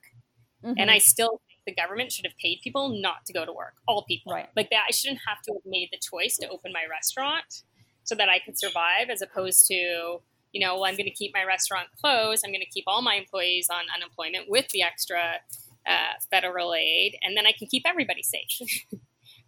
Mm-hmm. 0.66 0.74
And 0.78 0.90
I 0.90 0.98
still 0.98 1.42
think 1.48 1.60
the 1.68 1.76
government 1.80 2.12
should 2.12 2.26
have 2.26 2.36
paid 2.42 2.60
people 2.64 3.00
not 3.00 3.26
to 3.28 3.34
go 3.34 3.46
to 3.46 3.54
work, 3.54 3.76
all 3.88 4.04
people. 4.06 4.34
Right. 4.34 4.50
Like 4.56 4.72
that, 4.72 4.86
I 4.88 4.92
shouldn't 4.92 5.20
have 5.28 5.42
to 5.44 5.54
have 5.54 5.62
made 5.66 5.90
the 5.92 6.00
choice 6.00 6.38
to 6.38 6.50
open 6.50 6.72
my 6.74 6.86
restaurant 6.90 7.64
so 8.04 8.16
that 8.16 8.30
I 8.30 8.40
could 8.40 8.58
survive 8.58 9.10
as 9.12 9.22
opposed 9.22 9.68
to, 9.68 10.22
you 10.58 10.66
know, 10.66 10.74
well, 10.74 10.86
I'm 10.86 10.96
going 10.96 11.06
to 11.06 11.12
keep 11.12 11.36
my 11.36 11.44
restaurant 11.44 11.90
closed. 12.02 12.42
I'm 12.44 12.52
going 12.52 12.66
to 12.66 12.70
keep 12.72 12.86
all 12.88 13.04
my 13.04 13.14
employees 13.14 13.68
on 13.72 13.82
unemployment 13.96 14.50
with 14.50 14.68
the 14.70 14.82
extra 14.82 15.36
uh, 15.88 16.18
federal 16.32 16.74
aid, 16.74 17.16
and 17.22 17.38
then 17.38 17.46
I 17.46 17.52
can 17.52 17.68
keep 17.68 17.84
everybody 17.86 18.24
safe. 18.24 18.82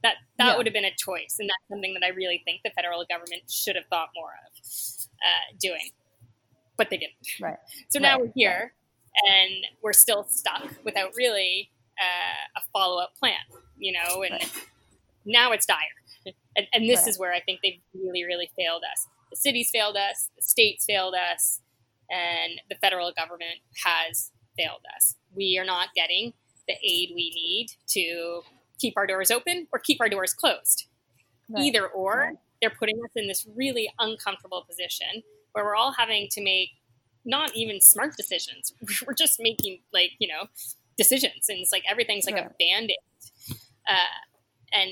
that 0.03 0.17
that 0.37 0.45
yeah. 0.45 0.55
would 0.55 0.67
have 0.67 0.73
been 0.73 0.85
a 0.85 0.93
choice, 0.95 1.37
and 1.39 1.49
that's 1.49 1.67
something 1.67 1.95
that 1.95 2.05
I 2.05 2.09
really 2.09 2.43
think 2.45 2.61
the 2.63 2.69
federal 2.75 3.03
government 3.09 3.49
should 3.49 3.75
have 3.75 3.85
thought 3.89 4.09
more 4.15 4.33
of 4.45 4.61
uh, 5.25 5.57
doing, 5.59 5.89
but 6.77 6.91
they 6.91 6.97
didn't. 6.97 7.15
Right. 7.41 7.57
So 7.89 7.97
now 7.97 8.17
right. 8.17 8.27
we're 8.27 8.33
here, 8.35 8.73
and 9.27 9.65
we're 9.81 9.93
still 9.93 10.27
stuck 10.29 10.69
without 10.85 11.15
really 11.17 11.71
uh, 11.99 12.59
a 12.59 12.61
follow 12.71 13.01
up 13.01 13.15
plan. 13.19 13.41
You 13.79 13.93
know, 13.93 14.21
and 14.21 14.33
right. 14.33 14.67
now 15.25 15.53
it's 15.53 15.65
dire, 15.65 16.35
and, 16.55 16.67
and 16.71 16.87
this 16.87 16.99
right. 16.99 17.07
is 17.07 17.17
where 17.17 17.33
I 17.33 17.39
think 17.39 17.61
they've 17.63 17.81
really, 17.95 18.25
really 18.25 18.51
failed 18.55 18.83
us. 18.83 19.07
The 19.29 19.37
cities 19.37 19.69
failed 19.71 19.97
us, 19.97 20.29
the 20.35 20.41
states 20.41 20.85
failed 20.85 21.13
us, 21.13 21.61
and 22.09 22.61
the 22.69 22.75
federal 22.75 23.11
government 23.11 23.59
has 23.85 24.31
failed 24.57 24.81
us. 24.95 25.15
We 25.35 25.57
are 25.59 25.65
not 25.65 25.89
getting 25.95 26.33
the 26.67 26.75
aid 26.83 27.11
we 27.15 27.31
need 27.31 27.67
to 27.89 28.41
keep 28.79 28.95
our 28.97 29.07
doors 29.07 29.31
open 29.31 29.67
or 29.71 29.79
keep 29.79 29.99
our 30.01 30.09
doors 30.09 30.33
closed. 30.33 30.87
Right. 31.49 31.65
Either 31.65 31.87
or, 31.87 32.17
right. 32.17 32.37
they're 32.61 32.69
putting 32.69 32.97
us 33.03 33.11
in 33.15 33.27
this 33.27 33.45
really 33.55 33.91
uncomfortable 33.99 34.63
position 34.67 35.23
where 35.53 35.65
we're 35.65 35.75
all 35.75 35.93
having 35.93 36.27
to 36.31 36.43
make 36.43 36.69
not 37.25 37.55
even 37.55 37.81
smart 37.81 38.15
decisions. 38.15 38.73
We're 39.07 39.13
just 39.13 39.39
making 39.39 39.79
like, 39.93 40.11
you 40.19 40.27
know, 40.27 40.47
decisions. 40.97 41.49
And 41.49 41.59
it's 41.59 41.71
like 41.71 41.83
everything's 41.89 42.25
like 42.25 42.35
right. 42.35 42.45
a 42.45 42.55
band 42.59 42.91
aid. 42.91 43.55
Uh, 43.87 44.73
and 44.73 44.91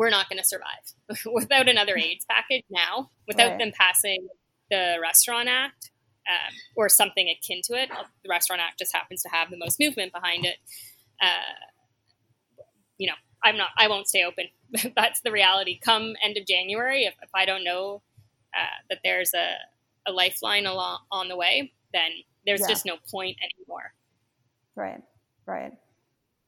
we're 0.00 0.08
not 0.08 0.30
going 0.30 0.38
to 0.38 0.44
survive 0.44 1.26
without 1.34 1.68
another 1.68 1.94
AIDS 1.94 2.24
package 2.24 2.64
now, 2.70 3.10
without 3.28 3.58
them 3.58 3.70
passing 3.78 4.28
the 4.70 4.96
Restaurant 5.02 5.46
Act 5.46 5.90
um, 6.26 6.54
or 6.74 6.88
something 6.88 7.28
akin 7.28 7.60
to 7.64 7.74
it. 7.74 7.90
The 8.24 8.30
Restaurant 8.30 8.62
Act 8.62 8.78
just 8.78 8.94
happens 8.96 9.22
to 9.24 9.28
have 9.28 9.50
the 9.50 9.58
most 9.58 9.78
movement 9.78 10.14
behind 10.14 10.46
it. 10.46 10.56
Uh, 11.20 11.66
you 12.96 13.08
know, 13.08 13.14
I'm 13.44 13.58
not, 13.58 13.68
I 13.76 13.88
won't 13.88 14.08
stay 14.08 14.24
open. 14.24 14.46
That's 14.96 15.20
the 15.20 15.32
reality. 15.32 15.78
Come 15.78 16.14
end 16.24 16.38
of 16.38 16.46
January, 16.46 17.04
if, 17.04 17.14
if 17.22 17.28
I 17.34 17.44
don't 17.44 17.62
know 17.62 18.00
uh, 18.56 18.80
that 18.88 19.00
there's 19.04 19.34
a, 19.34 19.56
a 20.10 20.12
lifeline 20.12 20.64
along 20.64 21.00
on 21.12 21.28
the 21.28 21.36
way, 21.36 21.74
then 21.92 22.10
there's 22.46 22.60
yeah. 22.62 22.68
just 22.68 22.86
no 22.86 22.94
point 23.10 23.36
anymore. 23.42 23.92
Right, 24.74 25.02
right. 25.44 25.72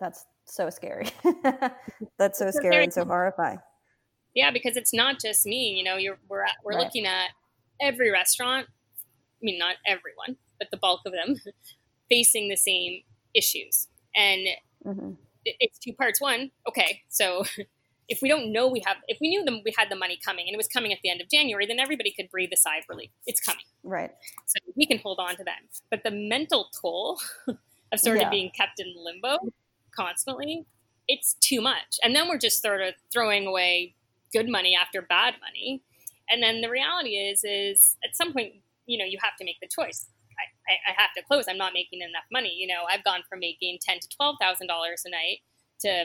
That's 0.01 0.25
so 0.47 0.71
scary. 0.71 1.09
That's 2.19 2.39
so 2.39 2.51
scary 2.51 2.85
and 2.85 2.93
so 2.93 3.05
horrifying. 3.05 3.59
Yeah, 4.35 4.51
because 4.51 4.77
it's 4.77 4.95
not 4.95 5.21
just 5.21 5.45
me. 5.47 5.75
You 5.77 5.85
know, 5.85 5.97
you're 5.97 6.19
we're 6.29 6.43
at, 6.43 6.57
we're 6.65 6.75
right. 6.75 6.85
looking 6.85 7.07
at 7.07 7.31
every 7.81 8.11
restaurant. 8.11 8.67
I 8.99 9.43
mean, 9.43 9.59
not 9.59 9.77
everyone, 9.87 10.37
but 10.59 10.71
the 10.71 10.77
bulk 10.77 11.01
of 11.07 11.13
them 11.13 11.37
facing 12.09 12.49
the 12.49 12.57
same 12.57 13.03
issues. 13.35 13.89
And 14.15 14.47
mm-hmm 14.85 15.13
it's 15.45 15.79
two 15.79 15.93
parts. 15.93 16.21
One, 16.21 16.51
okay, 16.69 17.03
so 17.09 17.45
if 18.09 18.21
we 18.23 18.29
don't 18.29 18.53
know 18.53 18.69
we 18.69 18.83
have, 18.87 18.97
if 19.09 19.19
we 19.21 19.29
knew 19.29 19.45
them, 19.45 19.61
we 19.65 19.73
had 19.77 19.91
the 19.91 19.97
money 19.97 20.19
coming 20.25 20.47
and 20.47 20.55
it 20.55 20.57
was 20.57 20.69
coming 20.69 20.93
at 20.93 20.99
the 21.03 21.11
end 21.11 21.21
of 21.21 21.29
January, 21.29 21.67
then 21.67 21.81
everybody 21.81 22.13
could 22.13 22.31
breathe 22.31 22.51
a 22.53 22.57
sigh 22.57 22.79
of 22.79 22.85
relief. 22.89 23.11
It's 23.27 23.41
coming. 23.41 23.65
Right. 23.83 24.11
So 24.47 24.59
we 24.77 24.87
can 24.87 24.99
hold 24.99 25.19
on 25.19 25.37
to 25.37 25.45
them. 25.45 25.69
But 25.91 26.03
the 26.05 26.11
mental 26.11 26.69
toll 26.81 27.21
of 27.93 28.01
sort 28.01 28.19
yeah. 28.19 28.27
of 28.27 28.31
being 28.31 28.51
kept 28.51 28.81
in 28.81 28.93
limbo 28.97 29.39
constantly, 29.95 30.67
it's 31.09 31.35
too 31.35 31.61
much. 31.61 31.99
And 32.03 32.15
then 32.15 32.29
we're 32.29 32.39
just 32.39 32.63
sort 32.63 32.81
of 32.81 32.95
throwing 33.13 33.47
away 33.47 33.95
good 34.33 34.49
money 34.49 34.77
after 34.81 35.03
bad 35.03 35.35
money. 35.41 35.83
And 36.31 36.43
then 36.43 36.61
the 36.61 36.71
reality 36.71 37.11
is, 37.11 37.45
is 37.45 37.97
at 38.05 38.17
some 38.17 38.33
point, 38.33 38.55
you 38.87 38.99
know, 38.99 39.05
you 39.05 39.19
have 39.23 39.37
to 39.39 39.45
make 39.45 39.57
the 39.61 39.69
choice. 39.69 40.07
I, 40.69 40.91
I, 40.91 41.01
have 41.01 41.11
to 41.17 41.23
close. 41.23 41.45
I'm 41.49 41.59
not 41.59 41.73
making 41.75 42.01
enough 42.01 42.25
money. 42.33 42.55
You 42.57 42.67
know, 42.67 42.83
I've 42.89 43.05
gone 43.05 43.21
from 43.29 43.41
making 43.41 43.79
ten 43.83 44.01
to 44.01 44.09
twelve 44.09 44.37
thousand 44.41 44.67
dollars 44.67 45.03
a 45.05 45.11
night 45.11 45.41
to 45.81 46.05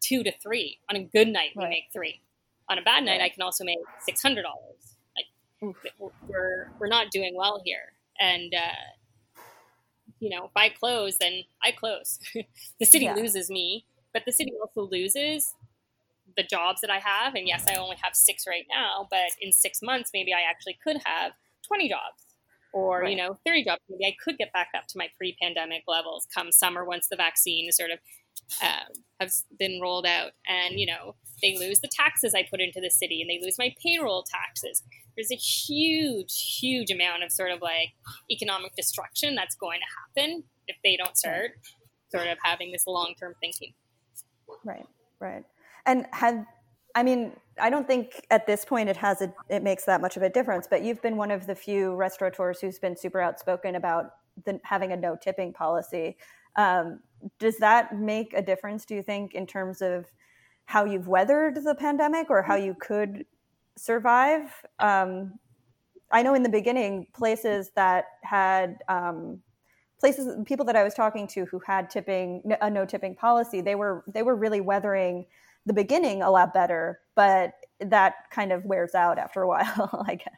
two 0.00 0.22
to 0.22 0.32
three. 0.42 0.78
On 0.90 0.96
a 0.96 1.04
good 1.04 1.28
night, 1.28 1.50
we 1.56 1.64
make 1.68 1.84
three. 1.92 2.22
On 2.68 2.78
a 2.78 2.82
bad 2.82 3.04
night, 3.04 3.18
right. 3.18 3.22
I 3.22 3.28
can 3.28 3.42
also 3.42 3.64
make 3.64 3.78
six 4.00 4.22
hundred 4.22 4.42
dollars. 4.42 4.96
Like 5.16 5.74
we're 6.26 6.70
we're 6.78 6.88
not 6.88 7.10
doing 7.10 7.34
well 7.36 7.60
here, 7.64 7.92
and 8.20 8.52
uh, 8.54 9.01
you 10.22 10.30
know, 10.30 10.44
if 10.44 10.52
I 10.54 10.68
close, 10.68 11.16
then 11.18 11.42
I 11.64 11.72
close. 11.72 12.20
the 12.78 12.86
city 12.86 13.06
yeah. 13.06 13.14
loses 13.14 13.50
me, 13.50 13.86
but 14.12 14.22
the 14.24 14.30
city 14.30 14.52
also 14.60 14.88
loses 14.88 15.52
the 16.36 16.44
jobs 16.44 16.80
that 16.80 16.90
I 16.90 16.98
have. 16.98 17.34
And 17.34 17.48
yes, 17.48 17.64
I 17.68 17.74
only 17.74 17.96
have 18.00 18.14
six 18.14 18.46
right 18.46 18.64
now, 18.72 19.08
but 19.10 19.30
in 19.40 19.52
six 19.52 19.80
months, 19.82 20.10
maybe 20.14 20.32
I 20.32 20.48
actually 20.48 20.78
could 20.82 20.98
have 21.04 21.32
20 21.66 21.88
jobs 21.88 22.22
or 22.72 23.00
right. 23.00 23.10
you 23.10 23.16
know 23.16 23.38
30 23.46 23.64
jobs 23.64 23.80
maybe 23.88 24.06
i 24.06 24.16
could 24.22 24.38
get 24.38 24.52
back 24.52 24.68
up 24.76 24.86
to 24.86 24.96
my 24.96 25.08
pre-pandemic 25.16 25.82
levels 25.86 26.26
come 26.34 26.50
summer 26.50 26.84
once 26.84 27.06
the 27.08 27.16
vaccine 27.16 27.68
is 27.68 27.76
sort 27.76 27.90
of 27.90 27.98
uh, 28.62 28.84
has 29.20 29.44
been 29.58 29.80
rolled 29.80 30.06
out 30.06 30.32
and 30.48 30.78
you 30.78 30.86
know 30.86 31.14
they 31.42 31.56
lose 31.58 31.80
the 31.80 31.88
taxes 31.88 32.34
i 32.34 32.44
put 32.50 32.60
into 32.60 32.80
the 32.80 32.90
city 32.90 33.20
and 33.20 33.30
they 33.30 33.44
lose 33.44 33.56
my 33.58 33.74
payroll 33.82 34.24
taxes 34.24 34.82
there's 35.16 35.30
a 35.30 35.36
huge 35.36 36.58
huge 36.60 36.90
amount 36.90 37.22
of 37.22 37.30
sort 37.30 37.50
of 37.50 37.60
like 37.62 37.90
economic 38.30 38.74
destruction 38.76 39.34
that's 39.34 39.54
going 39.54 39.80
to 39.80 40.22
happen 40.22 40.42
if 40.68 40.76
they 40.84 40.96
don't 40.96 41.16
start 41.16 41.52
sort 42.10 42.26
of 42.26 42.36
having 42.42 42.72
this 42.72 42.86
long-term 42.86 43.34
thinking 43.40 43.72
right 44.64 44.86
right 45.20 45.44
and 45.86 46.06
have 46.12 46.44
I 46.94 47.02
mean, 47.02 47.32
I 47.60 47.70
don't 47.70 47.86
think 47.86 48.26
at 48.30 48.46
this 48.46 48.64
point 48.64 48.88
it 48.88 48.96
has 48.96 49.22
a, 49.22 49.32
it 49.48 49.62
makes 49.62 49.84
that 49.84 50.00
much 50.00 50.16
of 50.16 50.22
a 50.22 50.28
difference. 50.28 50.66
But 50.68 50.82
you've 50.82 51.00
been 51.02 51.16
one 51.16 51.30
of 51.30 51.46
the 51.46 51.54
few 51.54 51.94
restaurateurs 51.94 52.60
who's 52.60 52.78
been 52.78 52.96
super 52.96 53.20
outspoken 53.20 53.76
about 53.76 54.10
the, 54.44 54.60
having 54.64 54.92
a 54.92 54.96
no 54.96 55.16
tipping 55.20 55.52
policy. 55.52 56.16
Um, 56.56 57.00
does 57.38 57.58
that 57.58 57.98
make 57.98 58.32
a 58.34 58.42
difference? 58.42 58.84
Do 58.84 58.94
you 58.94 59.02
think 59.02 59.34
in 59.34 59.46
terms 59.46 59.82
of 59.82 60.06
how 60.64 60.84
you've 60.84 61.08
weathered 61.08 61.56
the 61.62 61.74
pandemic 61.74 62.30
or 62.30 62.42
how 62.42 62.56
you 62.56 62.74
could 62.80 63.24
survive? 63.76 64.52
Um, 64.78 65.38
I 66.10 66.22
know 66.22 66.34
in 66.34 66.42
the 66.42 66.48
beginning, 66.48 67.06
places 67.14 67.70
that 67.74 68.04
had 68.22 68.78
um, 68.88 69.40
places, 69.98 70.36
people 70.44 70.66
that 70.66 70.76
I 70.76 70.82
was 70.82 70.94
talking 70.94 71.26
to 71.28 71.46
who 71.46 71.60
had 71.66 71.88
tipping 71.88 72.42
a 72.60 72.68
no 72.68 72.84
tipping 72.84 73.14
policy, 73.14 73.60
they 73.60 73.74
were 73.74 74.04
they 74.06 74.22
were 74.22 74.36
really 74.36 74.60
weathering 74.60 75.26
the 75.64 75.72
beginning 75.72 76.22
a 76.22 76.30
lot 76.30 76.52
better, 76.52 77.00
but 77.14 77.52
that 77.80 78.30
kind 78.30 78.52
of 78.52 78.64
wears 78.64 78.94
out 78.94 79.18
after 79.18 79.42
a 79.42 79.48
while, 79.52 80.04
I 80.06 80.16
guess. 80.16 80.34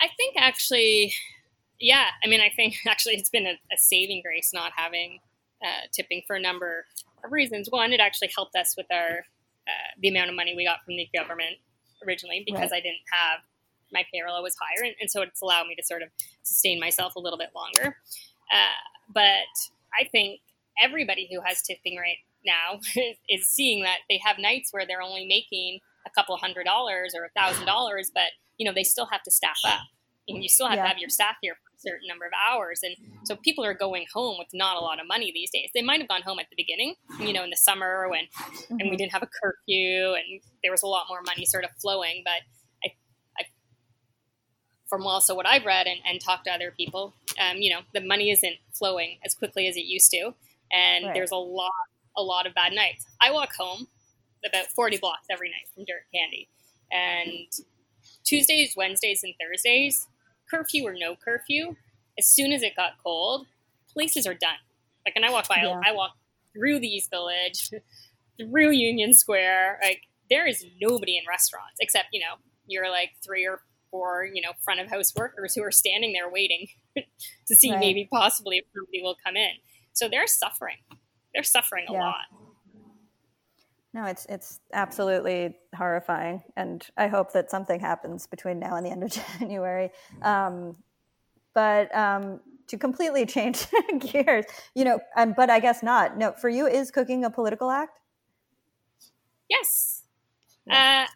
I 0.00 0.08
think 0.16 0.36
actually, 0.38 1.14
yeah. 1.80 2.06
I 2.24 2.28
mean, 2.28 2.40
I 2.40 2.50
think 2.54 2.76
actually 2.86 3.14
it's 3.14 3.30
been 3.30 3.46
a, 3.46 3.58
a 3.72 3.76
saving 3.76 4.22
grace 4.22 4.50
not 4.52 4.72
having 4.76 5.20
uh, 5.64 5.86
tipping 5.92 6.22
for 6.26 6.36
a 6.36 6.40
number 6.40 6.84
of 7.24 7.32
reasons. 7.32 7.68
One, 7.70 7.92
it 7.92 8.00
actually 8.00 8.30
helped 8.34 8.56
us 8.56 8.74
with 8.76 8.86
our 8.90 9.24
uh, 9.66 9.90
the 10.00 10.08
amount 10.08 10.30
of 10.30 10.36
money 10.36 10.54
we 10.54 10.64
got 10.64 10.84
from 10.84 10.96
the 10.96 11.08
government 11.14 11.56
originally 12.06 12.42
because 12.46 12.70
right. 12.70 12.78
I 12.78 12.80
didn't 12.80 13.02
have 13.10 13.40
my 13.92 14.04
payroll 14.12 14.42
was 14.42 14.56
higher, 14.60 14.84
and, 14.84 14.94
and, 15.00 15.10
so 15.10 15.22
it's 15.22 15.40
allowed 15.40 15.66
me 15.66 15.74
to 15.76 15.82
sort 15.82 16.02
of 16.02 16.08
sustain 16.42 16.80
myself 16.80 17.14
a 17.14 17.20
little 17.20 17.38
bit 17.38 17.50
longer. 17.54 17.96
Uh, 18.52 19.12
but 19.12 19.46
I 19.98 20.04
think 20.10 20.40
everybody 20.82 21.28
who 21.32 21.40
has 21.40 21.62
tipping 21.62 21.96
right 21.96 22.18
now 22.44 22.80
is 23.28 23.46
seeing 23.46 23.82
that 23.84 23.98
they 24.08 24.20
have 24.24 24.38
nights 24.38 24.72
where 24.72 24.86
they're 24.86 25.02
only 25.02 25.26
making 25.26 25.80
a 26.06 26.10
couple 26.10 26.36
hundred 26.36 26.64
dollars 26.64 27.14
or 27.16 27.24
a 27.24 27.30
thousand 27.30 27.66
dollars, 27.66 28.10
but 28.12 28.30
you 28.58 28.66
know 28.66 28.74
they 28.74 28.84
still 28.84 29.06
have 29.06 29.22
to 29.22 29.30
staff 29.30 29.58
up, 29.64 29.80
and 30.28 30.42
you 30.42 30.48
still 30.48 30.66
have 30.66 30.76
yeah. 30.76 30.82
to 30.82 30.88
have 30.88 30.98
your 30.98 31.10
staff 31.10 31.36
here 31.40 31.56
certain 31.78 32.06
number 32.08 32.24
of 32.24 32.32
hours, 32.50 32.80
and 32.82 32.96
so 33.24 33.36
people 33.36 33.64
are 33.64 33.74
going 33.74 34.06
home 34.12 34.36
with 34.38 34.48
not 34.52 34.76
a 34.76 34.80
lot 34.80 35.00
of 35.00 35.06
money 35.06 35.30
these 35.32 35.50
days. 35.50 35.70
They 35.74 35.82
might 35.82 36.00
have 36.00 36.08
gone 36.08 36.22
home 36.22 36.38
at 36.38 36.46
the 36.50 36.56
beginning, 36.56 36.94
you 37.20 37.32
know, 37.32 37.44
in 37.44 37.50
the 37.50 37.56
summer 37.56 38.08
when 38.08 38.24
mm-hmm. 38.24 38.70
and 38.70 38.78
we 38.78 38.84
mm-hmm. 38.84 38.96
didn't 38.96 39.12
have 39.12 39.22
a 39.22 39.28
curfew 39.42 40.14
and 40.14 40.40
there 40.62 40.72
was 40.72 40.82
a 40.82 40.86
lot 40.86 41.06
more 41.08 41.22
money 41.22 41.44
sort 41.44 41.64
of 41.64 41.70
flowing, 41.80 42.22
but 42.24 42.42
I, 42.84 42.92
from 44.88 45.06
also 45.06 45.34
what 45.34 45.46
I've 45.46 45.64
read 45.64 45.86
and, 45.86 46.00
and 46.06 46.20
talked 46.20 46.44
to 46.44 46.52
other 46.52 46.72
people, 46.76 47.14
um, 47.40 47.58
you 47.58 47.70
know, 47.70 47.80
the 47.92 48.00
money 48.00 48.30
isn't 48.30 48.56
flowing 48.72 49.18
as 49.24 49.34
quickly 49.34 49.66
as 49.68 49.76
it 49.76 49.84
used 49.84 50.10
to, 50.12 50.34
and 50.72 51.06
right. 51.06 51.14
there's 51.14 51.32
a 51.32 51.36
lot, 51.36 51.72
a 52.16 52.22
lot 52.22 52.46
of 52.46 52.54
bad 52.54 52.72
nights. 52.72 53.04
I 53.20 53.30
walk 53.32 53.54
home 53.54 53.88
about 54.44 54.66
40 54.66 54.98
blocks 54.98 55.26
every 55.30 55.48
night 55.48 55.68
from 55.74 55.84
Dirt 55.84 56.04
Candy, 56.14 56.48
and 56.92 57.48
Tuesdays, 58.24 58.74
Wednesdays, 58.76 59.22
and 59.22 59.34
Thursdays, 59.40 60.06
curfew 60.50 60.86
or 60.86 60.94
no 60.94 61.16
curfew, 61.16 61.76
as 62.18 62.26
soon 62.26 62.52
as 62.52 62.62
it 62.62 62.76
got 62.76 62.92
cold, 63.02 63.46
places 63.92 64.26
are 64.26 64.34
done. 64.34 64.58
Like, 65.04 65.14
and 65.16 65.24
I 65.24 65.30
walk 65.30 65.48
by, 65.48 65.62
yeah. 65.62 65.80
I 65.84 65.92
walk 65.92 66.12
through 66.52 66.80
the 66.80 66.88
East 66.88 67.10
Village, 67.10 67.70
through 68.38 68.70
Union 68.70 69.14
Square. 69.14 69.78
Like, 69.82 70.02
there 70.28 70.46
is 70.46 70.64
nobody 70.80 71.16
in 71.16 71.24
restaurants 71.28 71.76
except, 71.80 72.06
you 72.12 72.20
know, 72.20 72.36
you're 72.66 72.90
like 72.90 73.10
three 73.24 73.46
or 73.46 73.60
four, 73.90 74.28
you 74.32 74.42
know 74.42 74.52
front 74.62 74.80
of 74.80 74.90
house 74.90 75.12
workers 75.14 75.54
who 75.54 75.62
are 75.62 75.70
standing 75.70 76.12
there 76.12 76.30
waiting 76.30 76.68
to 77.46 77.56
see 77.56 77.70
right. 77.70 77.80
maybe 77.80 78.08
possibly 78.12 78.58
if 78.58 78.64
somebody 78.74 79.02
will 79.02 79.16
come 79.24 79.36
in. 79.36 79.52
So 79.92 80.08
they're 80.08 80.26
suffering. 80.26 80.76
They're 81.32 81.44
suffering 81.44 81.86
a 81.88 81.92
yeah. 81.92 82.00
lot. 82.00 82.24
No, 83.96 84.04
it's 84.04 84.26
it's 84.28 84.60
absolutely 84.74 85.56
horrifying, 85.74 86.42
and 86.54 86.86
I 86.98 87.06
hope 87.06 87.32
that 87.32 87.50
something 87.50 87.80
happens 87.80 88.26
between 88.26 88.58
now 88.58 88.76
and 88.76 88.84
the 88.84 88.90
end 88.90 89.02
of 89.02 89.10
January. 89.38 89.88
Um, 90.20 90.76
but 91.54 91.96
um, 91.96 92.40
to 92.66 92.76
completely 92.76 93.24
change 93.36 93.66
gears, 94.00 94.44
you 94.74 94.84
know, 94.84 95.00
um, 95.16 95.32
but 95.34 95.48
I 95.48 95.60
guess 95.60 95.82
not. 95.82 96.18
No, 96.18 96.32
for 96.32 96.50
you, 96.50 96.66
is 96.66 96.90
cooking 96.90 97.24
a 97.24 97.30
political 97.30 97.70
act? 97.70 98.00
Yes. 99.48 100.02
Yeah. 100.66 101.06
Uh, 101.06 101.12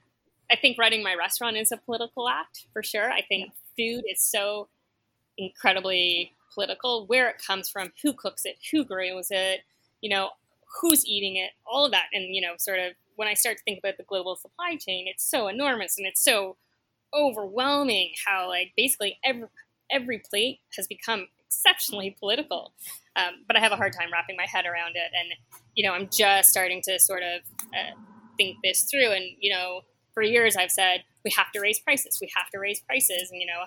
I 0.50 0.56
think 0.56 0.78
running 0.78 1.02
my 1.02 1.14
restaurant 1.14 1.58
is 1.58 1.72
a 1.72 1.76
political 1.76 2.30
act 2.30 2.64
for 2.72 2.82
sure. 2.82 3.12
I 3.12 3.20
think 3.20 3.52
food 3.76 4.04
is 4.10 4.22
so 4.22 4.70
incredibly 5.36 6.32
political. 6.54 7.06
Where 7.08 7.28
it 7.28 7.42
comes 7.46 7.68
from, 7.68 7.92
who 8.02 8.14
cooks 8.14 8.46
it, 8.46 8.56
who 8.72 8.86
grows 8.86 9.26
it, 9.30 9.64
you 10.00 10.08
know, 10.08 10.30
who's 10.80 11.04
eating 11.06 11.36
it, 11.36 11.50
all 11.66 11.84
of 11.84 11.92
that. 11.92 12.06
And, 12.12 12.34
you 12.34 12.40
know, 12.40 12.54
sort 12.58 12.78
of 12.78 12.92
when 13.16 13.28
I 13.28 13.34
start 13.34 13.58
to 13.58 13.62
think 13.64 13.78
about 13.78 13.96
the 13.96 14.04
global 14.04 14.36
supply 14.36 14.76
chain, 14.76 15.06
it's 15.08 15.28
so 15.28 15.48
enormous 15.48 15.98
and 15.98 16.06
it's 16.06 16.22
so 16.22 16.56
overwhelming 17.14 18.12
how, 18.26 18.48
like, 18.48 18.72
basically 18.76 19.18
every, 19.24 19.48
every 19.90 20.18
plate 20.18 20.60
has 20.76 20.86
become 20.86 21.28
exceptionally 21.46 22.16
political. 22.18 22.72
Um, 23.16 23.44
but 23.46 23.56
I 23.56 23.60
have 23.60 23.72
a 23.72 23.76
hard 23.76 23.92
time 23.92 24.12
wrapping 24.12 24.36
my 24.36 24.46
head 24.46 24.64
around 24.64 24.96
it. 24.96 25.10
And, 25.18 25.32
you 25.74 25.84
know, 25.84 25.92
I'm 25.92 26.08
just 26.10 26.50
starting 26.50 26.80
to 26.82 26.98
sort 27.00 27.22
of 27.22 27.40
uh, 27.74 27.98
think 28.36 28.58
this 28.62 28.82
through. 28.82 29.10
And, 29.10 29.24
you 29.40 29.52
know, 29.52 29.80
for 30.14 30.22
years 30.22 30.56
I've 30.56 30.70
said 30.70 31.04
we 31.24 31.30
have 31.36 31.50
to 31.52 31.60
raise 31.60 31.78
prices. 31.78 32.18
We 32.20 32.30
have 32.36 32.50
to 32.50 32.58
raise 32.58 32.80
prices, 32.80 33.30
and 33.30 33.40
you 33.40 33.46
know, 33.46 33.64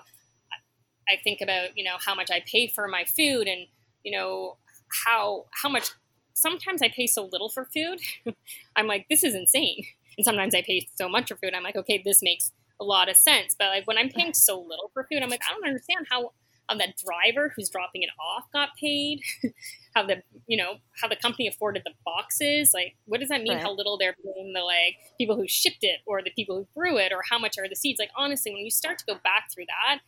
I 1.08 1.16
think 1.22 1.40
about 1.40 1.76
you 1.76 1.84
know 1.84 1.96
how 1.98 2.14
much 2.14 2.30
I 2.30 2.42
pay 2.46 2.68
for 2.68 2.88
my 2.88 3.04
food, 3.04 3.48
and 3.48 3.66
you 4.02 4.12
know 4.12 4.56
how 5.04 5.46
how 5.62 5.68
much. 5.68 5.90
Sometimes 6.34 6.82
I 6.82 6.88
pay 6.88 7.06
so 7.06 7.28
little 7.30 7.48
for 7.48 7.64
food. 7.64 8.00
I'm 8.76 8.86
like, 8.86 9.06
this 9.08 9.24
is 9.24 9.34
insane. 9.34 9.84
And 10.18 10.24
sometimes 10.24 10.54
I 10.54 10.62
pay 10.62 10.88
so 10.96 11.08
much 11.08 11.28
for 11.28 11.36
food. 11.36 11.54
I'm 11.54 11.62
like, 11.62 11.76
okay, 11.76 12.02
this 12.04 12.22
makes 12.22 12.52
a 12.80 12.84
lot 12.84 13.08
of 13.08 13.16
sense. 13.16 13.54
But 13.58 13.68
like 13.68 13.86
when 13.86 13.98
I'm 13.98 14.08
paying 14.08 14.34
so 14.34 14.60
little 14.60 14.90
for 14.92 15.06
food, 15.10 15.22
I'm 15.22 15.30
like, 15.30 15.42
I 15.48 15.52
don't 15.52 15.66
understand 15.66 16.06
how 16.10 16.32
how 16.68 16.76
that 16.76 16.96
driver 16.96 17.52
who's 17.54 17.68
dropping 17.68 18.02
it 18.02 18.10
off 18.18 18.44
got 18.52 18.70
paid, 18.80 19.20
how 19.94 20.06
the 20.06 20.22
you 20.46 20.56
know 20.56 20.76
how 21.00 21.08
the 21.08 21.16
company 21.16 21.46
afforded 21.46 21.82
the 21.84 21.92
boxes. 22.04 22.72
Like, 22.72 22.96
what 23.04 23.20
does 23.20 23.28
that 23.28 23.42
mean? 23.42 23.54
Right. 23.54 23.62
How 23.62 23.74
little 23.74 23.98
they're 23.98 24.16
paying 24.24 24.52
the 24.54 24.60
like 24.60 24.96
people 25.18 25.36
who 25.36 25.46
shipped 25.46 25.82
it 25.82 26.00
or 26.06 26.22
the 26.22 26.30
people 26.30 26.56
who 26.56 26.68
grew 26.80 26.96
it, 26.98 27.12
or 27.12 27.22
how 27.30 27.38
much 27.38 27.58
are 27.58 27.68
the 27.68 27.76
seeds? 27.76 27.98
Like, 27.98 28.10
honestly, 28.16 28.52
when 28.52 28.64
you 28.64 28.70
start 28.70 28.98
to 28.98 29.04
go 29.06 29.14
back 29.22 29.48
through 29.52 29.66
that, 29.66 30.00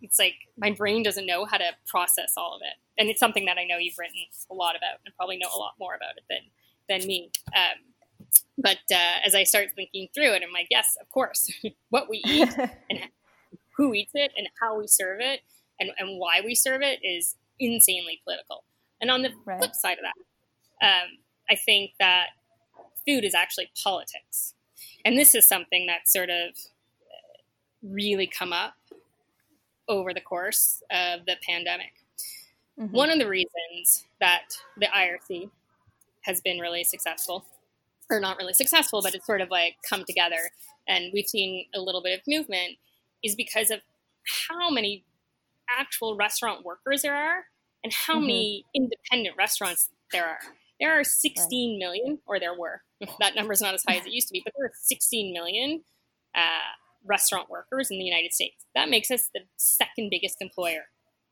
it's 0.00 0.18
like 0.18 0.34
my 0.56 0.70
brain 0.70 1.02
doesn't 1.02 1.26
know 1.26 1.44
how 1.44 1.58
to 1.58 1.70
process 1.86 2.34
all 2.36 2.54
of 2.54 2.62
it, 2.62 2.76
and 2.98 3.08
it's 3.08 3.20
something 3.20 3.44
that 3.46 3.58
I 3.58 3.64
know 3.64 3.76
you've 3.78 3.98
written 3.98 4.16
a 4.50 4.54
lot 4.54 4.76
about 4.76 5.00
and 5.04 5.14
probably 5.16 5.36
know 5.36 5.48
a 5.54 5.58
lot 5.58 5.72
more 5.78 5.94
about 5.94 6.16
it 6.16 6.24
than 6.28 6.40
than 6.88 7.06
me. 7.06 7.30
Um, 7.54 7.92
but 8.58 8.78
uh, 8.92 9.18
as 9.24 9.34
I 9.34 9.44
start 9.44 9.68
thinking 9.74 10.08
through 10.14 10.32
it, 10.32 10.42
I'm 10.46 10.52
like, 10.52 10.68
yes, 10.70 10.96
of 11.00 11.10
course, 11.10 11.50
what 11.90 12.08
we 12.08 12.22
eat 12.26 12.56
and 12.90 13.00
who 13.76 13.94
eats 13.94 14.12
it 14.14 14.32
and 14.36 14.48
how 14.60 14.78
we 14.78 14.86
serve 14.86 15.20
it 15.20 15.40
and, 15.80 15.90
and 15.98 16.18
why 16.18 16.40
we 16.44 16.54
serve 16.54 16.82
it 16.82 17.00
is 17.02 17.36
insanely 17.58 18.20
political. 18.24 18.64
And 19.00 19.10
on 19.10 19.22
the 19.22 19.30
right. 19.44 19.58
flip 19.58 19.74
side 19.74 19.98
of 19.98 20.04
that, 20.04 20.86
um, 20.86 21.08
I 21.50 21.56
think 21.56 21.92
that 21.98 22.28
food 23.06 23.24
is 23.24 23.34
actually 23.34 23.70
politics. 23.82 24.54
And 25.04 25.18
this 25.18 25.34
is 25.34 25.48
something 25.48 25.86
that 25.86 26.08
sort 26.08 26.30
of 26.30 26.50
uh, 26.50 27.38
really 27.82 28.26
come 28.26 28.52
up 28.52 28.74
over 29.88 30.14
the 30.14 30.20
course 30.20 30.82
of 30.90 31.26
the 31.26 31.36
pandemic. 31.46 31.92
Mm-hmm. 32.78 32.94
One 32.94 33.10
of 33.10 33.18
the 33.18 33.28
reasons 33.28 34.06
that 34.20 34.56
the 34.76 34.86
IRC 34.86 35.50
has 36.22 36.40
been 36.40 36.58
really 36.58 36.84
successful, 36.84 37.44
or 38.10 38.20
not 38.20 38.38
really 38.38 38.54
successful, 38.54 39.02
but 39.02 39.14
it's 39.14 39.26
sort 39.26 39.40
of 39.40 39.50
like 39.50 39.76
come 39.88 40.04
together 40.04 40.50
and 40.88 41.12
we've 41.12 41.28
seen 41.28 41.66
a 41.74 41.80
little 41.80 42.02
bit 42.02 42.18
of 42.18 42.24
movement, 42.26 42.76
is 43.22 43.34
because 43.34 43.70
of 43.70 43.80
how 44.48 44.70
many 44.70 45.04
actual 45.70 46.16
restaurant 46.16 46.64
workers 46.64 47.02
there 47.02 47.14
are 47.14 47.44
and 47.84 47.92
how 47.92 48.14
mm-hmm. 48.14 48.26
many 48.26 48.64
independent 48.74 49.36
restaurants 49.36 49.90
there 50.12 50.26
are. 50.26 50.38
There 50.80 50.98
are 50.98 51.04
16 51.04 51.78
million, 51.78 52.18
or 52.26 52.40
there 52.40 52.58
were. 52.58 52.82
that 53.20 53.36
number 53.36 53.52
is 53.52 53.60
not 53.60 53.74
as 53.74 53.84
high 53.86 53.96
as 53.96 54.06
it 54.06 54.12
used 54.12 54.28
to 54.28 54.32
be, 54.32 54.42
but 54.44 54.52
there 54.56 54.66
are 54.66 54.72
16 54.74 55.32
million 55.32 55.82
uh, 56.34 56.72
restaurant 57.04 57.50
workers 57.50 57.90
in 57.90 57.98
the 57.98 58.04
United 58.04 58.32
States. 58.32 58.64
That 58.74 58.88
makes 58.88 59.10
us 59.10 59.30
the 59.34 59.40
second 59.56 60.10
biggest 60.10 60.36
employer 60.40 60.84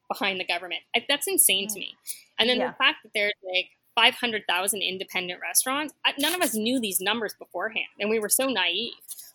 behind 0.09 0.41
the 0.41 0.45
government. 0.45 0.83
I, 0.95 1.05
that's 1.09 1.27
insane 1.29 1.69
to 1.69 1.79
me. 1.79 1.95
And 2.39 2.49
then 2.49 2.59
yeah. 2.59 2.69
the 2.69 2.77
fact 2.77 2.99
that 3.05 3.11
there's 3.15 3.33
like 3.45 3.71
500,000 3.95 4.83
independent 4.83 5.41
restaurants, 5.41 5.95
I, 6.05 6.13
none 6.19 6.35
of 6.35 6.41
us 6.41 6.55
knew 6.55 6.81
these 6.81 7.01
numbers 7.01 7.35
beforehand, 7.39 7.87
and 7.99 8.11
we 8.11 8.19
were 8.19 8.29
so 8.29 8.49
naive. 8.49 8.93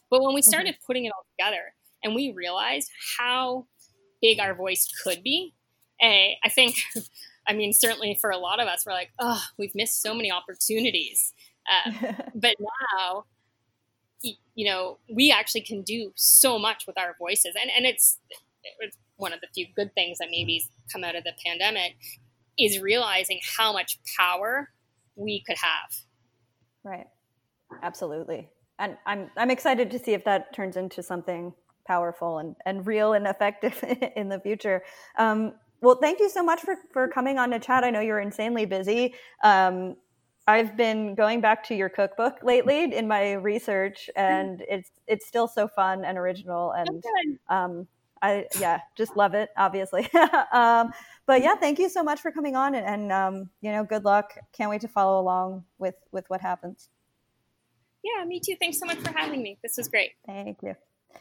But 0.09 0.21
when 0.21 0.33
we 0.33 0.41
mm-hmm. 0.41 0.49
started 0.49 0.75
mm-hmm. 0.75 0.85
putting 0.85 1.05
it 1.05 1.11
all 1.15 1.25
together 1.37 1.73
and 2.03 2.13
we 2.13 2.31
realized 2.31 2.89
how 3.17 3.65
big 4.21 4.39
our 4.39 4.55
voice 4.55 4.87
could 5.03 5.23
be. 5.23 5.53
A, 6.01 6.37
I 6.43 6.49
think, 6.49 6.77
I 7.47 7.53
mean, 7.53 7.73
certainly 7.73 8.17
for 8.19 8.29
a 8.29 8.37
lot 8.37 8.59
of 8.59 8.67
us, 8.67 8.85
we're 8.85 8.93
like, 8.93 9.11
oh, 9.19 9.43
we've 9.57 9.75
missed 9.75 10.01
so 10.01 10.13
many 10.13 10.31
opportunities. 10.31 11.33
Uh, 11.69 12.13
but 12.35 12.55
now, 12.59 13.25
you 14.21 14.65
know, 14.65 14.97
we 15.13 15.31
actually 15.31 15.61
can 15.61 15.81
do 15.81 16.11
so 16.15 16.57
much 16.57 16.85
with 16.87 16.97
our 16.97 17.15
voices. 17.19 17.55
And, 17.59 17.69
and 17.75 17.85
it's, 17.85 18.19
it's 18.79 18.97
one 19.17 19.33
of 19.33 19.41
the 19.41 19.47
few 19.53 19.67
good 19.75 19.93
things 19.93 20.17
that 20.19 20.29
maybe 20.31 20.63
come 20.91 21.03
out 21.03 21.15
of 21.15 21.23
the 21.23 21.33
pandemic 21.45 21.95
is 22.57 22.79
realizing 22.79 23.39
how 23.57 23.73
much 23.73 23.99
power 24.17 24.69
we 25.15 25.43
could 25.45 25.57
have. 25.57 25.99
Right. 26.83 27.07
Absolutely. 27.83 28.49
And 28.79 28.97
I'm 29.05 29.31
I'm 29.37 29.49
excited 29.49 29.89
to 29.91 29.99
see 29.99 30.13
if 30.13 30.25
that 30.25 30.53
turns 30.53 30.75
into 30.75 31.01
something 31.01 31.53
powerful 31.87 32.39
and, 32.39 32.55
and 32.65 32.85
real 32.85 33.13
and 33.13 33.27
effective 33.27 33.83
in 34.15 34.29
the 34.29 34.39
future. 34.39 34.83
Um, 35.17 35.53
well, 35.81 35.97
thank 36.01 36.19
you 36.19 36.29
so 36.29 36.43
much 36.43 36.61
for, 36.61 36.75
for 36.93 37.07
coming 37.07 37.37
on 37.37 37.51
to 37.51 37.59
chat. 37.59 37.83
I 37.83 37.91
know 37.91 37.99
you're 37.99 38.19
insanely 38.19 38.65
busy. 38.65 39.13
Um, 39.43 39.95
I've 40.47 40.77
been 40.77 41.15
going 41.15 41.41
back 41.41 41.63
to 41.65 41.75
your 41.75 41.89
cookbook 41.89 42.43
lately 42.43 42.93
in 42.93 43.07
my 43.07 43.33
research, 43.33 44.09
and 44.15 44.63
it's 44.69 44.91
it's 45.07 45.25
still 45.25 45.47
so 45.47 45.67
fun 45.67 46.05
and 46.05 46.17
original, 46.17 46.71
and 46.71 47.03
um, 47.49 47.87
I 48.21 48.45
yeah, 48.59 48.81
just 48.95 49.17
love 49.17 49.33
it, 49.33 49.49
obviously. 49.57 50.07
um, 50.51 50.91
but 51.25 51.41
yeah, 51.41 51.55
thank 51.55 51.79
you 51.79 51.89
so 51.89 52.03
much 52.03 52.21
for 52.21 52.31
coming 52.31 52.55
on, 52.55 52.75
and, 52.75 52.85
and 52.85 53.11
um, 53.11 53.49
you 53.61 53.71
know, 53.71 53.83
good 53.83 54.05
luck. 54.05 54.33
Can't 54.53 54.69
wait 54.69 54.81
to 54.81 54.87
follow 54.87 55.19
along 55.19 55.65
with 55.79 55.95
with 56.11 56.25
what 56.29 56.41
happens. 56.41 56.89
Yeah, 58.03 58.23
me 58.25 58.39
too. 58.39 58.55
Thanks 58.59 58.79
so 58.79 58.85
much 58.85 58.97
for 58.97 59.11
having 59.17 59.41
me. 59.41 59.57
This 59.63 59.77
was 59.77 59.87
great. 59.87 60.11
Thank 60.27 60.59
you. 60.61 60.75